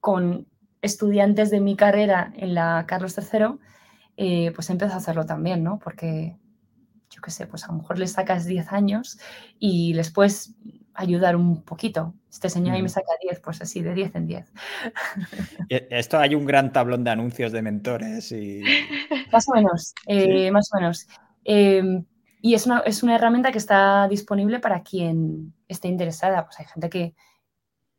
con 0.00 0.46
estudiantes 0.82 1.50
de 1.50 1.60
mi 1.60 1.76
carrera 1.76 2.32
en 2.36 2.54
la 2.54 2.84
Carlos 2.86 3.16
III, 3.18 3.58
eh, 4.16 4.52
pues 4.54 4.70
empecé 4.70 4.94
a 4.94 4.96
hacerlo 4.96 5.26
también, 5.26 5.62
¿no? 5.62 5.78
Porque, 5.78 6.36
yo 7.10 7.20
qué 7.20 7.30
sé, 7.30 7.46
pues 7.46 7.64
a 7.64 7.68
lo 7.68 7.78
mejor 7.78 7.98
les 7.98 8.12
sacas 8.12 8.46
10 8.46 8.72
años 8.72 9.18
y 9.58 9.94
les 9.94 10.10
puedes 10.10 10.54
ayudar 10.94 11.36
un 11.36 11.62
poquito. 11.62 12.14
Este 12.30 12.48
señor 12.48 12.74
ahí 12.74 12.82
me 12.82 12.88
saca 12.88 13.12
10, 13.22 13.40
pues 13.40 13.60
así, 13.60 13.82
de 13.82 13.94
10 13.94 14.14
en 14.14 14.26
10. 14.26 14.52
Esto 15.68 16.18
hay 16.18 16.34
un 16.34 16.46
gran 16.46 16.72
tablón 16.72 17.04
de 17.04 17.10
anuncios 17.10 17.52
de 17.52 17.62
mentores 17.62 18.32
y... 18.32 18.62
Más 19.32 19.48
o 19.48 19.52
menos, 19.54 19.94
eh, 20.06 20.50
más 20.50 20.70
o 20.72 20.76
menos. 20.76 21.06
Em, 21.44 22.04
y 22.46 22.54
es 22.54 22.64
una, 22.64 22.78
es 22.86 23.02
una 23.02 23.16
herramienta 23.16 23.50
que 23.50 23.58
está 23.58 24.06
disponible 24.06 24.60
para 24.60 24.84
quien 24.84 25.52
esté 25.66 25.88
interesada. 25.88 26.44
Pues 26.44 26.60
hay 26.60 26.66
gente 26.66 26.88
que, 26.88 27.16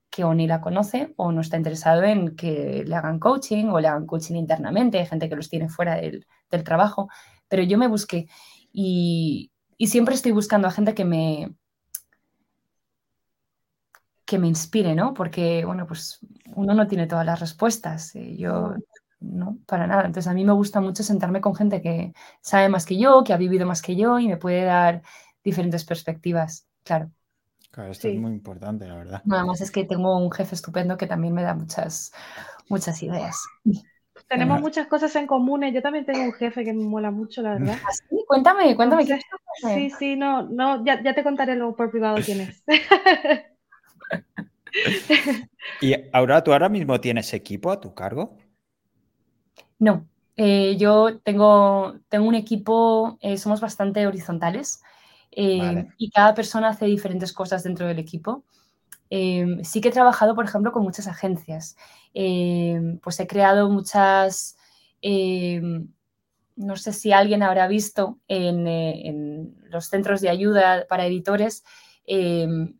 que 0.10 0.24
o 0.24 0.34
ni 0.34 0.48
la 0.48 0.62
conoce 0.62 1.14
o 1.18 1.34
no 1.34 1.42
está 1.42 1.58
interesado 1.58 2.04
en 2.04 2.34
que 2.34 2.86
le 2.88 2.96
hagan 2.96 3.20
coaching 3.20 3.66
o 3.66 3.82
le 3.82 3.90
hagan 3.90 4.06
coaching 4.06 4.36
internamente. 4.36 5.00
Hay 5.00 5.06
gente 5.06 5.28
que 5.28 5.36
los 5.36 5.50
tiene 5.50 5.68
fuera 5.68 5.96
del, 5.96 6.26
trabajo. 6.64 7.10
Pero 7.50 7.62
yo 7.64 7.78
me 7.78 7.90
busqué 7.90 8.30
y, 8.72 9.52
siempre 9.80 10.16
estoy 10.16 10.32
buscando 10.32 10.70
a 10.70 10.72
gente 10.72 10.94
que 10.96 11.04
me, 11.04 11.54
que 14.24 14.40
me 14.40 14.48
inspire, 14.48 14.96
¿no? 14.96 15.14
Porque, 15.14 15.66
bueno, 15.66 15.86
pues 15.88 16.20
uno 16.56 16.74
no 16.74 16.88
tiene 16.88 17.08
todas 17.08 17.26
las 17.26 17.42
respuestas. 17.42 18.16
Eh, 18.16 18.38
yo 18.38 18.76
no, 19.20 19.58
para 19.66 19.88
nada. 19.88 20.06
Entonces 20.06 20.28
a 20.28 20.34
mí 20.34 20.46
me 20.46 20.54
gusta 20.54 20.82
mucho 20.82 21.04
sentarme 21.04 21.42
con 21.42 21.56
gente 21.56 21.82
que 21.82 22.14
sabe 22.42 22.70
más 22.70 22.86
que 22.86 22.98
yo, 22.98 23.24
que 23.24 23.34
ha 23.34 23.38
vivido 23.38 23.66
más 23.66 23.82
que 23.82 23.96
yo 23.96 24.20
y 24.20 24.28
me 24.28 24.38
puede 24.38 24.64
dar 24.64 25.02
diferentes 25.44 25.86
perspectivas, 25.86 26.68
claro. 26.84 27.12
Claro, 27.72 27.92
esto 27.92 28.08
es 28.08 28.16
muy 28.16 28.32
importante, 28.32 28.88
la 28.88 28.96
verdad. 28.96 29.22
Nada 29.26 29.46
más 29.46 29.62
es 29.62 29.70
que 29.70 29.84
tengo 29.84 30.18
un 30.18 30.32
jefe 30.32 30.56
estupendo 30.56 30.98
que 30.98 31.06
también 31.06 31.34
me 31.34 31.44
da 31.44 31.54
muchas, 31.54 32.12
muchas 32.70 33.04
ideas. 33.04 33.44
Tenemos 34.28 34.62
muchas 34.62 34.88
cosas 34.88 35.16
en 35.16 35.28
común. 35.28 35.64
Yo 35.72 35.82
también 35.82 36.06
tengo 36.06 36.24
un 36.24 36.34
jefe 36.34 36.64
que 36.64 36.74
me 36.74 36.84
mola 36.84 37.12
mucho, 37.12 37.44
la 37.44 37.54
verdad. 37.54 37.78
¿Ah, 37.86 37.92
sí? 37.92 38.24
Cuéntame, 38.28 38.76
cuéntame. 38.76 39.06
sí, 39.76 39.92
sí, 39.92 40.16
no, 40.16 40.44
no, 40.44 40.84
ya, 40.84 41.04
ya 41.04 41.14
te 41.14 41.24
contaré 41.24 41.56
luego 41.56 41.76
por 41.76 41.92
privado 41.92 42.18
quién 42.26 42.42
es. 42.42 42.64
y 45.82 45.96
ahora, 46.12 46.44
¿tú 46.44 46.52
ahora 46.52 46.70
mismo 46.70 47.00
tienes 47.00 47.34
equipo 47.34 47.72
a 47.72 47.80
tu 47.80 47.94
cargo? 47.94 48.38
No, 49.80 50.08
eh, 50.36 50.78
yo 50.78 51.20
tengo, 51.20 51.96
tengo 52.10 52.28
un 52.28 52.36
equipo, 52.36 53.18
eh, 53.22 53.38
somos 53.38 53.60
bastante 53.60 54.06
horizontales 54.06 54.82
eh, 55.32 55.88
y 55.98 56.12
cada 56.12 56.36
persona 56.36 56.70
hace 56.70 56.86
diferentes 56.86 57.34
cosas 57.34 57.64
dentro 57.64 57.88
del 57.88 58.00
equipo. 58.00 58.44
sí 59.10 59.82
que 59.82 59.90
he 59.90 59.92
trabajado, 59.92 60.36
por 60.36 60.46
ejemplo, 60.46 60.72
con 60.72 60.84
muchas 60.84 61.08
agencias. 61.08 61.76
pues 62.14 63.20
he 63.20 63.28
creado 63.28 63.70
muchas, 63.70 64.58
no 66.56 66.76
sé 66.76 66.94
si 66.94 67.12
alguien 67.12 67.44
habrá 67.44 67.68
visto 67.68 68.20
en, 68.28 68.68
en 68.68 69.56
los 69.70 69.88
centros 69.88 70.22
de 70.22 70.30
ayuda 70.30 70.86
para 70.88 71.06
editores, 71.06 71.64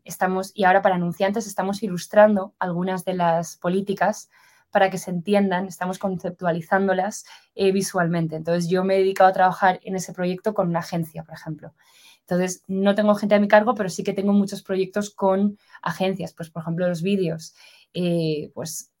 estamos, 0.04 0.52
y 0.54 0.64
ahora 0.64 0.82
para 0.82 0.96
anunciantes, 0.96 1.46
estamos 1.46 1.82
ilustrando 1.82 2.54
algunas 2.58 3.04
de 3.04 3.14
las 3.14 3.56
políticas 3.56 4.30
para 4.70 4.90
que 4.90 4.98
se 4.98 5.10
entiendan, 5.10 5.66
estamos 5.66 5.98
conceptualizándolas 5.98 7.24
eh, 7.54 7.72
visualmente. 7.72 8.36
Entonces, 8.36 8.68
yo 8.68 8.84
me 8.84 8.96
he 8.96 8.98
dedicado 8.98 9.30
a 9.30 9.32
trabajar 9.32 9.80
en 9.82 9.96
ese 9.96 10.12
proyecto 10.12 10.54
con 10.54 10.68
una 10.68 10.80
agencia, 10.80 11.22
por 11.24 11.34
ejemplo. 11.34 11.74
Entonces, 12.20 12.64
no 12.66 12.94
tengo 12.94 13.14
gente 13.14 13.34
a 13.34 13.40
mi 13.40 13.48
cargo, 13.48 13.74
pero 13.74 13.88
sí 13.88 14.04
que 14.04 14.12
tengo 14.12 14.32
muchos 14.32 14.62
proyectos 14.62 15.10
con 15.10 15.58
agencias. 15.82 16.34
Pues, 16.34 16.50
por 16.50 16.62
ejemplo, 16.62 16.88
los 16.88 17.02
vídeos. 17.02 17.54
Eh, 17.94 18.50
pues 18.54 18.92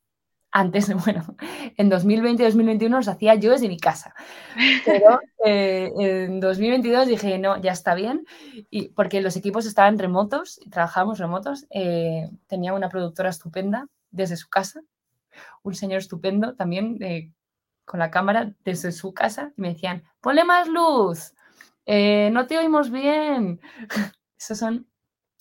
antes, 0.50 0.88
bueno, 1.04 1.36
en 1.76 1.90
2020 1.90 2.42
y 2.42 2.46
2021 2.46 2.96
los 2.96 3.08
hacía 3.08 3.34
yo 3.34 3.52
desde 3.52 3.68
mi 3.68 3.78
casa. 3.78 4.14
Pero 4.86 5.20
eh, 5.44 5.92
en 5.98 6.40
2022 6.40 7.06
dije, 7.06 7.38
no, 7.38 7.60
ya 7.60 7.72
está 7.72 7.94
bien, 7.94 8.24
y 8.70 8.88
porque 8.88 9.20
los 9.20 9.36
equipos 9.36 9.66
estaban 9.66 9.98
remotos, 9.98 10.58
trabajábamos 10.70 11.18
remotos. 11.18 11.66
tenía 12.46 12.72
una 12.72 12.88
productora 12.88 13.28
estupenda 13.28 13.88
desde 14.10 14.36
su 14.36 14.48
casa, 14.48 14.80
un 15.62 15.74
señor 15.74 15.98
estupendo 15.98 16.54
también 16.54 17.02
eh, 17.02 17.32
con 17.84 18.00
la 18.00 18.10
cámara 18.10 18.54
desde 18.64 18.92
su 18.92 19.14
casa 19.14 19.52
y 19.56 19.60
me 19.60 19.72
decían, 19.74 20.04
ponle 20.20 20.44
más 20.44 20.68
luz, 20.68 21.34
eh, 21.86 22.30
no 22.32 22.46
te 22.46 22.58
oímos 22.58 22.90
bien. 22.90 23.60
Esos 24.38 24.58
son, 24.58 24.86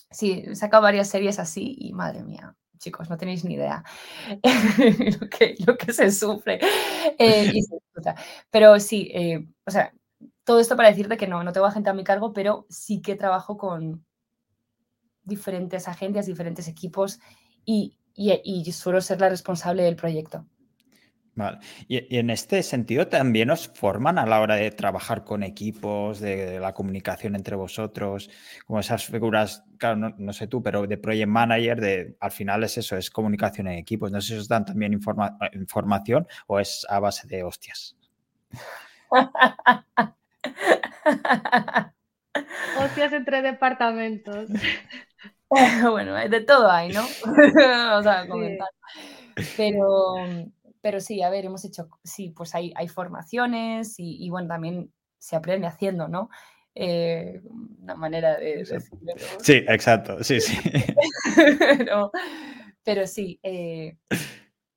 sí, 0.09 0.43
he 0.47 0.55
sacado 0.55 0.83
varias 0.83 1.09
series 1.09 1.39
así 1.39 1.75
y 1.77 1.93
madre 1.93 2.23
mía, 2.23 2.55
chicos, 2.77 3.09
no 3.09 3.17
tenéis 3.17 3.43
ni 3.43 3.55
idea 3.55 3.83
lo, 5.21 5.29
que, 5.29 5.55
lo, 5.65 5.77
que, 5.77 5.93
se 5.93 6.11
sufre. 6.11 6.59
Eh, 7.19 7.53
pero 8.49 8.79
sí, 8.79 9.11
o 9.65 9.71
sea, 9.71 9.93
todo 10.43 10.59
esto 10.59 10.75
para 10.75 10.89
decirte 10.89 11.17
que 11.17 11.27
no, 11.27 11.43
no 11.43 11.51
tengo 11.51 11.69
gente 11.71 11.89
a 11.89 11.93
mi 11.93 12.03
cargo, 12.03 12.33
pero 12.33 12.65
sí 12.69 13.01
que 13.01 13.15
trabajo 13.15 13.57
con 13.57 14.05
diferentes 15.27 15.87
agencias, 15.87 16.25
diferentes 16.25 16.67
equipos 16.67 17.19
y, 17.65 17.97
y, 18.17 18.71
suelo 18.71 18.99
ser 18.99 19.21
la 19.21 19.29
responsable 19.29 19.83
del 19.83 19.95
proyecto. 19.95 20.45
Vale. 21.35 21.59
Y, 21.87 22.17
en 22.17 22.31
este 22.31 22.63
sentido 22.63 23.07
también 23.07 23.51
os 23.51 23.67
forman 23.67 24.17
a 24.17 24.25
la 24.25 24.41
hora 24.41 24.55
de 24.55 24.71
trabajar 24.71 25.23
con 25.23 25.43
equipos, 25.43 26.19
de, 26.19 26.59
la 26.59 26.73
comunicación 26.73 27.35
entre 27.35 27.55
vosotros, 27.55 28.31
como 28.65 28.79
esas 28.79 29.05
figuras, 29.05 29.63
claro, 29.77 30.15
no, 30.17 30.33
sé 30.33 30.47
tú, 30.47 30.63
pero 30.63 30.87
de 30.87 30.97
project 30.97 31.27
manager, 31.27 31.79
de, 31.79 32.17
al 32.19 32.31
final 32.31 32.63
es 32.63 32.79
eso, 32.79 32.97
es 32.97 33.11
comunicación 33.11 33.67
en 33.67 33.77
equipos. 33.77 34.11
No 34.11 34.19
sé 34.19 34.29
si 34.29 34.39
os 34.39 34.47
dan 34.47 34.65
también 34.65 34.99
información 35.53 36.27
o 36.47 36.59
es 36.59 36.87
a 36.89 36.99
base 36.99 37.27
de 37.27 37.43
hostias. 37.43 37.95
hostias 42.79 43.13
entre 43.13 43.43
departamentos. 43.43 44.49
bueno, 45.91 46.15
de 46.15 46.41
todo 46.41 46.69
hay, 46.69 46.89
¿no? 46.89 47.03
Vamos 47.55 48.05
a 48.05 48.27
comentar. 48.27 48.69
Pero, 49.55 50.15
pero 50.81 50.99
sí, 50.99 51.21
a 51.21 51.29
ver, 51.29 51.45
hemos 51.45 51.63
hecho, 51.63 51.89
sí, 52.03 52.29
pues 52.35 52.53
hay, 52.55 52.73
hay 52.75 52.87
formaciones 52.87 53.95
y, 53.97 54.29
bueno, 54.29 54.47
también 54.47 54.91
se 55.17 55.35
aprende 55.35 55.67
haciendo, 55.67 56.07
¿no? 56.07 56.29
Eh, 56.75 57.41
una 57.81 57.95
manera 57.95 58.37
de 58.37 58.57
decirlo. 58.57 59.13
Sí, 59.39 59.63
exacto, 59.67 60.23
sí, 60.23 60.39
sí. 60.41 60.57
pero, 62.83 63.07
sí, 63.07 63.39
eh, 63.41 63.97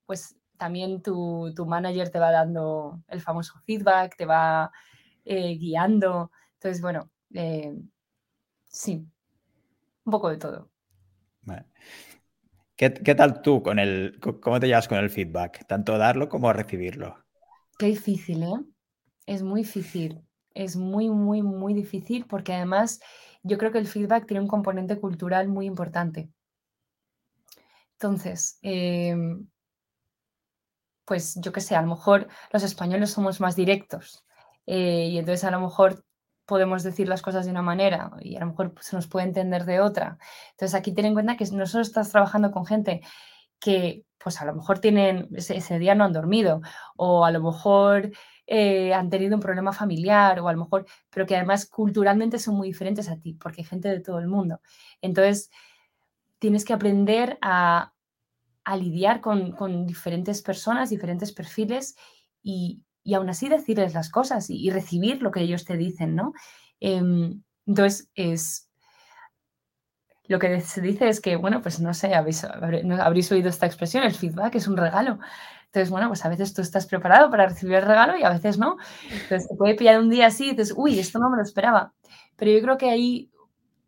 pues 0.06 0.36
también 0.56 1.02
tu, 1.02 1.52
tu, 1.54 1.66
manager 1.66 2.10
te 2.10 2.18
va 2.18 2.30
dando 2.30 3.02
el 3.08 3.20
famoso 3.20 3.54
feedback, 3.64 4.16
te 4.16 4.26
va 4.26 4.70
eh, 5.24 5.56
guiando. 5.56 6.30
Entonces, 6.54 6.80
bueno, 6.80 7.10
sí, 8.68 9.06
un 10.10 10.12
poco 10.12 10.28
de 10.28 10.36
todo. 10.36 10.70
¿Qué, 12.76 13.14
tal 13.14 13.42
tú 13.42 13.62
con 13.62 13.78
el, 13.78 14.18
cómo 14.20 14.58
te 14.58 14.66
llevas 14.66 14.88
con 14.88 14.98
el 14.98 15.10
feedback? 15.10 15.66
Tanto 15.66 15.98
darlo 15.98 16.28
como 16.28 16.52
recibirlo. 16.52 17.16
Qué 17.78 17.86
difícil, 17.86 18.42
¿eh? 18.42 18.64
Es 19.26 19.42
muy 19.42 19.62
difícil. 19.62 20.22
Es 20.52 20.76
muy, 20.76 21.10
muy, 21.10 21.42
muy 21.42 21.74
difícil 21.74 22.26
porque 22.26 22.54
además 22.54 23.00
yo 23.42 23.58
creo 23.58 23.70
que 23.70 23.78
el 23.78 23.86
feedback 23.86 24.26
tiene 24.26 24.40
un 24.40 24.48
componente 24.48 24.98
cultural 24.98 25.48
muy 25.48 25.66
importante. 25.66 26.30
Entonces, 27.92 28.58
em, 28.62 29.46
pues 31.04 31.38
yo 31.40 31.52
qué 31.52 31.60
sé, 31.60 31.76
a 31.76 31.82
lo 31.82 31.88
mejor 31.88 32.28
los 32.52 32.62
españoles 32.62 33.10
somos 33.10 33.40
más 33.40 33.56
directos 33.56 34.24
eh, 34.66 35.08
y 35.10 35.18
entonces 35.18 35.44
a 35.44 35.50
lo 35.50 35.60
mejor 35.60 36.02
podemos 36.50 36.82
decir 36.82 37.08
las 37.08 37.22
cosas 37.22 37.44
de 37.44 37.52
una 37.52 37.62
manera 37.62 38.10
y 38.20 38.34
a 38.34 38.40
lo 38.40 38.46
mejor 38.46 38.74
se 38.80 38.96
nos 38.96 39.06
puede 39.06 39.26
entender 39.26 39.64
de 39.66 39.78
otra. 39.78 40.18
Entonces 40.50 40.74
aquí 40.74 40.92
ten 40.92 41.04
en 41.04 41.14
cuenta 41.14 41.36
que 41.36 41.44
no 41.52 41.64
solo 41.64 41.82
estás 41.82 42.10
trabajando 42.10 42.50
con 42.50 42.66
gente 42.66 43.02
que 43.60 44.04
pues 44.18 44.40
a 44.40 44.44
lo 44.44 44.56
mejor 44.56 44.80
tienen, 44.80 45.28
ese, 45.32 45.78
día 45.78 45.94
no 45.94 46.02
han 46.02 46.12
dormido 46.12 46.60
o 46.96 47.24
a 47.24 47.30
lo 47.30 47.40
mejor 47.40 48.10
eh, 48.48 48.92
han 48.92 49.10
tenido 49.10 49.36
un 49.36 49.40
problema 49.40 49.72
familiar 49.72 50.40
o 50.40 50.48
a 50.48 50.52
lo 50.52 50.58
mejor, 50.58 50.86
pero 51.08 51.24
que 51.24 51.36
además 51.36 51.66
culturalmente 51.66 52.40
son 52.40 52.56
muy 52.56 52.66
diferentes 52.66 53.08
a 53.08 53.16
ti 53.20 53.34
porque 53.34 53.60
hay 53.60 53.66
gente 53.68 53.88
de 53.88 54.00
todo 54.00 54.18
el 54.18 54.26
mundo. 54.26 54.60
Entonces 55.00 55.50
tienes 56.40 56.64
que 56.64 56.72
aprender 56.72 57.38
a, 57.42 57.92
lidiar 58.76 59.20
con, 59.20 59.52
con 59.52 59.86
diferentes 59.86 60.42
personas, 60.42 60.90
diferentes 60.90 61.32
perfiles 61.32 61.96
y, 62.42 62.82
y 63.02 63.14
aún 63.14 63.28
así 63.28 63.48
decirles 63.48 63.94
las 63.94 64.10
cosas 64.10 64.50
y, 64.50 64.70
recibir 64.70 65.22
lo 65.22 65.30
que 65.30 65.40
ellos 65.40 65.64
te 65.64 65.76
dicen, 65.76 66.14
¿no? 66.14 66.32
Em, 66.80 67.42
entonces, 67.66 68.10
es... 68.14 68.68
Lo 70.28 70.38
que 70.38 70.60
se 70.60 70.80
dice 70.80 71.08
es 71.08 71.20
que, 71.20 71.34
bueno, 71.34 71.60
pues 71.60 71.80
no 71.80 71.92
sé, 71.92 72.14
habéis, 72.14 72.44
habréis 72.44 73.32
oído 73.32 73.48
esta 73.48 73.66
expresión, 73.66 74.04
el 74.04 74.14
feedback 74.14 74.54
es 74.54 74.68
un 74.68 74.76
regalo. 74.76 75.18
Entonces, 75.66 75.90
bueno, 75.90 76.08
pues 76.08 76.24
a 76.24 76.28
veces 76.28 76.54
tú 76.54 76.62
estás 76.62 76.86
preparado 76.86 77.30
para 77.30 77.48
recibir 77.48 77.76
el 77.76 77.86
regalo 77.86 78.16
y 78.16 78.22
a 78.22 78.30
veces 78.30 78.58
no. 78.58 78.76
Entonces, 79.10 79.48
te 79.48 79.56
puede 79.56 79.74
pillar 79.74 79.98
un 79.98 80.08
día 80.10 80.26
así 80.26 80.46
y 80.46 80.50
dices, 80.50 80.72
uy, 80.76 80.98
esto 80.98 81.18
no 81.18 81.30
me 81.30 81.36
lo 81.36 81.42
esperaba. 81.42 81.92
Pero 82.36 82.52
yo 82.52 82.60
creo 82.60 82.76
que 82.78 82.90
hay 82.90 83.30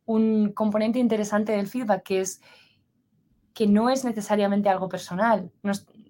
un 0.05 0.53
componente 0.53 0.99
interesante 0.99 1.53
del 1.53 1.69
feedback 1.69 2.03
que 2.03 2.21
es 2.21 2.41
que 3.55 3.67
no 3.67 3.91
es 3.91 4.05
necesariamente 4.05 4.69
algo 4.69 4.89
personal 4.89 5.51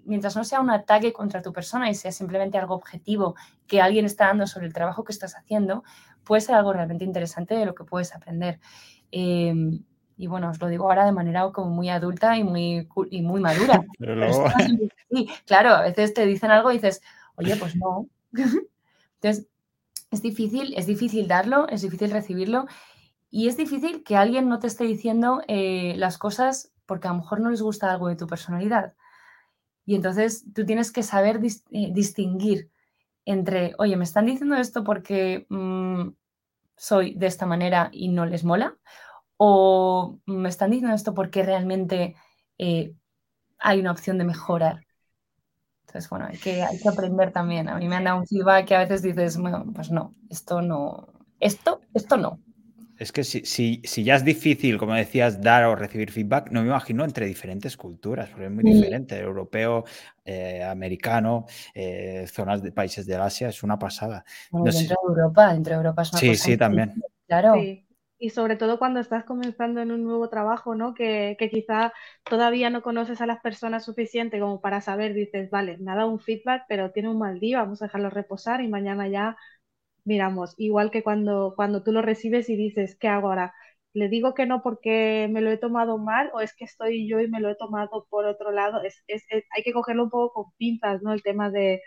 mientras 0.04 0.36
no 0.36 0.44
sea 0.44 0.60
un 0.60 0.70
ataque 0.70 1.12
contra 1.12 1.42
tu 1.42 1.52
persona 1.52 1.90
y 1.90 1.94
sea 1.94 2.12
simplemente 2.12 2.58
algo 2.58 2.74
objetivo 2.74 3.34
que 3.66 3.80
alguien 3.80 4.04
está 4.04 4.26
dando 4.26 4.46
sobre 4.46 4.66
el 4.66 4.72
trabajo 4.72 5.04
que 5.04 5.12
estás 5.12 5.36
haciendo, 5.36 5.84
puede 6.24 6.40
ser 6.40 6.54
algo 6.54 6.72
realmente 6.72 7.04
interesante 7.04 7.54
de 7.54 7.66
lo 7.66 7.74
que 7.74 7.84
puedes 7.84 8.14
aprender. 8.14 8.60
Em, 9.10 9.82
y 10.16 10.26
bueno, 10.26 10.50
os 10.50 10.60
lo 10.60 10.68
digo 10.68 10.84
ahora 10.84 11.04
de 11.04 11.12
manera 11.12 11.50
como 11.52 11.70
muy 11.70 11.88
adulta 11.88 12.36
y 12.36 12.44
muy, 12.44 12.88
y 13.10 13.22
muy 13.22 13.40
madura. 13.40 13.84
sí, 15.10 15.28
claro, 15.46 15.70
a 15.70 15.82
veces 15.82 16.14
te 16.14 16.26
dicen 16.26 16.50
algo 16.50 16.70
y 16.70 16.74
dices, 16.74 17.02
oye, 17.36 17.56
pues 17.56 17.76
no. 17.76 18.06
Entonces, 19.20 19.48
es 20.10 20.22
difícil, 20.22 20.74
es 20.76 20.86
difícil 20.86 21.26
darlo, 21.26 21.68
es 21.68 21.82
difícil 21.82 22.10
recibirlo 22.10 22.66
y 23.30 23.48
es 23.48 23.56
difícil 23.56 24.04
que 24.04 24.16
alguien 24.16 24.48
no 24.48 24.58
te 24.58 24.66
esté 24.66 24.84
diciendo 24.84 25.42
eh, 25.48 25.94
las 25.96 26.18
cosas 26.18 26.72
porque 26.86 27.08
a 27.08 27.12
lo 27.12 27.18
mejor 27.18 27.40
no 27.40 27.50
les 27.50 27.62
gusta 27.62 27.90
algo 27.90 28.08
de 28.08 28.16
tu 28.16 28.26
personalidad. 28.26 28.92
Y 29.92 29.94
entonces 29.94 30.46
tú 30.54 30.64
tienes 30.64 30.90
que 30.90 31.02
saber 31.02 31.38
eh, 31.44 31.90
distinguir 31.92 32.70
entre, 33.26 33.74
oye, 33.76 33.94
me 33.98 34.04
están 34.04 34.24
diciendo 34.24 34.56
esto 34.56 34.84
porque 34.84 35.44
mm, 35.50 36.08
soy 36.78 37.12
de 37.12 37.26
esta 37.26 37.44
manera 37.44 37.90
y 37.92 38.08
no 38.08 38.24
les 38.24 38.42
mola, 38.42 38.74
o 39.36 40.18
me 40.24 40.48
están 40.48 40.70
diciendo 40.70 40.94
esto 40.94 41.12
porque 41.12 41.42
realmente 41.42 42.16
eh, 42.56 42.94
hay 43.58 43.80
una 43.80 43.90
opción 43.92 44.16
de 44.16 44.24
mejorar. 44.24 44.86
Entonces, 45.82 46.08
bueno, 46.08 46.24
hay 46.24 46.38
que, 46.38 46.62
hay 46.62 46.80
que 46.80 46.88
aprender 46.88 47.30
también. 47.30 47.68
A 47.68 47.76
mí 47.76 47.86
me 47.86 47.96
han 47.96 48.04
dado 48.04 48.20
un 48.20 48.26
feedback 48.26 48.68
que 48.68 48.76
a 48.76 48.78
veces 48.78 49.02
dices, 49.02 49.36
bueno, 49.36 49.62
pues 49.74 49.90
no, 49.90 50.14
esto 50.30 50.62
no, 50.62 51.12
esto, 51.38 51.82
esto 51.92 52.16
no. 52.16 52.40
Es 53.02 53.10
que 53.10 53.24
si, 53.24 53.44
si, 53.44 54.04
ya 54.04 54.14
es 54.14 54.24
difícil, 54.24 54.78
como 54.78 54.94
decías, 54.94 55.40
dar 55.40 55.64
o 55.64 55.74
recibir 55.74 56.12
feedback, 56.12 56.52
no 56.52 56.62
me 56.62 56.68
imagino 56.68 57.04
entre 57.04 57.26
diferentes 57.26 57.76
culturas, 57.76 58.30
porque 58.30 58.46
es 58.46 58.50
muy 58.52 58.62
diferente. 58.62 59.18
europeo, 59.18 59.84
eh, 60.24 60.62
americano, 60.62 61.46
eh, 61.74 62.26
zonas 62.28 62.62
de 62.62 62.70
países 62.70 63.04
del 63.04 63.20
Asia, 63.20 63.48
es 63.48 63.64
una 63.64 63.76
pasada. 63.76 64.24
dentro 64.52 64.96
de 65.02 65.08
Europa, 65.08 65.52
dentro 65.52 65.72
de 65.72 65.76
Europa 65.78 66.02
es 66.02 66.12
una 66.12 66.20
Sí, 66.20 66.36
sí, 66.36 66.56
también. 66.56 66.94
Claro. 67.26 67.56
Y 67.56 67.84
y 68.22 68.30
sobre 68.30 68.54
todo 68.54 68.78
cuando 68.78 69.00
estás 69.00 69.24
comenzando 69.24 69.80
en 69.80 69.90
un 69.90 70.04
nuevo 70.04 70.28
trabajo, 70.28 70.76
¿no? 70.76 70.94
Que, 70.94 71.34
que 71.40 71.50
quizá 71.50 71.92
todavía 72.22 72.70
no 72.70 72.80
conoces 72.80 73.20
a 73.20 73.26
las 73.26 73.40
personas 73.40 73.84
suficiente 73.84 74.38
como 74.38 74.60
para 74.60 74.80
saber, 74.80 75.12
dices, 75.12 75.50
vale, 75.50 75.76
me 75.78 75.90
ha 75.90 75.96
dado 75.96 76.08
un 76.08 76.20
feedback, 76.20 76.66
pero 76.68 76.92
tiene 76.92 77.08
un 77.10 77.18
mal 77.18 77.40
día, 77.40 77.62
vamos 77.62 77.82
a 77.82 77.86
dejarlo 77.86 78.10
reposar 78.10 78.60
y 78.60 78.68
mañana 78.68 79.08
ya 79.08 79.36
miramos. 80.04 80.54
Igual 80.58 80.90
que 80.90 81.02
cuando, 81.02 81.54
cuando 81.56 81.82
tú 81.82 81.92
lo 81.92 82.02
recibes 82.02 82.48
y 82.48 82.56
dices, 82.56 82.96
¿qué 82.98 83.08
hago 83.08 83.28
ahora? 83.28 83.54
¿Le 83.94 84.08
digo 84.08 84.34
que 84.34 84.46
no 84.46 84.62
porque 84.62 85.28
me 85.30 85.40
lo 85.42 85.50
he 85.50 85.58
tomado 85.58 85.98
mal 85.98 86.30
o 86.34 86.40
es 86.40 86.54
que 86.54 86.64
estoy 86.64 87.08
yo 87.08 87.20
y 87.20 87.28
me 87.28 87.40
lo 87.40 87.50
he 87.50 87.56
tomado 87.56 88.06
por 88.10 88.24
otro 88.26 88.50
lado? 88.52 88.82
Es, 88.82 89.02
es, 89.06 89.24
hay 89.30 89.62
que 89.62 89.72
cogerlo 89.72 90.04
un 90.04 90.10
poco 90.10 90.32
con 90.32 90.52
pinzas, 90.56 91.02
¿no? 91.02 91.12
El 91.12 91.22
tema 91.22 91.50
de, 91.50 91.82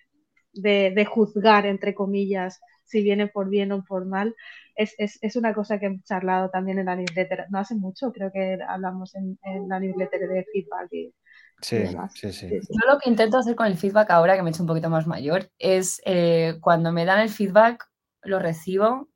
de, 0.53 0.91
de 0.95 1.05
juzgar, 1.05 1.65
entre 1.65 1.95
comillas, 1.95 2.59
si 2.83 3.01
viene 3.03 3.27
por 3.27 3.49
bien 3.49 3.71
o 3.71 3.83
por 3.83 4.05
mal, 4.05 4.35
es, 4.75 4.93
es, 4.97 5.17
es, 5.21 5.35
una 5.35 5.53
cosa 5.53 5.79
que 5.79 5.87
hemos 5.87 6.03
charlado 6.03 6.49
también 6.49 6.79
en 6.79 6.85
la 6.85 6.95
newsletter. 6.95 7.45
No 7.49 7.59
hace 7.59 7.75
mucho, 7.75 8.11
creo 8.11 8.31
que 8.31 8.59
hablamos 8.67 9.15
en, 9.15 9.39
en 9.43 9.67
la 9.67 9.79
newsletter 9.79 10.27
de 10.27 10.45
feedback 10.53 10.87
y, 10.91 11.13
Sí, 11.61 11.77
sí, 12.13 12.31
sí, 12.33 12.47
Yo 12.49 12.93
lo 12.93 12.99
que 12.99 13.09
intento 13.09 13.37
hacer 13.37 13.55
con 13.55 13.67
el 13.67 13.77
feedback 13.77 14.11
ahora, 14.11 14.35
que 14.35 14.43
me 14.43 14.49
he 14.49 14.51
hecho 14.51 14.63
un 14.63 14.67
poquito 14.67 14.89
más 14.89 15.07
mayor, 15.07 15.49
es 15.57 16.01
eh, 16.05 16.57
cuando 16.61 16.91
me 16.91 17.05
dan 17.05 17.21
el 17.21 17.29
feedback, 17.29 17.89
lo 18.25 18.39
recibo, 18.39 19.09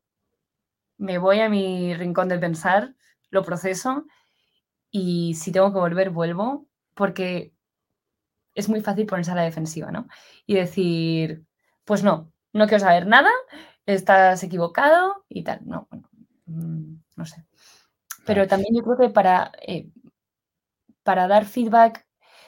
me 0.98 1.18
voy 1.18 1.40
a 1.40 1.50
mi 1.50 1.94
rincón 1.96 2.30
de 2.30 2.40
pensar, 2.40 2.96
lo 3.30 3.44
proceso 3.44 4.06
y 4.92 5.36
si 5.36 5.52
tengo 5.52 5.72
que 5.72 5.80
volver, 5.80 6.10
vuelvo, 6.10 6.68
porque 6.94 7.54
es 8.56 8.70
muy 8.70 8.82
fácil 8.82 9.06
ponerse 9.06 9.32
a 9.32 9.36
la 9.36 9.44
defensiva, 9.44 9.92
¿no? 9.92 10.08
Y 10.46 10.56
decir, 10.56 11.46
pues 11.86 12.04
no, 12.04 12.32
no 12.54 12.68
quiero 12.68 12.84
saber 12.84 13.08
nada, 13.08 13.30
estás 13.86 14.44
equivocado 14.44 15.26
y 15.30 15.44
tal. 15.44 15.62
No, 15.66 15.88
bueno, 15.90 16.10
mm, 16.46 16.96
no 17.16 17.26
sé. 17.26 17.46
Pero 18.26 18.48
también 18.48 18.76
yo 18.76 18.84
creo 18.84 18.98
que 18.98 19.10
para, 19.10 19.52
eh, 19.62 19.90
para 21.04 21.28
dar 21.28 21.46
feedback, 21.46 22.06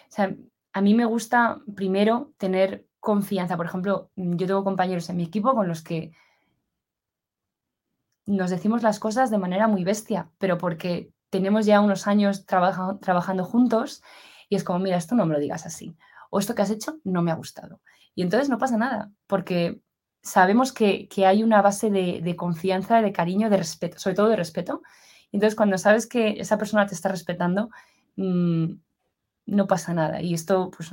o 0.09 0.11
sea, 0.11 0.35
a 0.73 0.81
mí 0.81 0.93
me 0.93 1.05
gusta 1.05 1.61
primero 1.75 2.33
tener 2.37 2.85
confianza. 2.99 3.57
Por 3.57 3.65
ejemplo, 3.65 4.11
yo 4.15 4.47
tengo 4.47 4.63
compañeros 4.63 5.09
en 5.09 5.17
mi 5.17 5.23
equipo 5.23 5.53
con 5.55 5.67
los 5.67 5.83
que 5.83 6.11
nos 8.31 8.49
decimos 8.49 8.83
las 8.83 8.99
cosas 8.99 9.29
de 9.29 9.37
manera 9.37 9.67
muy 9.67 9.83
bestia, 9.83 10.29
pero 10.37 10.57
porque 10.57 11.11
tenemos 11.29 11.65
ya 11.65 11.81
unos 11.81 12.07
años 12.07 12.45
trabajando 12.45 13.45
juntos 13.45 14.03
y 14.49 14.55
es 14.55 14.63
como, 14.63 14.79
mira, 14.79 14.97
esto 14.97 15.15
no 15.15 15.25
me 15.25 15.33
lo 15.33 15.39
digas 15.39 15.65
así. 15.65 15.95
O 16.29 16.39
esto 16.39 16.55
que 16.55 16.61
has 16.61 16.69
hecho 16.69 16.99
no 17.03 17.21
me 17.21 17.31
ha 17.31 17.35
gustado. 17.35 17.81
Y 18.15 18.21
entonces 18.21 18.49
no 18.49 18.57
pasa 18.57 18.77
nada, 18.77 19.11
porque 19.27 19.81
sabemos 20.21 20.73
que, 20.73 21.07
hay 21.25 21.43
una 21.43 21.61
base 21.61 21.89
de, 21.89 22.35
confianza, 22.35 23.01
de 23.01 23.11
cariño, 23.11 23.49
de 23.49 23.57
respeto, 23.57 23.99
sobre 23.99 24.15
todo 24.15 24.29
de 24.29 24.35
respeto. 24.35 24.81
Entonces, 25.31 25.55
cuando 25.55 25.77
sabes 25.77 26.07
que 26.07 26.39
esa 26.39 26.57
persona 26.57 26.85
te 26.85 26.93
está 26.93 27.09
respetando, 27.09 27.69
mm, 28.17 28.73
no 29.47 29.67
pasa 29.67 29.93
nada. 29.93 30.21
Y 30.21 30.33
esto, 30.33 30.69
pues, 30.75 30.91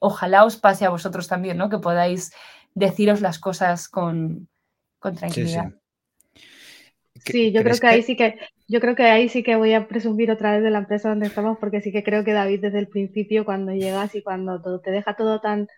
ojalá 0.00 0.44
os 0.44 0.56
pase 0.56 0.84
a 0.84 0.90
vosotros 0.90 1.28
también, 1.28 1.56
¿no? 1.56 1.68
Que 1.68 1.78
podáis 1.78 2.32
deciros 2.74 3.20
las 3.20 3.38
cosas 3.38 3.88
con, 3.88 4.48
tranquilidad. 5.00 5.68
Sí, 5.70 5.81
yo 7.52 7.62
creo 7.62 7.78
que, 7.78 7.86
ahí 7.86 8.02
sí 8.02 8.16
que 8.16 8.38
yo 8.68 8.80
creo 8.80 8.94
que 8.94 9.04
ahí 9.04 9.28
sí 9.28 9.42
que 9.42 9.56
voy 9.56 9.74
a 9.74 9.86
presumir 9.86 10.30
otra 10.30 10.52
vez 10.52 10.62
de 10.62 10.70
la 10.70 10.78
empresa 10.78 11.10
donde 11.10 11.26
estamos, 11.26 11.58
porque 11.58 11.80
sí 11.80 11.92
que 11.92 12.02
creo 12.02 12.24
que 12.24 12.32
David 12.32 12.60
desde 12.62 12.78
el 12.78 12.88
principio, 12.88 13.44
cuando 13.44 13.72
llegas 13.72 14.14
y 14.14 14.22
cuando 14.22 14.60
todo, 14.62 14.80
te 14.80 14.90
deja 14.90 15.14
todo 15.14 15.40
tan 15.40 15.68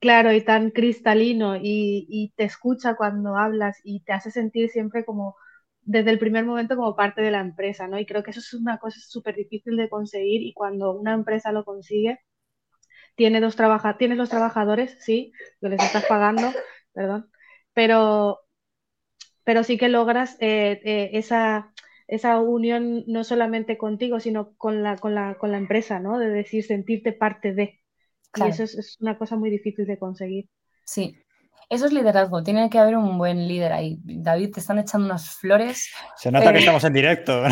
claro 0.00 0.32
y 0.32 0.40
tan 0.42 0.70
cristalino 0.70 1.56
y, 1.60 2.32
te 2.36 2.44
escucha 2.44 2.96
cuando 2.96 3.36
hablas 3.36 3.80
y 3.84 4.00
te 4.04 4.12
hace 4.12 4.30
sentir 4.30 4.68
siempre 4.70 5.04
como 5.04 5.36
desde 5.82 6.10
el 6.10 6.18
primer 6.18 6.44
momento 6.44 6.76
como 6.76 6.96
parte 6.96 7.22
de 7.22 7.30
la 7.30 7.40
empresa, 7.40 7.86
¿no? 7.88 7.98
Y 7.98 8.06
creo 8.06 8.22
que 8.22 8.30
eso 8.32 8.40
es 8.40 8.54
una 8.54 8.78
cosa 8.78 8.98
súper 9.00 9.36
difícil 9.36 9.76
de 9.76 9.88
conseguir 9.88 10.42
y 10.42 10.52
cuando 10.54 10.92
una 10.92 11.14
empresa 11.14 11.52
lo 11.52 11.64
consigue, 11.64 12.20
tiene 13.16 13.40
dos 13.40 13.56
trabaja 13.56 13.96
tienes 13.98 14.18
los 14.18 14.28
trabajadores, 14.30 14.96
sí, 15.00 15.32
que 15.60 15.68
les 15.68 15.82
estás 15.82 16.04
pagando, 16.06 16.52
perdón, 16.92 17.30
pero, 17.74 18.40
pero 19.46 19.62
sí 19.62 19.78
que 19.78 19.88
logras 19.88 20.36
eh, 20.40 20.80
eh, 20.84 21.10
esa, 21.12 21.72
esa 22.08 22.40
unión 22.40 23.04
no 23.06 23.22
solamente 23.22 23.78
contigo, 23.78 24.18
sino 24.18 24.56
con 24.56 24.82
la, 24.82 24.96
con 24.96 25.14
la, 25.14 25.36
con 25.36 25.52
la 25.52 25.58
empresa, 25.58 26.00
¿no? 26.00 26.18
De 26.18 26.28
decir, 26.28 26.64
sentirte 26.64 27.12
parte 27.12 27.54
de. 27.54 27.80
Y 28.34 28.42
eso 28.42 28.64
es, 28.64 28.96
una 28.98 29.16
cosa 29.16 29.36
muy 29.36 29.48
difícil 29.48 29.86
de 29.86 30.00
conseguir. 30.00 30.48
Sí, 30.84 31.16
eso 31.70 31.86
es 31.86 31.92
liderazgo, 31.92 32.42
tiene 32.42 32.68
que 32.68 32.80
haber 32.80 32.96
un 32.96 33.18
buen 33.18 33.46
líder 33.46 33.72
ahí. 33.72 34.00
David, 34.02 34.50
te 34.54 34.58
están 34.58 34.80
echando 34.80 35.06
unas 35.06 35.30
flores. 35.36 35.92
Se 36.16 36.32
nota 36.32 36.50
que 36.50 36.58
eh, 36.58 36.60
estamos 36.60 36.82
en 36.82 36.92
directo. 36.92 37.44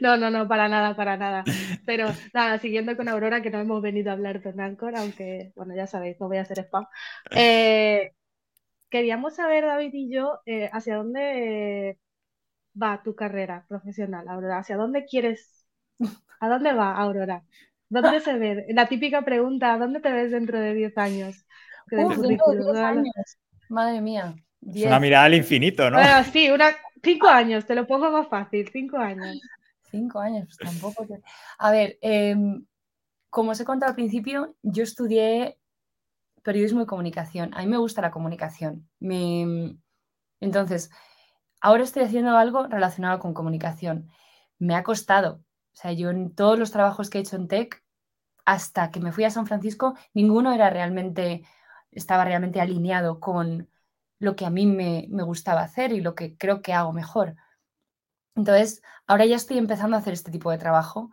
No, 0.00 0.16
no, 0.16 0.30
no, 0.30 0.48
para 0.48 0.68
nada, 0.68 0.96
para 0.96 1.16
nada. 1.16 1.44
Pero 1.86 2.08
nada, 2.34 2.58
siguiendo 2.58 2.96
con 2.96 3.08
Aurora, 3.08 3.40
que 3.40 3.50
no 3.50 3.60
hemos 3.60 3.80
venido 3.82 4.10
a 4.10 4.14
hablar 4.14 4.42
de 4.42 4.52
Nancor, 4.52 4.96
aunque, 4.96 5.52
bueno, 5.54 5.76
ya 5.76 5.86
sabéis, 5.86 6.16
no 6.18 6.26
voy 6.26 6.38
a 6.38 6.42
hacer 6.42 6.58
spam. 6.58 6.86
Eh, 7.30 8.14
queríamos 8.90 9.36
saber, 9.36 9.64
David 9.64 9.90
y 9.94 10.12
yo, 10.12 10.40
eh, 10.46 10.68
hacia 10.72 10.96
dónde 10.96 11.98
va 12.80 13.02
tu 13.02 13.14
carrera 13.14 13.64
profesional, 13.68 14.28
Aurora, 14.28 14.58
hacia 14.58 14.76
dónde 14.76 15.04
quieres, 15.04 15.66
a 16.40 16.48
dónde 16.48 16.72
va 16.72 16.96
Aurora. 16.96 17.44
¿Dónde 17.88 18.20
se 18.20 18.34
ve? 18.38 18.66
La 18.70 18.86
típica 18.86 19.22
pregunta, 19.22 19.76
¿dónde 19.76 20.00
te 20.00 20.12
ves 20.12 20.30
dentro 20.30 20.60
de 20.60 20.74
10 20.74 20.96
años? 20.96 21.44
Madre 23.68 24.00
mía. 24.00 24.34
Es 24.62 24.84
una 24.84 25.00
mirada 25.00 25.24
al 25.24 25.34
infinito, 25.34 25.90
¿no? 25.90 25.96
Bueno, 25.96 26.22
sí, 26.24 26.50
una, 26.50 26.70
cinco 27.02 27.28
años, 27.28 27.66
te 27.66 27.74
lo 27.74 27.86
pongo 27.86 28.10
más 28.10 28.28
fácil, 28.28 28.68
cinco 28.72 28.98
años. 28.98 29.40
Cinco 29.90 30.20
años, 30.20 30.46
pues 30.46 30.70
tampoco. 30.70 31.06
A 31.58 31.70
ver, 31.70 31.98
em, 32.00 32.64
como 33.28 33.52
os 33.52 33.60
he 33.60 33.64
contado 33.64 33.90
al 33.90 33.96
principio, 33.96 34.54
yo 34.62 34.84
estudié 34.84 35.58
periodismo 36.42 36.82
y 36.82 36.86
comunicación. 36.86 37.54
A 37.54 37.60
mí 37.60 37.66
me 37.66 37.78
gusta 37.78 38.02
la 38.02 38.10
comunicación. 38.10 38.88
Entonces, 40.40 40.90
ahora 41.60 41.84
estoy 41.84 42.02
haciendo 42.02 42.36
algo 42.36 42.66
relacionado 42.66 43.18
con 43.18 43.34
comunicación. 43.34 44.08
Me 44.58 44.74
ha 44.74 44.82
costado, 44.82 45.42
o 45.72 45.76
sea, 45.76 45.92
yo 45.92 46.10
en 46.10 46.34
todos 46.34 46.58
los 46.58 46.70
trabajos 46.70 47.10
que 47.10 47.18
he 47.18 47.20
hecho 47.22 47.36
en 47.36 47.48
tech, 47.48 47.82
hasta 48.44 48.90
que 48.90 49.00
me 49.00 49.12
fui 49.12 49.24
a 49.24 49.30
San 49.30 49.46
Francisco, 49.46 49.94
ninguno 50.14 50.52
era 50.52 50.70
realmente, 50.70 51.44
estaba 51.90 52.24
realmente 52.24 52.60
alineado 52.60 53.20
con 53.20 53.68
lo 54.18 54.36
que 54.36 54.44
a 54.44 54.50
mí 54.50 54.66
me, 54.66 55.06
gustaba 55.24 55.62
hacer 55.62 55.92
y 55.92 56.00
lo 56.00 56.14
que 56.14 56.36
creo 56.36 56.62
que 56.62 56.72
hago 56.72 56.92
mejor. 56.92 57.36
Entonces, 58.34 58.82
ahora 59.06 59.26
ya 59.26 59.36
estoy 59.36 59.58
empezando 59.58 59.96
a 59.96 60.00
hacer 60.00 60.12
este 60.12 60.30
tipo 60.30 60.50
de 60.50 60.58
trabajo 60.58 61.10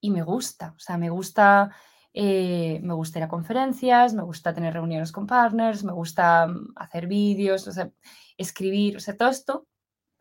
y 0.00 0.10
me 0.10 0.22
gusta, 0.22 0.74
o 0.76 0.78
sea, 0.78 0.98
me 0.98 1.10
gusta, 1.10 1.74
eh, 2.14 2.80
me 2.82 2.94
gusta 2.94 3.18
ir 3.18 3.24
a 3.24 3.28
conferencias, 3.28 4.14
me 4.14 4.22
gusta 4.22 4.52
tener 4.52 4.74
reuniones 4.74 5.12
con 5.12 5.26
partners, 5.26 5.84
me 5.84 5.92
gusta 5.92 6.46
mm, 6.46 6.72
hacer 6.76 7.06
vídeos, 7.06 7.66
o 7.68 7.72
sea, 7.72 7.90
escribir, 8.36 8.96
o 8.96 9.00
sea, 9.00 9.16
todo 9.16 9.30
esto 9.30 9.66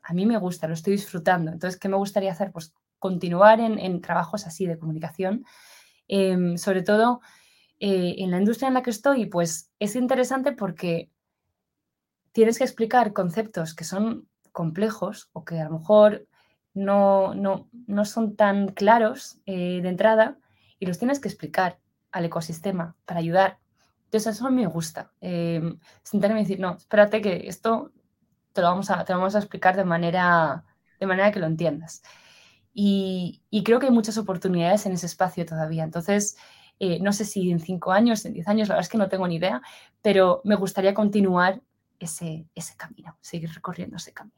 a 0.04 0.14
mí 0.14 0.26
me 0.26 0.38
gusta, 0.38 0.68
lo 0.68 0.74
estoy 0.74 0.94
disfrutando. 0.94 1.52
Entonces, 1.52 1.80
¿qué 1.80 1.90
me 1.90 1.98
gustaría 1.98 2.32
hacer? 2.32 2.52
Pues 2.52 2.74
continuar 3.00 3.60
en, 3.60 4.02
trabajos 4.02 4.48
así 4.48 4.66
de 4.66 4.78
comunicación, 4.78 5.46
em, 6.08 6.58
sobre 6.58 6.84
todo 6.84 7.22
eh, 7.80 8.16
en 8.20 8.32
la 8.32 8.38
industria 8.38 8.68
en 8.68 8.76
la 8.76 8.84
que 8.84 8.92
estoy, 8.92 9.26
pues 9.26 9.72
es 9.80 9.96
interesante 9.96 10.52
porque 10.54 11.10
tienes 12.32 12.58
que 12.58 12.64
explicar 12.64 13.14
conceptos 13.14 13.74
que 13.74 13.84
son 13.84 14.28
complejos 14.52 15.30
o 15.34 15.44
que 15.44 15.60
a 15.60 15.66
lo 15.66 15.80
mejor 15.80 16.28
no, 16.74 17.34
no, 17.34 17.70
no 17.88 18.06
son 18.06 18.36
tan 18.36 18.70
claros 18.70 19.40
eh, 19.46 19.82
de 19.82 19.90
entrada 19.90 20.38
y 20.80 20.86
los 20.86 21.00
tienes 21.00 21.20
que 21.20 21.28
explicar 21.28 21.80
al 22.12 22.26
ecosistema 22.26 22.96
para 23.06 23.20
ayudar. 23.20 23.60
Entonces 24.06 24.36
eso 24.36 24.50
me 24.52 24.66
gusta. 24.68 25.12
Eh, 25.22 25.62
sentarme 26.04 26.42
y 26.42 26.44
decir, 26.44 26.60
no, 26.60 26.76
espérate 26.76 27.22
que 27.22 27.48
esto 27.48 27.92
te 28.54 28.62
lo 28.62 28.68
vamos 28.68 28.90
a, 28.90 29.06
te 29.06 29.14
lo 29.14 29.20
vamos 29.20 29.36
a 29.36 29.40
explicar 29.40 29.76
de 29.76 29.86
manera, 29.86 30.66
de 31.00 31.06
manera 31.06 31.32
que 31.32 31.40
lo 31.40 31.48
entiendas. 31.48 32.04
Y, 32.74 33.42
creo 33.66 33.80
que 33.80 33.88
hay 33.88 33.92
muchas 33.92 34.18
oportunidades 34.18 34.86
en 34.86 34.94
ese 34.94 35.06
espacio 35.06 35.46
todavía. 35.46 35.84
Entonces, 35.84 36.38
eh, 36.80 37.00
no 37.00 37.14
sé 37.14 37.26
si 37.26 37.52
en 37.52 37.60
cinco 37.60 37.92
años, 37.92 38.26
en 38.26 38.34
diez 38.34 38.48
años, 38.48 38.68
la 38.68 38.76
verdad 38.76 38.86
es 38.86 38.90
que 38.90 38.98
no 38.98 39.10
tengo 39.10 39.28
ni 39.28 39.36
idea, 39.36 39.62
pero 40.02 40.42
me 40.44 40.56
gustaría 40.56 40.94
continuar 40.94 41.62
ese, 42.00 42.48
ese 42.56 42.76
camino, 42.76 43.18
seguir 43.22 43.52
recorriendo 43.54 43.98
ese 43.98 44.14
camino. 44.14 44.38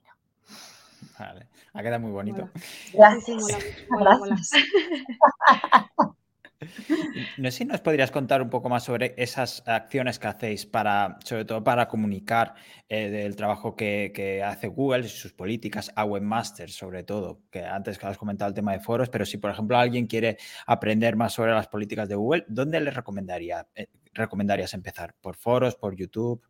Vale, 1.19 1.47
ha 1.73 1.81
quedado 1.81 2.01
muy 2.01 2.11
bonito. 2.11 2.49
Gracias. 2.93 3.45
Gracias. 3.89 4.51
No 7.37 7.51
sé 7.51 7.57
si 7.59 7.65
nos 7.65 7.81
podrías 7.81 8.11
contar 8.11 8.41
un 8.41 8.49
poco 8.49 8.69
más 8.69 8.83
sobre 8.83 9.13
esas 9.17 9.63
acciones 9.67 10.19
que 10.19 10.27
hacéis 10.27 10.65
para, 10.65 11.17
sobre 11.23 11.45
todo 11.45 11.63
para 11.63 11.87
comunicar 11.87 12.55
eh, 12.89 13.09
del 13.09 13.35
trabajo 13.35 13.75
que, 13.75 14.43
hace 14.45 14.67
Google, 14.67 15.07
sus 15.07 15.33
políticas 15.33 15.91
a 15.95 16.05
webmasters, 16.05 16.75
sobre 16.75 17.03
todo, 17.03 17.41
que 17.49 17.63
antes 17.63 17.97
que 17.97 18.07
has 18.07 18.17
comentado 18.17 18.49
el 18.49 18.55
tema 18.55 18.73
de 18.73 18.79
foros, 18.79 19.09
pero 19.09 19.25
si 19.25 19.37
por 19.37 19.51
ejemplo 19.51 19.77
alguien 19.77 20.07
quiere 20.07 20.37
aprender 20.65 21.15
más 21.15 21.33
sobre 21.33 21.51
las 21.51 21.67
políticas 21.67 22.09
de 22.09 22.15
Google, 22.15 22.45
¿dónde 22.47 22.79
le 22.79 22.91
recomendaría, 22.91 23.67
eh, 23.75 23.87
recomendarías 24.13 24.73
empezar? 24.73 25.15
¿Por 25.21 25.35
foros, 25.35 25.75
por 25.75 25.95
YouTube? 25.95 26.41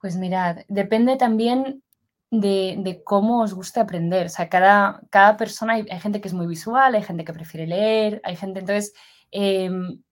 Pues 0.00 0.16
mirad, 0.16 0.60
depende 0.68 1.16
también 1.16 1.82
de, 2.30 3.02
cómo 3.04 3.42
os 3.42 3.54
guste 3.54 3.80
aprender. 3.80 4.26
O 4.26 4.28
sea, 4.28 4.48
cada, 4.48 5.00
cada 5.10 5.36
persona, 5.36 5.74
hay, 5.74 6.00
gente 6.00 6.20
que 6.20 6.28
es 6.28 6.34
muy 6.34 6.46
visual, 6.46 6.94
hay 6.94 7.02
gente 7.02 7.24
que 7.24 7.32
prefiere 7.32 7.66
leer, 7.66 8.20
hay 8.24 8.36
gente, 8.36 8.60
entonces, 8.60 8.92
em, 9.30 10.02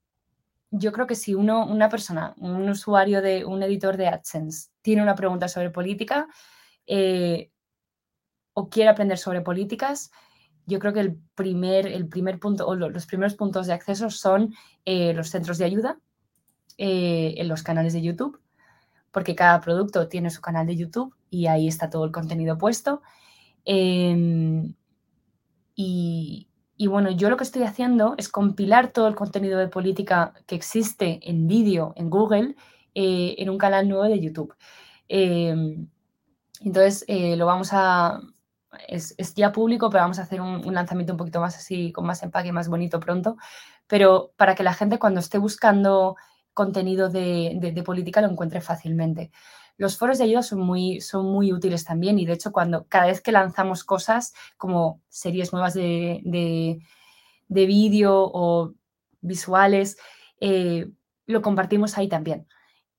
yo 0.70 0.92
creo 0.92 1.06
que 1.06 1.14
si 1.14 1.34
uno, 1.34 1.66
una 1.66 1.88
persona, 1.88 2.34
un 2.38 2.68
usuario 2.68 3.22
de 3.22 3.44
un 3.44 3.62
editor 3.62 3.96
de 3.96 4.08
AdSense 4.08 4.70
tiene 4.82 5.02
una 5.02 5.14
pregunta 5.14 5.48
sobre 5.48 5.70
política 5.70 6.28
eh, 6.86 7.50
o 8.52 8.68
quiere 8.68 8.90
aprender 8.90 9.18
sobre 9.18 9.40
políticas, 9.40 10.10
yo 10.66 10.78
creo 10.78 10.92
que 10.92 11.00
el 11.00 11.18
primer, 11.34 11.86
el 11.86 12.08
primer 12.08 12.38
punto 12.38 12.66
o 12.66 12.74
los 12.74 13.06
primeros 13.06 13.34
puntos 13.34 13.66
de 13.66 13.72
acceso 13.72 14.10
son 14.10 14.54
eh, 14.84 15.14
los 15.14 15.30
centros 15.30 15.56
de 15.56 15.64
ayuda 15.64 15.98
eh, 16.76 17.34
en 17.38 17.48
los 17.48 17.62
canales 17.62 17.94
de 17.94 18.02
YouTube, 18.02 18.40
porque 19.10 19.34
cada 19.34 19.60
producto 19.62 20.08
tiene 20.08 20.30
su 20.30 20.42
canal 20.42 20.66
de 20.66 20.76
YouTube 20.76 21.17
y 21.30 21.46
ahí 21.46 21.68
está 21.68 21.90
todo 21.90 22.04
el 22.04 22.12
contenido 22.12 22.58
puesto. 22.58 23.02
Em, 23.64 24.74
y, 25.74 26.48
bueno, 26.88 27.10
yo 27.10 27.30
lo 27.30 27.36
que 27.36 27.44
estoy 27.44 27.62
haciendo 27.62 28.14
es 28.18 28.28
compilar 28.28 28.92
todo 28.92 29.08
el 29.08 29.14
contenido 29.14 29.58
de 29.58 29.68
política 29.68 30.34
que 30.46 30.54
existe 30.54 31.20
en 31.28 31.46
vídeo 31.46 31.92
en 31.96 32.10
Google 32.10 32.56
eh, 32.94 33.36
en 33.38 33.50
un 33.50 33.58
canal 33.58 33.88
nuevo 33.88 34.04
de 34.04 34.20
YouTube. 34.20 34.54
Em, 35.08 35.88
entonces, 36.60 37.04
eh, 37.08 37.36
lo 37.36 37.46
vamos 37.46 37.70
a... 37.72 38.20
Es, 38.88 39.14
ya 39.34 39.52
público, 39.52 39.90
pero 39.90 40.02
vamos 40.04 40.18
a 40.18 40.22
hacer 40.22 40.40
un, 40.40 40.74
lanzamiento 40.74 41.12
un 41.14 41.18
poquito 41.18 41.40
más 41.40 41.56
así, 41.56 41.92
con 41.92 42.06
más 42.06 42.22
empaque, 42.22 42.52
más 42.52 42.68
bonito 42.68 43.00
pronto. 43.00 43.36
Pero 43.86 44.32
para 44.36 44.54
que 44.54 44.62
la 44.62 44.74
gente 44.74 44.98
cuando 44.98 45.20
esté 45.20 45.38
buscando 45.38 46.16
contenido 46.54 47.08
de 47.08 47.82
política 47.84 48.20
lo 48.20 48.30
encuentre 48.30 48.60
fácilmente. 48.60 49.30
Los 49.78 49.96
foros 49.96 50.18
de 50.18 50.24
ayuda 50.24 50.42
son 50.42 50.60
muy, 50.60 51.00
son 51.00 51.26
muy 51.26 51.52
útiles 51.52 51.84
también 51.84 52.18
y 52.18 52.26
de 52.26 52.34
hecho 52.34 52.50
cuando 52.52 52.86
cada 52.88 53.06
vez 53.06 53.20
que 53.20 53.32
lanzamos 53.32 53.84
cosas 53.84 54.34
como 54.56 55.00
series 55.08 55.52
nuevas 55.52 55.72
de, 55.72 56.80
vídeo 57.48 58.12
o 58.34 58.74
visuales, 59.20 59.96
eh, 60.40 60.90
lo 61.26 61.42
compartimos 61.42 61.96
ahí 61.96 62.08
también 62.08 62.48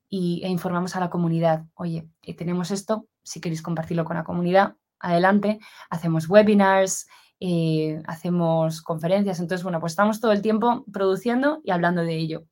y, 0.08 0.42
e 0.44 0.48
informamos 0.48 0.96
a 0.96 1.02
la 1.02 1.10
comunidad. 1.10 1.66
Oye, 1.76 2.08
eh, 2.22 2.34
tenemos 2.34 2.72
esto, 2.72 3.08
si 3.24 3.42
queréis 3.42 3.62
compartirlo 3.62 4.06
con 4.06 4.16
la 4.16 4.24
comunidad, 4.24 4.78
adelante. 5.00 5.60
Hacemos 5.90 6.30
webinars, 6.30 7.08
eh, 7.42 8.02
hacemos 8.08 8.82
conferencias. 8.82 9.42
Entonces, 9.42 9.64
bueno, 9.64 9.82
pues 9.82 9.92
estamos 9.94 10.22
todo 10.22 10.32
el 10.32 10.42
tiempo 10.42 10.86
produciendo 10.94 11.60
y 11.66 11.72
hablando 11.72 12.04
de 12.04 12.16
ello 12.16 12.46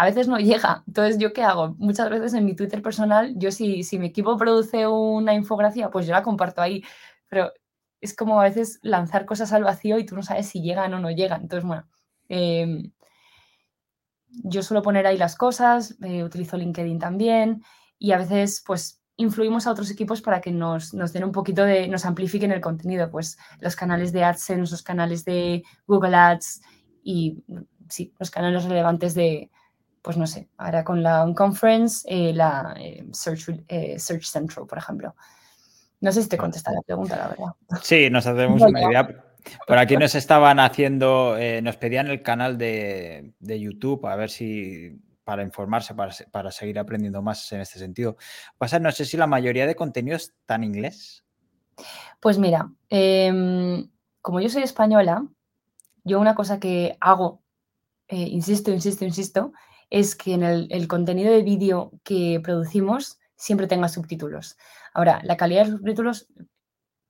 a 0.00 0.06
veces 0.06 0.28
no 0.28 0.38
llega. 0.38 0.82
Entonces, 0.86 1.18
¿yo 1.18 1.34
qué 1.34 1.42
hago? 1.42 1.74
Muchas 1.76 2.08
veces 2.08 2.32
en 2.32 2.46
mi 2.46 2.56
Twitter 2.56 2.80
personal, 2.80 3.34
yo 3.36 3.52
si, 3.52 3.84
mi 3.98 4.06
equipo 4.06 4.38
produce 4.38 4.86
una 4.86 5.34
infografía, 5.34 5.90
pues 5.90 6.06
yo 6.06 6.12
la 6.12 6.22
comparto 6.22 6.62
ahí. 6.62 6.82
Pero 7.28 7.52
es 8.00 8.16
como 8.16 8.40
a 8.40 8.44
veces 8.44 8.78
lanzar 8.80 9.26
cosas 9.26 9.52
al 9.52 9.62
vacío 9.62 9.98
y 9.98 10.06
tú 10.06 10.16
no 10.16 10.22
sabes 10.22 10.48
si 10.48 10.62
llegan 10.62 10.94
o 10.94 11.00
no 11.00 11.10
llegan. 11.10 11.42
Entonces, 11.42 11.66
bueno, 11.66 11.86
em, 12.30 12.92
yo 14.28 14.62
suelo 14.62 14.80
poner 14.80 15.06
ahí 15.06 15.18
las 15.18 15.36
cosas, 15.36 15.98
eh, 16.02 16.24
utilizo 16.24 16.56
LinkedIn 16.56 16.98
también 16.98 17.62
y 17.98 18.12
a 18.12 18.16
veces 18.16 18.62
pues 18.66 19.02
influimos 19.16 19.66
a 19.66 19.72
otros 19.72 19.90
equipos 19.90 20.22
para 20.22 20.40
que 20.40 20.50
nos, 20.50 20.94
nos, 20.94 21.12
den 21.12 21.24
un 21.24 21.32
poquito 21.32 21.62
de, 21.64 21.88
nos 21.88 22.06
amplifiquen 22.06 22.52
el 22.52 22.62
contenido, 22.62 23.10
pues 23.10 23.36
los 23.58 23.76
canales 23.76 24.12
de 24.12 24.24
AdSense, 24.24 24.72
los 24.72 24.82
canales 24.82 25.26
de 25.26 25.62
Google 25.86 26.16
Ads 26.16 26.62
y 27.02 27.44
sí, 27.90 28.14
los 28.18 28.30
canales 28.30 28.64
relevantes 28.64 29.14
de, 29.14 29.50
pues 30.02 30.16
no 30.16 30.26
sé, 30.26 30.48
ahora 30.56 30.82
con 30.82 31.02
la 31.02 31.24
Unconference, 31.24 32.06
eh, 32.08 32.32
la 32.32 32.74
eh, 32.78 33.06
Search, 33.12 33.64
eh, 33.68 33.98
Search 33.98 34.24
Central, 34.24 34.66
por 34.66 34.78
ejemplo. 34.78 35.14
No 36.00 36.10
sé 36.10 36.22
si 36.22 36.28
te 36.28 36.38
contesta 36.38 36.72
la 36.72 36.80
pregunta, 36.80 37.16
la 37.16 37.28
verdad. 37.28 37.80
Sí, 37.82 38.08
nos 38.08 38.26
hacemos 38.26 38.62
una 38.62 38.82
idea. 38.82 39.24
Por 39.66 39.78
aquí 39.78 39.96
nos 39.96 40.14
estaban 40.14 40.58
haciendo, 40.58 41.36
nos 41.62 41.76
pedían 41.76 42.08
el 42.08 42.22
canal 42.22 42.56
de, 42.56 43.34
YouTube 43.40 44.06
a 44.06 44.16
ver 44.16 44.30
si 44.30 44.98
para 45.24 45.42
informarse, 45.42 45.94
para, 45.94 46.50
seguir 46.50 46.78
aprendiendo 46.78 47.20
más 47.20 47.52
en 47.52 47.60
este 47.60 47.78
sentido. 47.78 48.16
Pasa, 48.56 48.78
no 48.78 48.90
sé 48.92 49.04
si 49.04 49.18
la 49.18 49.26
mayoría 49.26 49.66
de 49.66 49.74
contenido 49.74 50.16
está 50.16 50.54
en 50.54 50.64
inglés. 50.64 51.24
Pues 52.18 52.38
mira, 52.38 52.70
em, 52.88 53.90
como 54.22 54.40
yo 54.40 54.48
soy 54.48 54.62
española, 54.62 55.26
yo 56.04 56.18
una 56.18 56.34
cosa 56.34 56.58
que 56.58 56.96
hago, 57.00 57.42
insisto, 58.08 58.70
insisto, 58.70 59.04
insisto, 59.04 59.52
es 59.90 60.14
que 60.14 60.34
en 60.34 60.44
el, 60.44 60.88
contenido 60.88 61.32
de 61.32 61.42
vídeo 61.42 61.92
que 62.04 62.40
producimos 62.42 63.18
siempre 63.36 63.66
tenga 63.66 63.88
subtítulos. 63.88 64.56
Ahora, 64.94 65.20
la 65.24 65.36
calidad 65.36 65.64
de 65.64 65.72
subtítulos, 65.72 66.28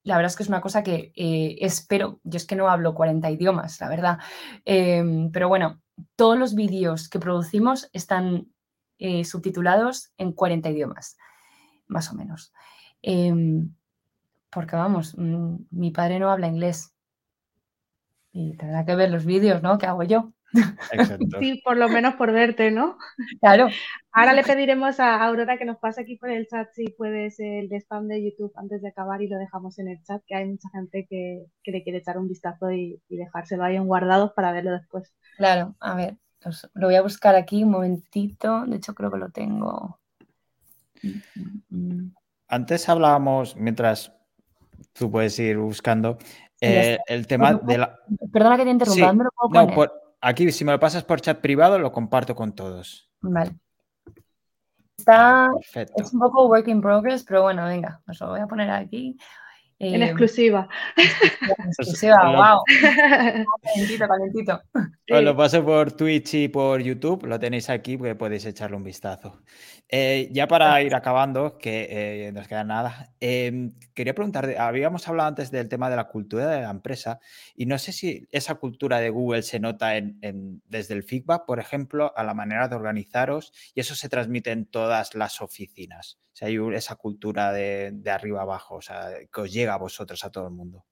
la 0.03 0.17
verdad 0.17 0.31
es 0.31 0.37
que 0.37 0.43
es 0.43 0.49
una 0.49 0.63
cosa 0.63 0.83
que 0.83 1.13
eh, 1.15 1.59
espero, 1.61 2.21
yo 2.25 2.39
es 2.39 2.47
que 2.47 2.57
no 2.57 2.69
hablo 2.69 2.95
40 2.95 3.31
idiomas, 3.31 3.81
la 3.81 3.89
verdad, 3.89 4.19
em, 4.65 5.31
pero 5.31 5.49
bueno, 5.49 5.81
todos 6.17 6.39
los 6.39 6.55
vídeos 6.55 7.09
que 7.09 7.21
producimos 7.21 7.91
están 7.93 8.51
eh, 8.99 9.25
subtitulados 9.25 10.13
en 10.17 10.33
40 10.33 10.71
idiomas, 10.71 11.19
más 11.87 12.11
o 12.11 12.15
menos. 12.15 12.53
Em, 13.03 13.75
porque 14.51 14.77
vamos, 14.77 15.15
mm, 15.17 15.57
mi 15.71 15.91
padre 15.91 16.19
no 16.19 16.31
habla 16.31 16.49
inglés 16.49 16.95
y 18.33 18.57
tendrá 18.57 18.85
que 18.85 18.95
ver 18.97 19.11
los 19.11 19.25
vídeos, 19.25 19.63
¿no? 19.63 19.79
¿Qué 19.79 19.87
hago 19.87 20.03
yo? 20.05 20.33
Sí, 21.41 21.61
por 21.65 21.77
lo 21.77 21.89
menos 21.89 22.15
por 22.15 22.33
verte, 22.33 22.71
¿no? 22.71 22.99
Claro. 23.41 23.69
Ahora 24.13 24.33
le 24.33 24.43
pediremos 24.43 24.99
a 24.99 25.23
Aurora 25.23 25.57
que 25.57 25.65
nos 25.65 25.79
pase 25.79 26.01
aquí 26.01 26.17
por 26.17 26.31
el 26.31 26.49
chat 26.49 26.69
si 26.73 26.89
puedes 26.89 27.39
el 27.39 27.69
de 27.69 27.77
spam 27.81 28.09
de 28.09 28.25
YouTube 28.25 28.53
antes 28.57 28.83
de 28.83 28.89
acabar 28.89 29.23
y 29.23 29.29
lo 29.29 29.39
dejamos 29.39 29.79
en 29.79 29.89
el 29.89 30.03
chat, 30.03 30.23
que 30.27 30.35
hay 30.35 30.47
mucha 30.47 30.69
gente 30.71 31.07
que, 31.09 31.47
le 31.65 31.83
quiere 31.83 31.99
echar 31.99 32.19
un 32.19 32.29
vistazo 32.29 32.73
y, 32.73 33.01
dejárselo 33.09 33.65
ahí 33.65 33.77
en 33.77 33.87
guardados 33.87 34.33
para 34.33 34.53
verlo 34.53 34.73
después. 34.73 35.15
Claro, 35.37 35.77
a 35.81 35.95
ver, 35.95 36.17
lo 36.75 36.89
voy 36.89 36.97
a 36.97 37.03
buscar 37.03 37.37
aquí 37.37 37.63
un 37.63 37.71
momentito. 37.71 38.65
De 38.67 38.77
hecho, 38.77 38.95
creo 38.95 39.11
que 39.11 39.19
lo 39.19 39.31
tengo. 39.31 40.01
Antes 42.49 42.89
hablábamos, 42.89 43.57
mientras 43.57 44.13
tú 44.93 45.11
puedes 45.11 45.39
ir 45.39 45.59
buscando, 45.59 46.19
eh, 46.61 46.99
el 47.07 47.27
tema 47.27 47.55
de 47.55 47.79
la. 47.79 47.99
Perdona 48.33 48.57
que 48.57 48.65
te 48.65 48.71
interrumpa, 48.71 49.13
lo 49.13 49.31
puedo 49.49 49.67
No, 49.67 50.00
Aquí, 50.21 50.51
si 50.53 50.65
me 50.65 50.73
lo 50.73 50.81
pasas 50.81 51.05
por 51.05 51.21
chat 51.21 51.41
privado, 51.41 51.79
lo 51.79 51.93
comparto 51.93 52.35
con 52.35 52.55
todos. 52.55 53.11
Vale. 53.21 53.57
Está, 54.97 55.49
es 55.97 56.13
un 56.13 56.21
poco 56.21 56.47
work 56.47 56.69
in 56.69 56.83
progress, 56.83 57.25
pero 57.25 57.43
bueno, 57.43 57.65
venga, 57.65 58.03
os 58.07 58.21
lo 58.21 58.29
voy 58.29 58.41
a 58.41 58.47
poner 58.47 58.71
aquí. 58.71 59.17
En 59.81 60.03
eh, 60.03 60.07
exclusiva. 60.07 60.69
En 60.95 61.05
exclusiva, 61.69 62.37
wow. 62.37 62.61
calentito, 63.75 64.07
calentito. 64.07 64.63
Os 65.11 65.23
lo 65.23 65.35
paso 65.35 65.65
por 65.65 65.93
Twitch 65.93 66.35
y 66.35 66.49
por 66.49 66.83
YouTube, 66.83 67.25
lo 67.25 67.41
tenéis 67.41 67.71
aquí, 67.71 67.97
porque 67.97 68.15
podéis 68.15 68.45
echarle 68.45 68.77
un 68.77 68.85
vistazo. 68.85 69.41
Eh, 69.89 70.29
ya 70.33 70.47
para 70.47 70.83
ir 70.83 70.95
acabando, 70.95 71.57
que 71.57 71.89
eh, 71.91 72.33
nos 72.33 72.47
queda 72.47 72.63
nada, 72.63 73.15
em, 73.21 73.73
quería 73.95 74.15
preguntar, 74.15 74.55
habíamos 74.59 75.09
hablado 75.09 75.31
antes 75.31 75.51
del 75.51 75.71
tema 75.71 75.89
de 75.89 75.97
la 75.97 76.05
cultura 76.05 76.47
de 76.47 76.61
la 76.61 76.71
empresa 76.71 77.19
y 77.57 77.65
no 77.65 77.79
sé 77.79 77.93
si 77.93 78.29
esa 78.31 78.57
cultura 78.57 79.01
de 79.01 79.09
Google 79.09 79.43
se 79.43 79.61
nota 79.61 79.97
en, 79.97 80.63
desde 80.69 80.93
el 80.93 81.05
feedback, 81.05 81.47
por 81.47 81.59
ejemplo, 81.59 82.13
a 82.17 82.23
la 82.23 82.35
manera 82.35 82.69
de 82.69 82.77
organizaros 82.77 83.53
y 83.75 83.81
eso 83.81 83.95
se 83.95 84.11
transmite 84.11 84.51
en 84.51 84.67
todas 84.67 85.15
las 85.15 85.41
oficinas. 85.41 86.19
Sea, 86.41 86.49
hay 86.49 86.59
esa 86.75 86.97
cultura 86.97 87.53
de, 87.53 87.91
de 87.93 88.11
arriba 88.11 88.41
abajo, 88.41 88.77
o 88.77 88.81
sea, 88.81 89.11
que 89.33 89.41
os 89.43 89.53
llega 89.53 89.75
a 89.75 89.79
vosotros, 89.79 90.25
a 90.25 90.31
todo 90.31 90.47
el 90.47 90.55
mundo. 90.55 90.87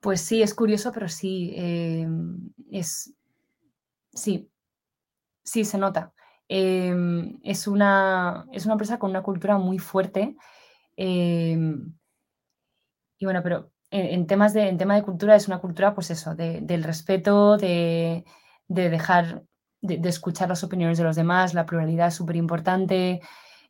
Pues 0.00 0.20
sí, 0.20 0.42
es 0.42 0.52
curioso, 0.54 0.92
pero 0.92 1.08
sí, 1.08 1.54
em, 1.56 2.52
es, 2.70 3.14
sí, 4.12 4.50
sí, 5.42 5.64
se 5.64 5.78
nota. 5.78 6.12
Em, 6.46 7.38
es, 7.42 7.66
una, 7.66 8.44
es 8.52 8.66
una 8.66 8.74
empresa 8.74 8.98
con 8.98 9.08
una 9.08 9.22
cultura 9.22 9.56
muy 9.56 9.78
fuerte. 9.78 10.36
Em, 10.94 11.94
y 13.18 13.24
bueno, 13.24 13.42
pero 13.42 13.72
en, 13.90 14.26
temas 14.26 14.52
de, 14.52 14.68
en 14.68 14.76
tema 14.76 14.94
de 14.94 15.04
cultura 15.04 15.36
es 15.36 15.48
una 15.48 15.58
cultura, 15.60 15.94
pues 15.94 16.10
eso, 16.10 16.34
del 16.34 16.82
respeto, 16.82 17.56
de, 17.56 18.24
dejar, 18.68 19.44
de, 19.80 20.06
escuchar 20.06 20.50
las 20.50 20.64
opiniones 20.64 20.98
de 20.98 21.04
los 21.04 21.16
demás, 21.16 21.54
la 21.54 21.64
pluralidad 21.64 22.08
es 22.08 22.14
súper 22.14 22.36
importante. 22.36 23.22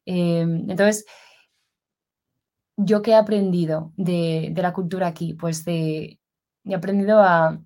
Em, 0.06 0.70
entonces, 0.70 1.06
¿yo 2.76 3.02
qué 3.02 3.12
he 3.12 3.14
aprendido 3.14 3.92
de, 3.96 4.52
la 4.56 4.72
cultura 4.72 5.06
aquí? 5.08 5.34
Pues 5.34 5.64
de, 5.64 6.20
he 6.64 6.74
aprendido 6.74 7.20
a, 7.22 7.60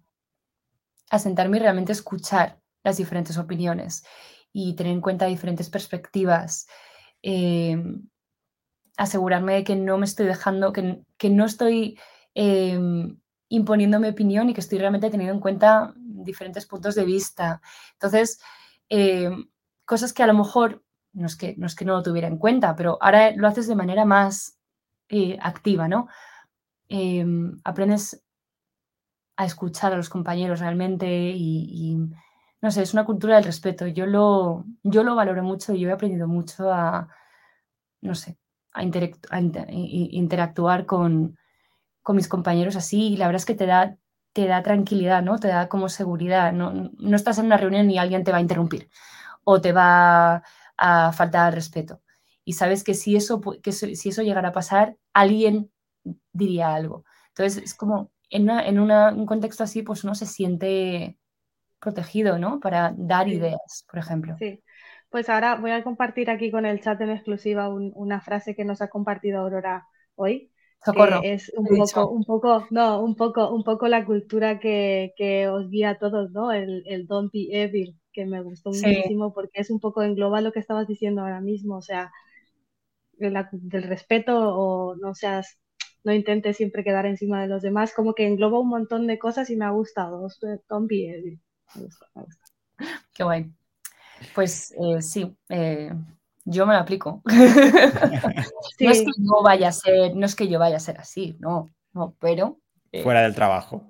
sentarme 1.18 1.56
y 1.56 1.60
realmente 1.60 1.92
escuchar 1.92 2.60
las 2.84 2.98
diferentes 2.98 3.38
opiniones 3.38 4.04
y 4.52 4.74
tener 4.74 4.92
en 4.92 5.00
cuenta 5.00 5.26
diferentes 5.26 5.70
perspectivas. 5.70 6.66
Em, 7.22 8.08
asegurarme 8.96 9.54
de 9.54 9.64
que 9.64 9.76
no 9.76 9.98
me 9.98 10.04
estoy 10.06 10.26
dejando, 10.26 10.72
que, 10.72 11.02
que 11.16 11.30
no 11.30 11.46
estoy 11.46 11.98
em, 12.34 13.18
imponiendo 13.48 14.00
mi 14.00 14.08
opinión 14.08 14.50
y 14.50 14.54
que 14.54 14.60
estoy 14.60 14.78
realmente 14.78 15.10
teniendo 15.10 15.34
en 15.34 15.40
cuenta 15.40 15.94
diferentes 15.96 16.66
puntos 16.66 16.94
de 16.94 17.04
vista. 17.04 17.60
Entonces, 17.94 18.40
cosas 19.84 20.12
que 20.12 20.22
a 20.22 20.26
lo 20.26 20.34
mejor 20.34 20.84
no 21.18 21.26
es 21.26 21.36
que 21.36 21.54
no, 21.58 21.66
es 21.66 21.74
que 21.74 21.84
no 21.84 21.94
lo 21.94 22.02
tuviera 22.02 22.28
en 22.28 22.38
cuenta, 22.38 22.76
pero 22.76 22.96
ahora 23.00 23.32
lo 23.32 23.48
haces 23.48 23.66
de 23.66 23.74
manera 23.74 24.04
más 24.04 24.58
eh, 25.08 25.36
activa, 25.40 25.88
¿no? 25.88 26.08
Em, 26.88 27.58
aprendes 27.64 28.24
a 29.36 29.44
escuchar 29.44 29.92
a 29.92 29.96
los 29.96 30.08
compañeros 30.08 30.60
realmente 30.60 31.06
y, 31.08 31.96
no 32.60 32.70
sé, 32.70 32.82
es 32.82 32.92
una 32.92 33.04
cultura 33.04 33.36
del 33.36 33.44
respeto. 33.44 33.86
Yo 33.86 34.06
lo, 34.06 34.64
yo 34.82 35.04
lo 35.04 35.14
valoro 35.14 35.42
mucho 35.42 35.74
y 35.74 35.80
yo 35.80 35.88
he 35.88 35.92
aprendido 35.92 36.26
mucho 36.26 36.72
a, 36.72 37.08
no 38.00 38.14
sé, 38.14 38.36
a, 38.72 38.82
interactuar 38.82 40.86
con, 40.86 41.38
con, 42.02 42.16
mis 42.16 42.28
compañeros 42.28 42.76
así 42.76 43.12
y 43.12 43.16
la 43.16 43.26
verdad 43.26 43.40
es 43.40 43.46
que 43.46 43.54
te 43.54 43.66
da, 43.66 43.96
te 44.32 44.46
da 44.46 44.62
tranquilidad, 44.62 45.22
¿no? 45.22 45.38
Te 45.38 45.48
da 45.48 45.68
como 45.68 45.88
seguridad. 45.88 46.52
No, 46.52 46.72
no 46.72 47.16
estás 47.16 47.38
en 47.38 47.46
una 47.46 47.58
reunión 47.58 47.90
y 47.90 47.98
alguien 47.98 48.24
te 48.24 48.32
va 48.32 48.38
a 48.38 48.42
interrumpir 48.42 48.90
o 49.44 49.60
te 49.60 49.72
va 49.72 50.42
a 50.78 51.12
faltar 51.12 51.48
al 51.48 51.52
respeto. 51.52 52.00
Y 52.44 52.54
sabes 52.54 52.82
que 52.82 52.94
si 52.94 53.16
eso, 53.16 53.40
que 53.62 53.72
si 53.72 54.08
eso 54.08 54.22
llegara 54.22 54.48
a 54.48 54.52
pasar, 54.52 54.96
alguien 55.12 55.70
diría 56.32 56.74
algo. 56.74 57.04
Entonces, 57.28 57.62
es 57.62 57.74
como 57.74 58.10
en, 58.30 58.48
en 58.48 58.78
un 58.78 59.26
contexto 59.26 59.64
así, 59.64 59.82
pues 59.82 60.04
uno 60.04 60.14
se 60.14 60.26
siente 60.26 61.18
protegido, 61.80 62.38
¿no? 62.38 62.60
Para 62.60 62.94
dar 62.96 63.28
ideas, 63.28 63.84
por 63.90 63.98
ejemplo. 63.98 64.36
Sí. 64.38 64.62
Pues 65.10 65.28
ahora 65.30 65.56
voy 65.56 65.70
a 65.70 65.84
compartir 65.84 66.30
aquí 66.30 66.50
con 66.50 66.66
el 66.66 66.80
chat 66.80 67.00
en 67.00 67.10
exclusiva 67.10 67.68
una 67.68 68.20
frase 68.20 68.54
que 68.54 68.64
nos 68.64 68.82
ha 68.82 68.88
compartido 68.88 69.40
Aurora 69.40 69.86
hoy. 70.14 70.52
Socorro. 70.84 71.20
es 71.24 71.52
un 71.56 71.66
poco, 71.66 72.08
un 72.08 72.24
poco, 72.24 72.66
no, 72.70 73.02
un 73.02 73.16
poco, 73.16 73.52
un 73.52 73.64
poco 73.64 73.88
la 73.88 74.04
cultura 74.04 74.60
que, 74.60 75.12
que 75.16 75.48
os 75.48 75.68
guía 75.70 75.90
a 75.90 75.98
todos, 75.98 76.30
¿no? 76.30 76.52
El, 76.52 76.84
el 76.86 77.06
don't 77.08 77.32
be 77.32 77.48
evil, 77.50 77.98
que 78.18 78.26
me 78.26 78.42
gustó 78.42 78.70
muchísimo 78.70 79.32
porque 79.32 79.60
es 79.60 79.70
un 79.70 79.78
poco 79.78 80.02
engloba 80.02 80.40
lo 80.40 80.50
que 80.50 80.58
estabas 80.58 80.88
diciendo 80.88 81.22
ahora 81.22 81.40
mismo, 81.40 81.76
o 81.76 81.82
sea, 81.82 82.10
del 83.12 83.82
respeto 83.84 84.36
o 84.36 84.96
no 84.96 85.14
seas, 85.14 85.60
no 86.02 86.12
intentes 86.12 86.56
siempre 86.56 86.82
quedar 86.82 87.06
encima 87.06 87.40
de 87.40 87.46
los 87.46 87.62
demás, 87.62 87.92
como 87.94 88.14
que 88.14 88.26
engloba 88.26 88.58
un 88.58 88.70
montón 88.70 89.06
de 89.06 89.20
cosas 89.20 89.50
y 89.50 89.56
me 89.56 89.66
ha 89.66 89.70
gustado. 89.70 90.26
Don't 90.68 90.88
be 90.88 91.38
Me 91.76 91.82
gusta, 91.82 92.06
me 92.16 92.24
gusta. 92.24 92.44
Qué 93.14 93.22
guay. 93.22 93.52
Pues 94.34 94.72
eh, 94.72 95.00
sí, 95.00 95.36
eh, 95.48 95.92
yo 96.44 96.66
me 96.66 96.74
lo 96.74 96.80
aplico. 96.80 97.22
No 98.80 98.90
es 98.90 99.00
que 99.00 99.12
yo 99.16 99.42
vaya 99.42 99.68
a 99.68 99.72
ser, 99.72 100.14
no 100.14 100.26
es 100.26 100.34
que 100.36 100.48
yo 100.48 100.58
vaya 100.58 100.76
a 100.76 100.80
ser 100.80 100.98
así, 100.98 101.36
no, 101.40 101.68
no, 101.92 102.14
pero. 102.20 102.58
Eh, 102.90 103.02
Fuera 103.02 103.22
del 103.22 103.34
trabajo. 103.34 103.86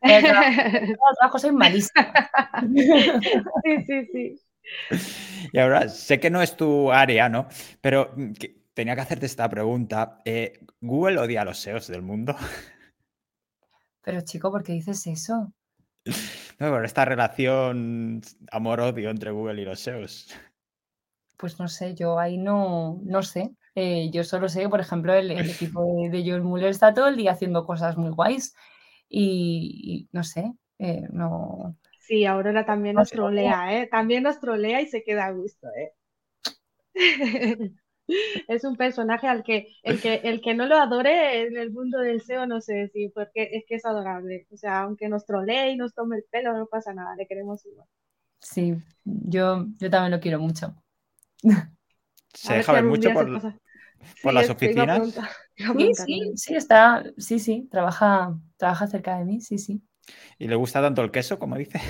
El 0.02 0.22
trabajo, 0.22 1.38
soy 1.38 1.52
malísima. 1.52 2.12
Sí, 3.64 3.84
sí, 3.86 4.06
sí. 4.12 4.40
Y 5.52 5.58
ahora, 5.58 5.88
sé 5.88 6.20
que 6.20 6.30
no 6.30 6.42
es 6.42 6.56
tu 6.56 6.92
área, 6.92 7.28
¿no? 7.28 7.48
Pero 7.80 8.12
mm, 8.16 8.32
tenía 8.74 8.94
que 8.94 9.00
hacerte 9.00 9.26
esta 9.26 9.48
pregunta. 9.48 10.20
Eh, 10.24 10.60
¿Google 10.80 11.18
odia 11.18 11.42
a 11.42 11.44
los 11.44 11.58
SEOs 11.58 11.88
del 11.88 12.02
mundo? 12.02 12.36
Pero 14.02 14.20
chico, 14.22 14.50
¿por 14.50 14.62
qué 14.62 14.72
dices 14.72 15.06
eso? 15.06 15.52
No, 16.58 16.70
por 16.70 16.84
esta 16.84 17.04
relación 17.04 18.22
amor-odio 18.50 19.10
entre 19.10 19.30
Google 19.30 19.60
y 19.60 19.64
los 19.64 19.80
SEOs. 19.80 20.28
Pues 21.36 21.58
no 21.58 21.68
sé, 21.68 21.94
yo 21.94 22.18
ahí 22.18 22.38
no, 22.38 23.00
no 23.02 23.22
sé. 23.22 23.50
Eh, 23.74 24.10
yo 24.10 24.24
solo 24.24 24.48
sé 24.48 24.62
que, 24.62 24.68
por 24.68 24.80
ejemplo, 24.80 25.14
el, 25.14 25.30
equipo 25.30 25.84
de, 25.84 26.10
de 26.10 26.28
Joel 26.28 26.42
Muller 26.42 26.70
está 26.70 26.92
todo 26.92 27.08
el 27.08 27.16
día 27.16 27.32
haciendo 27.32 27.64
cosas 27.64 27.96
muy 27.96 28.10
guays 28.10 28.54
y, 29.10 30.08
no 30.12 30.24
sé, 30.24 30.52
eh, 30.78 31.06
no, 31.10 31.76
Sí, 32.10 32.26
Aurora 32.26 32.64
también 32.64 32.96
nos 32.96 33.10
trolea, 33.10 33.80
¿eh? 33.80 33.86
También 33.86 34.24
nos 34.24 34.40
trolea 34.40 34.80
y 34.80 34.86
se 34.88 35.04
queda 35.04 35.26
a 35.26 35.30
gusto, 35.30 35.68
¿eh? 35.76 35.92
es 38.48 38.64
un 38.64 38.76
personaje 38.76 39.28
al 39.28 39.44
que 39.44 39.68
el, 39.84 40.00
que 40.00 40.14
el 40.24 40.40
que 40.40 40.54
no 40.54 40.66
lo 40.66 40.76
adore 40.76 41.42
en 41.46 41.56
el 41.56 41.70
mundo 41.70 42.00
del 42.00 42.20
SEO 42.20 42.46
no 42.46 42.60
sé 42.60 42.74
decir, 42.74 43.12
porque 43.14 43.50
es 43.52 43.64
que 43.64 43.76
es 43.76 43.84
adorable. 43.84 44.48
O 44.50 44.56
sea, 44.56 44.80
aunque 44.80 45.08
nos 45.08 45.24
trolee 45.24 45.70
y 45.70 45.76
nos 45.76 45.94
tome 45.94 46.16
el 46.16 46.24
pelo, 46.30 46.52
no 46.52 46.66
pasa 46.66 46.92
nada, 46.92 47.14
le 47.14 47.28
queremos 47.28 47.64
igual. 47.64 47.86
Sí, 48.40 48.74
yo, 49.04 49.66
yo 49.78 49.90
también 49.90 50.10
lo 50.10 50.20
quiero 50.20 50.40
mucho. 50.40 50.74
Se 52.34 52.54
deja 52.54 52.72
ver 52.72 52.84
mucho 52.84 53.12
por, 53.12 53.54
por 54.22 54.34
las 54.34 54.50
oficinas. 54.50 55.14
sí, 55.56 55.92
sí, 55.94 56.32
sí, 56.36 56.54
está, 56.54 57.04
sí, 57.18 57.38
sí, 57.38 57.68
trabaja, 57.70 58.38
trabaja 58.56 58.86
cerca 58.86 59.18
de 59.18 59.24
mí, 59.24 59.40
sí, 59.40 59.58
sí. 59.58 59.82
¿Y 60.38 60.48
le 60.48 60.56
gusta 60.56 60.80
tanto 60.80 61.02
el 61.02 61.10
queso, 61.10 61.38
como 61.38 61.56
dice? 61.56 61.80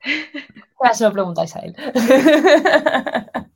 Ya 0.82 0.94
se 0.94 1.04
lo 1.04 1.12
preguntáis 1.12 1.54
a 1.56 1.60
él. 1.60 1.76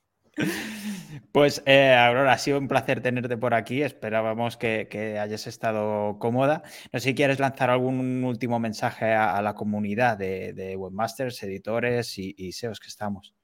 Pues 1.33 1.65
eh, 1.67 1.93
Aurora, 1.93 2.33
ha 2.35 2.39
sido 2.39 2.59
un 2.59 2.69
placer 2.69 3.01
tenerte 3.03 3.37
por 3.37 3.55
aquí. 3.55 3.83
Esperábamos 3.83 4.57
que, 4.57 5.19
hayas 5.21 5.49
estado 5.49 6.17
cómoda. 6.21 6.63
No 6.93 7.01
sé 7.01 7.09
si 7.09 7.15
quieres 7.17 7.41
lanzar 7.41 7.71
algún 7.71 8.23
último 8.23 8.61
mensaje 8.61 9.15
a, 9.15 9.43
la 9.43 9.55
comunidad 9.55 10.17
de, 10.17 10.77
webmasters, 10.79 11.43
editores 11.43 12.19
y, 12.19 12.37
y 12.39 12.53
SEOs 12.53 12.79
que 12.79 12.87
estamos. 12.87 13.35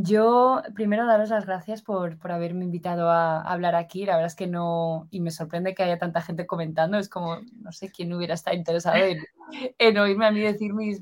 Yo 0.00 0.62
primero 0.76 1.06
daros 1.06 1.30
las 1.30 1.44
gracias 1.44 1.82
por, 1.82 2.18
haberme 2.30 2.64
invitado 2.64 3.10
a, 3.10 3.40
hablar 3.40 3.74
aquí. 3.74 4.06
La 4.06 4.12
verdad 4.14 4.28
es 4.28 4.36
que 4.36 4.46
no, 4.46 5.08
y 5.10 5.18
me 5.18 5.32
sorprende 5.32 5.74
que 5.74 5.82
haya 5.82 5.98
tanta 5.98 6.22
gente 6.22 6.46
comentando. 6.46 6.98
Es 6.98 7.08
como, 7.08 7.40
no 7.56 7.72
sé 7.72 7.90
quién 7.90 8.12
hubiera 8.12 8.34
estado 8.34 8.56
interesado 8.56 8.96
en, 8.96 9.98
oírme 9.98 10.26
a 10.26 10.30
mí 10.30 10.38
decir 10.40 10.72
mis, 10.72 11.00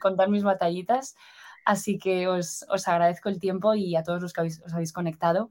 contar 0.00 0.30
mis 0.30 0.44
batallitas. 0.44 1.14
Así 1.66 1.98
que 1.98 2.26
os, 2.26 2.64
agradezco 2.86 3.28
el 3.28 3.38
tiempo 3.38 3.74
y 3.74 3.96
a 3.96 4.02
todos 4.02 4.22
los 4.22 4.32
que 4.32 4.40
os 4.40 4.72
habéis 4.72 4.94
conectado. 4.94 5.50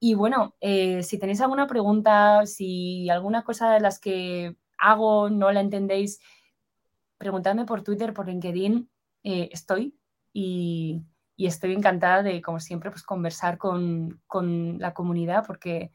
Y 0.00 0.14
bueno, 0.14 0.54
eh, 0.62 1.02
si 1.02 1.18
tenéis 1.18 1.42
alguna 1.42 1.66
pregunta, 1.66 2.46
si 2.46 3.10
alguna 3.10 3.44
cosa 3.44 3.74
de 3.74 3.80
las 3.80 4.00
que 4.00 4.56
hago 4.78 5.28
no 5.28 5.52
la 5.52 5.60
entendéis, 5.60 6.18
preguntadme 7.18 7.66
por 7.66 7.82
Twitter, 7.82 8.14
por 8.14 8.26
LinkedIn. 8.26 8.88
Eh, 9.22 9.50
estoy 9.52 9.98
y 10.32 11.02
y 11.36 11.46
estoy 11.46 11.72
encantada 11.72 12.22
de, 12.22 12.42
como 12.42 12.60
siempre, 12.60 12.90
pues 12.90 13.02
conversar 13.02 13.58
con, 13.58 14.20
la 14.78 14.94
comunidad 14.94 15.44
porque 15.46 15.90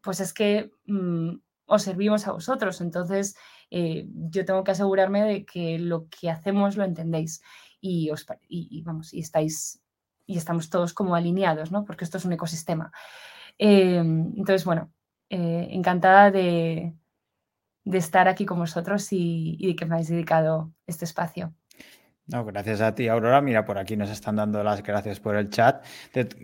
pues 0.00 0.20
es 0.20 0.32
que 0.32 0.70
mm, 0.86 1.36
os 1.66 1.82
servimos 1.82 2.26
a 2.26 2.32
vosotros. 2.32 2.80
Entonces, 2.80 3.36
eh, 3.70 4.06
yo 4.08 4.44
tengo 4.44 4.64
que 4.64 4.72
asegurarme 4.72 5.24
de 5.24 5.44
que 5.44 5.78
lo 5.78 6.08
que 6.08 6.30
hacemos 6.30 6.76
lo 6.76 6.84
entendéis 6.84 7.42
y, 7.80 8.10
os, 8.10 8.26
y, 8.48 8.82
vamos, 8.82 9.12
y 9.14 9.20
estáis 9.20 9.80
y 10.26 10.36
estamos 10.36 10.68
todos 10.68 10.92
como 10.92 11.14
alineados, 11.14 11.72
¿no? 11.72 11.84
Porque 11.84 12.04
esto 12.04 12.18
es 12.18 12.24
un 12.26 12.34
ecosistema. 12.34 12.92
Em, 13.58 14.32
entonces, 14.36 14.64
bueno, 14.64 14.92
eh, 15.30 15.68
encantada 15.70 16.30
de, 16.30 16.94
estar 17.84 18.28
aquí 18.28 18.44
con 18.44 18.58
vosotros 18.58 19.12
y, 19.12 19.56
y 19.58 19.68
de 19.68 19.76
que 19.76 19.86
me 19.86 19.94
habéis 19.94 20.08
dedicado 20.08 20.72
este 20.86 21.06
espacio. 21.06 21.54
No, 22.30 22.44
gracias 22.44 22.82
a 22.82 22.94
ti, 22.94 23.08
Aurora. 23.08 23.40
Mira, 23.40 23.64
por 23.64 23.78
aquí 23.78 23.96
nos 23.96 24.10
están 24.10 24.36
dando 24.36 24.62
las 24.62 24.82
gracias 24.82 25.18
por 25.18 25.34
el 25.34 25.48
chat. 25.48 25.82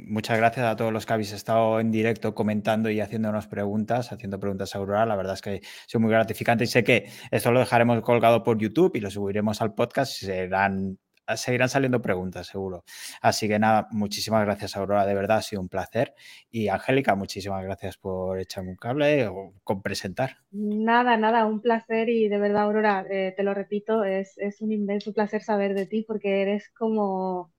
muchas 0.07 0.39
gracias 0.39 0.65
a 0.65 0.77
todos 0.77 0.91
los 0.91 1.05
que 1.05 1.13
habéis 1.13 1.33
estado 1.33 1.79
en 1.79 1.91
directo 1.91 2.35
comentando 2.35 2.89
y 2.89 3.01
haciéndonos 3.01 3.47
preguntas, 3.49 4.11
haciendo 4.11 4.41
preguntas 4.41 4.75
a 4.75 4.79
Aurora. 4.79 5.05
La 5.05 5.15
verdad 5.15 5.35
es 5.35 5.43
que 5.43 5.57
es 5.57 6.01
muy 6.01 6.11
gratificante 6.11 6.65
y 6.65 6.69
sé 6.69 6.85
que 6.85 7.11
esto 7.31 7.53
lo 7.53 7.61
dejaremos 7.61 8.01
colgado 8.01 8.43
por 8.43 8.57
YouTube 8.57 8.97
y 8.97 9.01
lo 9.01 9.11
subiremos 9.11 9.61
al 9.61 9.75
podcast. 9.75 10.15
Serán 10.15 10.99
seguirán 11.37 11.69
saliendo 11.69 12.03
preguntas, 12.03 12.47
seguro. 12.47 12.85
Así 13.21 13.49
que 13.49 13.59
nada, 13.59 13.89
muchísimas 13.91 14.45
gracias, 14.45 14.77
Aurora, 14.77 15.07
de 15.07 15.15
verdad 15.15 15.39
ha 15.39 15.43
sido 15.43 15.63
un 15.63 15.69
placer. 15.69 16.15
Y 16.51 16.69
Angélica, 16.69 17.15
muchísimas 17.15 17.65
gracias 17.65 17.97
por 17.97 18.39
echarme 18.39 18.71
un 18.71 18.77
cable 18.77 19.27
o 19.29 19.55
con 19.63 19.83
presentar. 19.83 20.39
Nada, 20.51 21.17
nada, 21.17 21.47
un 21.47 21.61
placer 21.61 22.09
y 22.09 22.29
de 22.29 22.39
verdad, 22.39 22.65
Aurora, 22.65 23.07
eh, 23.11 23.33
te 23.37 23.43
lo 23.43 23.55
repito, 23.55 24.05
es, 24.05 24.37
un 24.61 24.73
inmenso 24.73 25.13
placer 25.13 25.43
saber 25.43 25.75
de 25.75 25.87
ti 25.87 26.05
porque 26.07 26.43
eres 26.43 26.69
como 26.71 27.53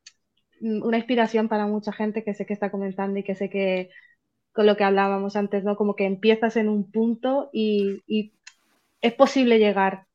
una 0.62 0.98
inspiración 0.98 1.50
para 1.50 1.68
mucha 1.68 1.92
gente 1.92 2.24
que 2.24 2.34
sé 2.34 2.46
que 2.46 2.54
está 2.54 2.72
comentando 2.72 3.20
y 3.20 3.24
que 3.24 3.36
sé 3.36 3.50
que 3.50 3.90
con 4.54 4.66
lo 4.66 4.78
que 4.78 4.86
hablábamos 4.86 5.36
antes, 5.36 5.64
¿no? 5.66 5.76
Como 5.76 5.96
que 5.96 6.06
empiezas 6.06 6.56
en 6.56 6.70
un 6.70 6.90
punto 6.90 7.50
y 7.52 8.32
es 9.02 9.14
posible 9.14 9.60
llegar 9.60 10.08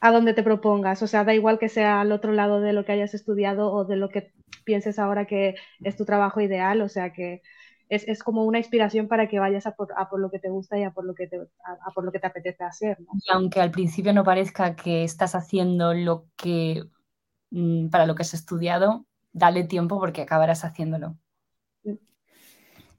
a 0.00 0.10
donde 0.10 0.34
te 0.34 0.42
propongas. 0.42 1.02
O 1.02 1.06
sea, 1.06 1.24
da 1.24 1.34
igual 1.34 1.58
que 1.58 1.68
sea 1.68 2.00
al 2.00 2.12
otro 2.12 2.32
lado 2.32 2.60
de 2.60 2.72
lo 2.72 2.84
que 2.84 2.92
hayas 2.92 3.14
estudiado 3.14 3.72
o 3.72 3.84
de 3.84 3.96
lo 3.96 4.08
que 4.08 4.32
pienses 4.64 4.98
ahora 4.98 5.26
que 5.26 5.56
es 5.82 5.96
tu 5.96 6.04
trabajo 6.04 6.40
ideal. 6.40 6.80
O 6.82 6.88
sea, 6.88 7.12
que 7.12 7.42
es, 7.88 8.22
como 8.22 8.44
una 8.44 8.58
inspiración 8.58 9.08
para 9.08 9.28
que 9.28 9.38
vayas 9.38 9.66
a 9.66 9.76
por, 9.76 9.88
lo 10.18 10.30
que 10.30 10.38
te 10.38 10.50
gusta 10.50 10.78
y 10.78 10.84
a 10.84 10.90
por 10.90 11.04
lo 11.04 11.14
que 11.14 11.28
te, 11.28 11.38
por 11.94 12.04
lo 12.04 12.12
que 12.12 12.18
te 12.18 12.26
apetece 12.26 12.64
hacer. 12.64 12.98
Y 13.00 13.32
aunque 13.32 13.60
al 13.60 13.70
principio 13.70 14.12
no 14.12 14.24
parezca 14.24 14.74
que 14.74 15.04
estás 15.04 15.34
haciendo 15.34 15.94
lo 15.94 16.26
que 16.36 16.84
mm, 17.50 17.88
para 17.88 18.06
lo 18.06 18.14
que 18.14 18.22
has 18.22 18.34
estudiado, 18.34 19.06
dale 19.32 19.64
tiempo 19.64 19.98
porque 20.00 20.22
acabarás 20.22 20.64
haciéndolo. 20.64 21.16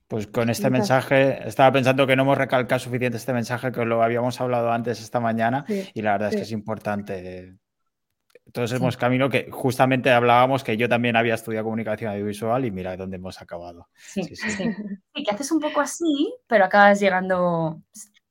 Pues 0.08 0.28
con 0.28 0.50
este 0.50 0.70
mensaje, 0.70 1.48
estaba 1.48 1.72
pensando 1.72 2.08
que 2.08 2.16
no 2.16 2.24
hemos 2.24 2.38
recalcado 2.38 2.80
suficiente 2.80 3.18
este 3.18 3.34
mensaje, 3.34 3.72
que 3.72 3.84
lo 3.86 4.02
habíamos 4.02 4.40
hablado 4.40 4.72
antes 4.72 5.02
esta 5.02 5.20
mañana, 5.20 5.66
y 5.68 6.02
la 6.02 6.14
verdad 6.14 6.30
es 6.30 6.36
que 6.36 6.42
es 6.44 6.52
importante 6.52 7.58
Todos 8.54 8.72
hemos 8.72 8.96
camino 8.96 9.30
que 9.30 9.50
justamente 9.52 10.10
hablábamos 10.10 10.64
que 10.64 10.78
yo 10.78 10.88
también 10.88 11.18
había 11.18 11.34
estudiado 11.36 11.66
comunicación 11.66 12.12
audiovisual 12.12 12.64
y 12.66 12.72
mira 12.72 12.96
dónde 12.96 13.18
hemos 13.18 13.42
acabado. 13.42 13.90
Sí, 13.98 14.24
sí, 14.24 14.50
sí. 14.50 14.74
sí 15.14 15.24
que 15.24 15.36
haces 15.36 15.52
un 15.52 15.60
poco 15.60 15.82
así, 15.82 16.34
pero 16.48 16.64
acabas 16.64 17.00
llegando, 17.02 17.82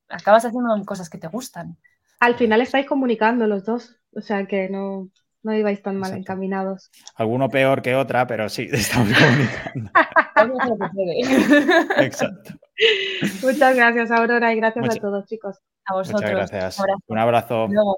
acabas 0.09 0.47
haciendo 0.47 0.83
cosas 0.87 1.11
que 1.11 1.19
te 1.19 1.29
gustan. 1.29 1.77
Al 2.21 2.37
final 2.37 2.63
estáis 2.63 2.87
comunicando 2.87 3.47
los 3.47 3.65
dos, 3.67 3.97
o 4.13 4.23
sea 4.23 4.47
que 4.47 4.71
no, 4.71 5.11
no 5.43 5.55
ibais 5.55 5.83
tan 5.83 5.99
mal 5.99 6.15
encaminados. 6.15 6.91
Alguno 7.15 7.51
peor 7.51 7.83
que 7.83 7.95
otra, 7.95 8.27
pero 8.27 8.49
sí, 8.49 8.69
estamos 8.73 9.13
comunicando. 9.13 9.91
Exacto. 11.99 12.55
Muchas 13.43 13.77
gracias, 13.77 14.11
Aurora, 14.11 14.53
y 14.53 14.57
gracias 14.57 14.97
a 14.97 15.01
todos, 15.01 15.27
chicos. 15.27 15.59
A 15.87 15.95
vosotros. 15.95 16.23
Muchas 16.23 16.51
gracias. 16.51 16.79
Un 17.07 17.19
abrazo. 17.19 17.65
Un 17.67 17.79
abrazo. 17.79 17.97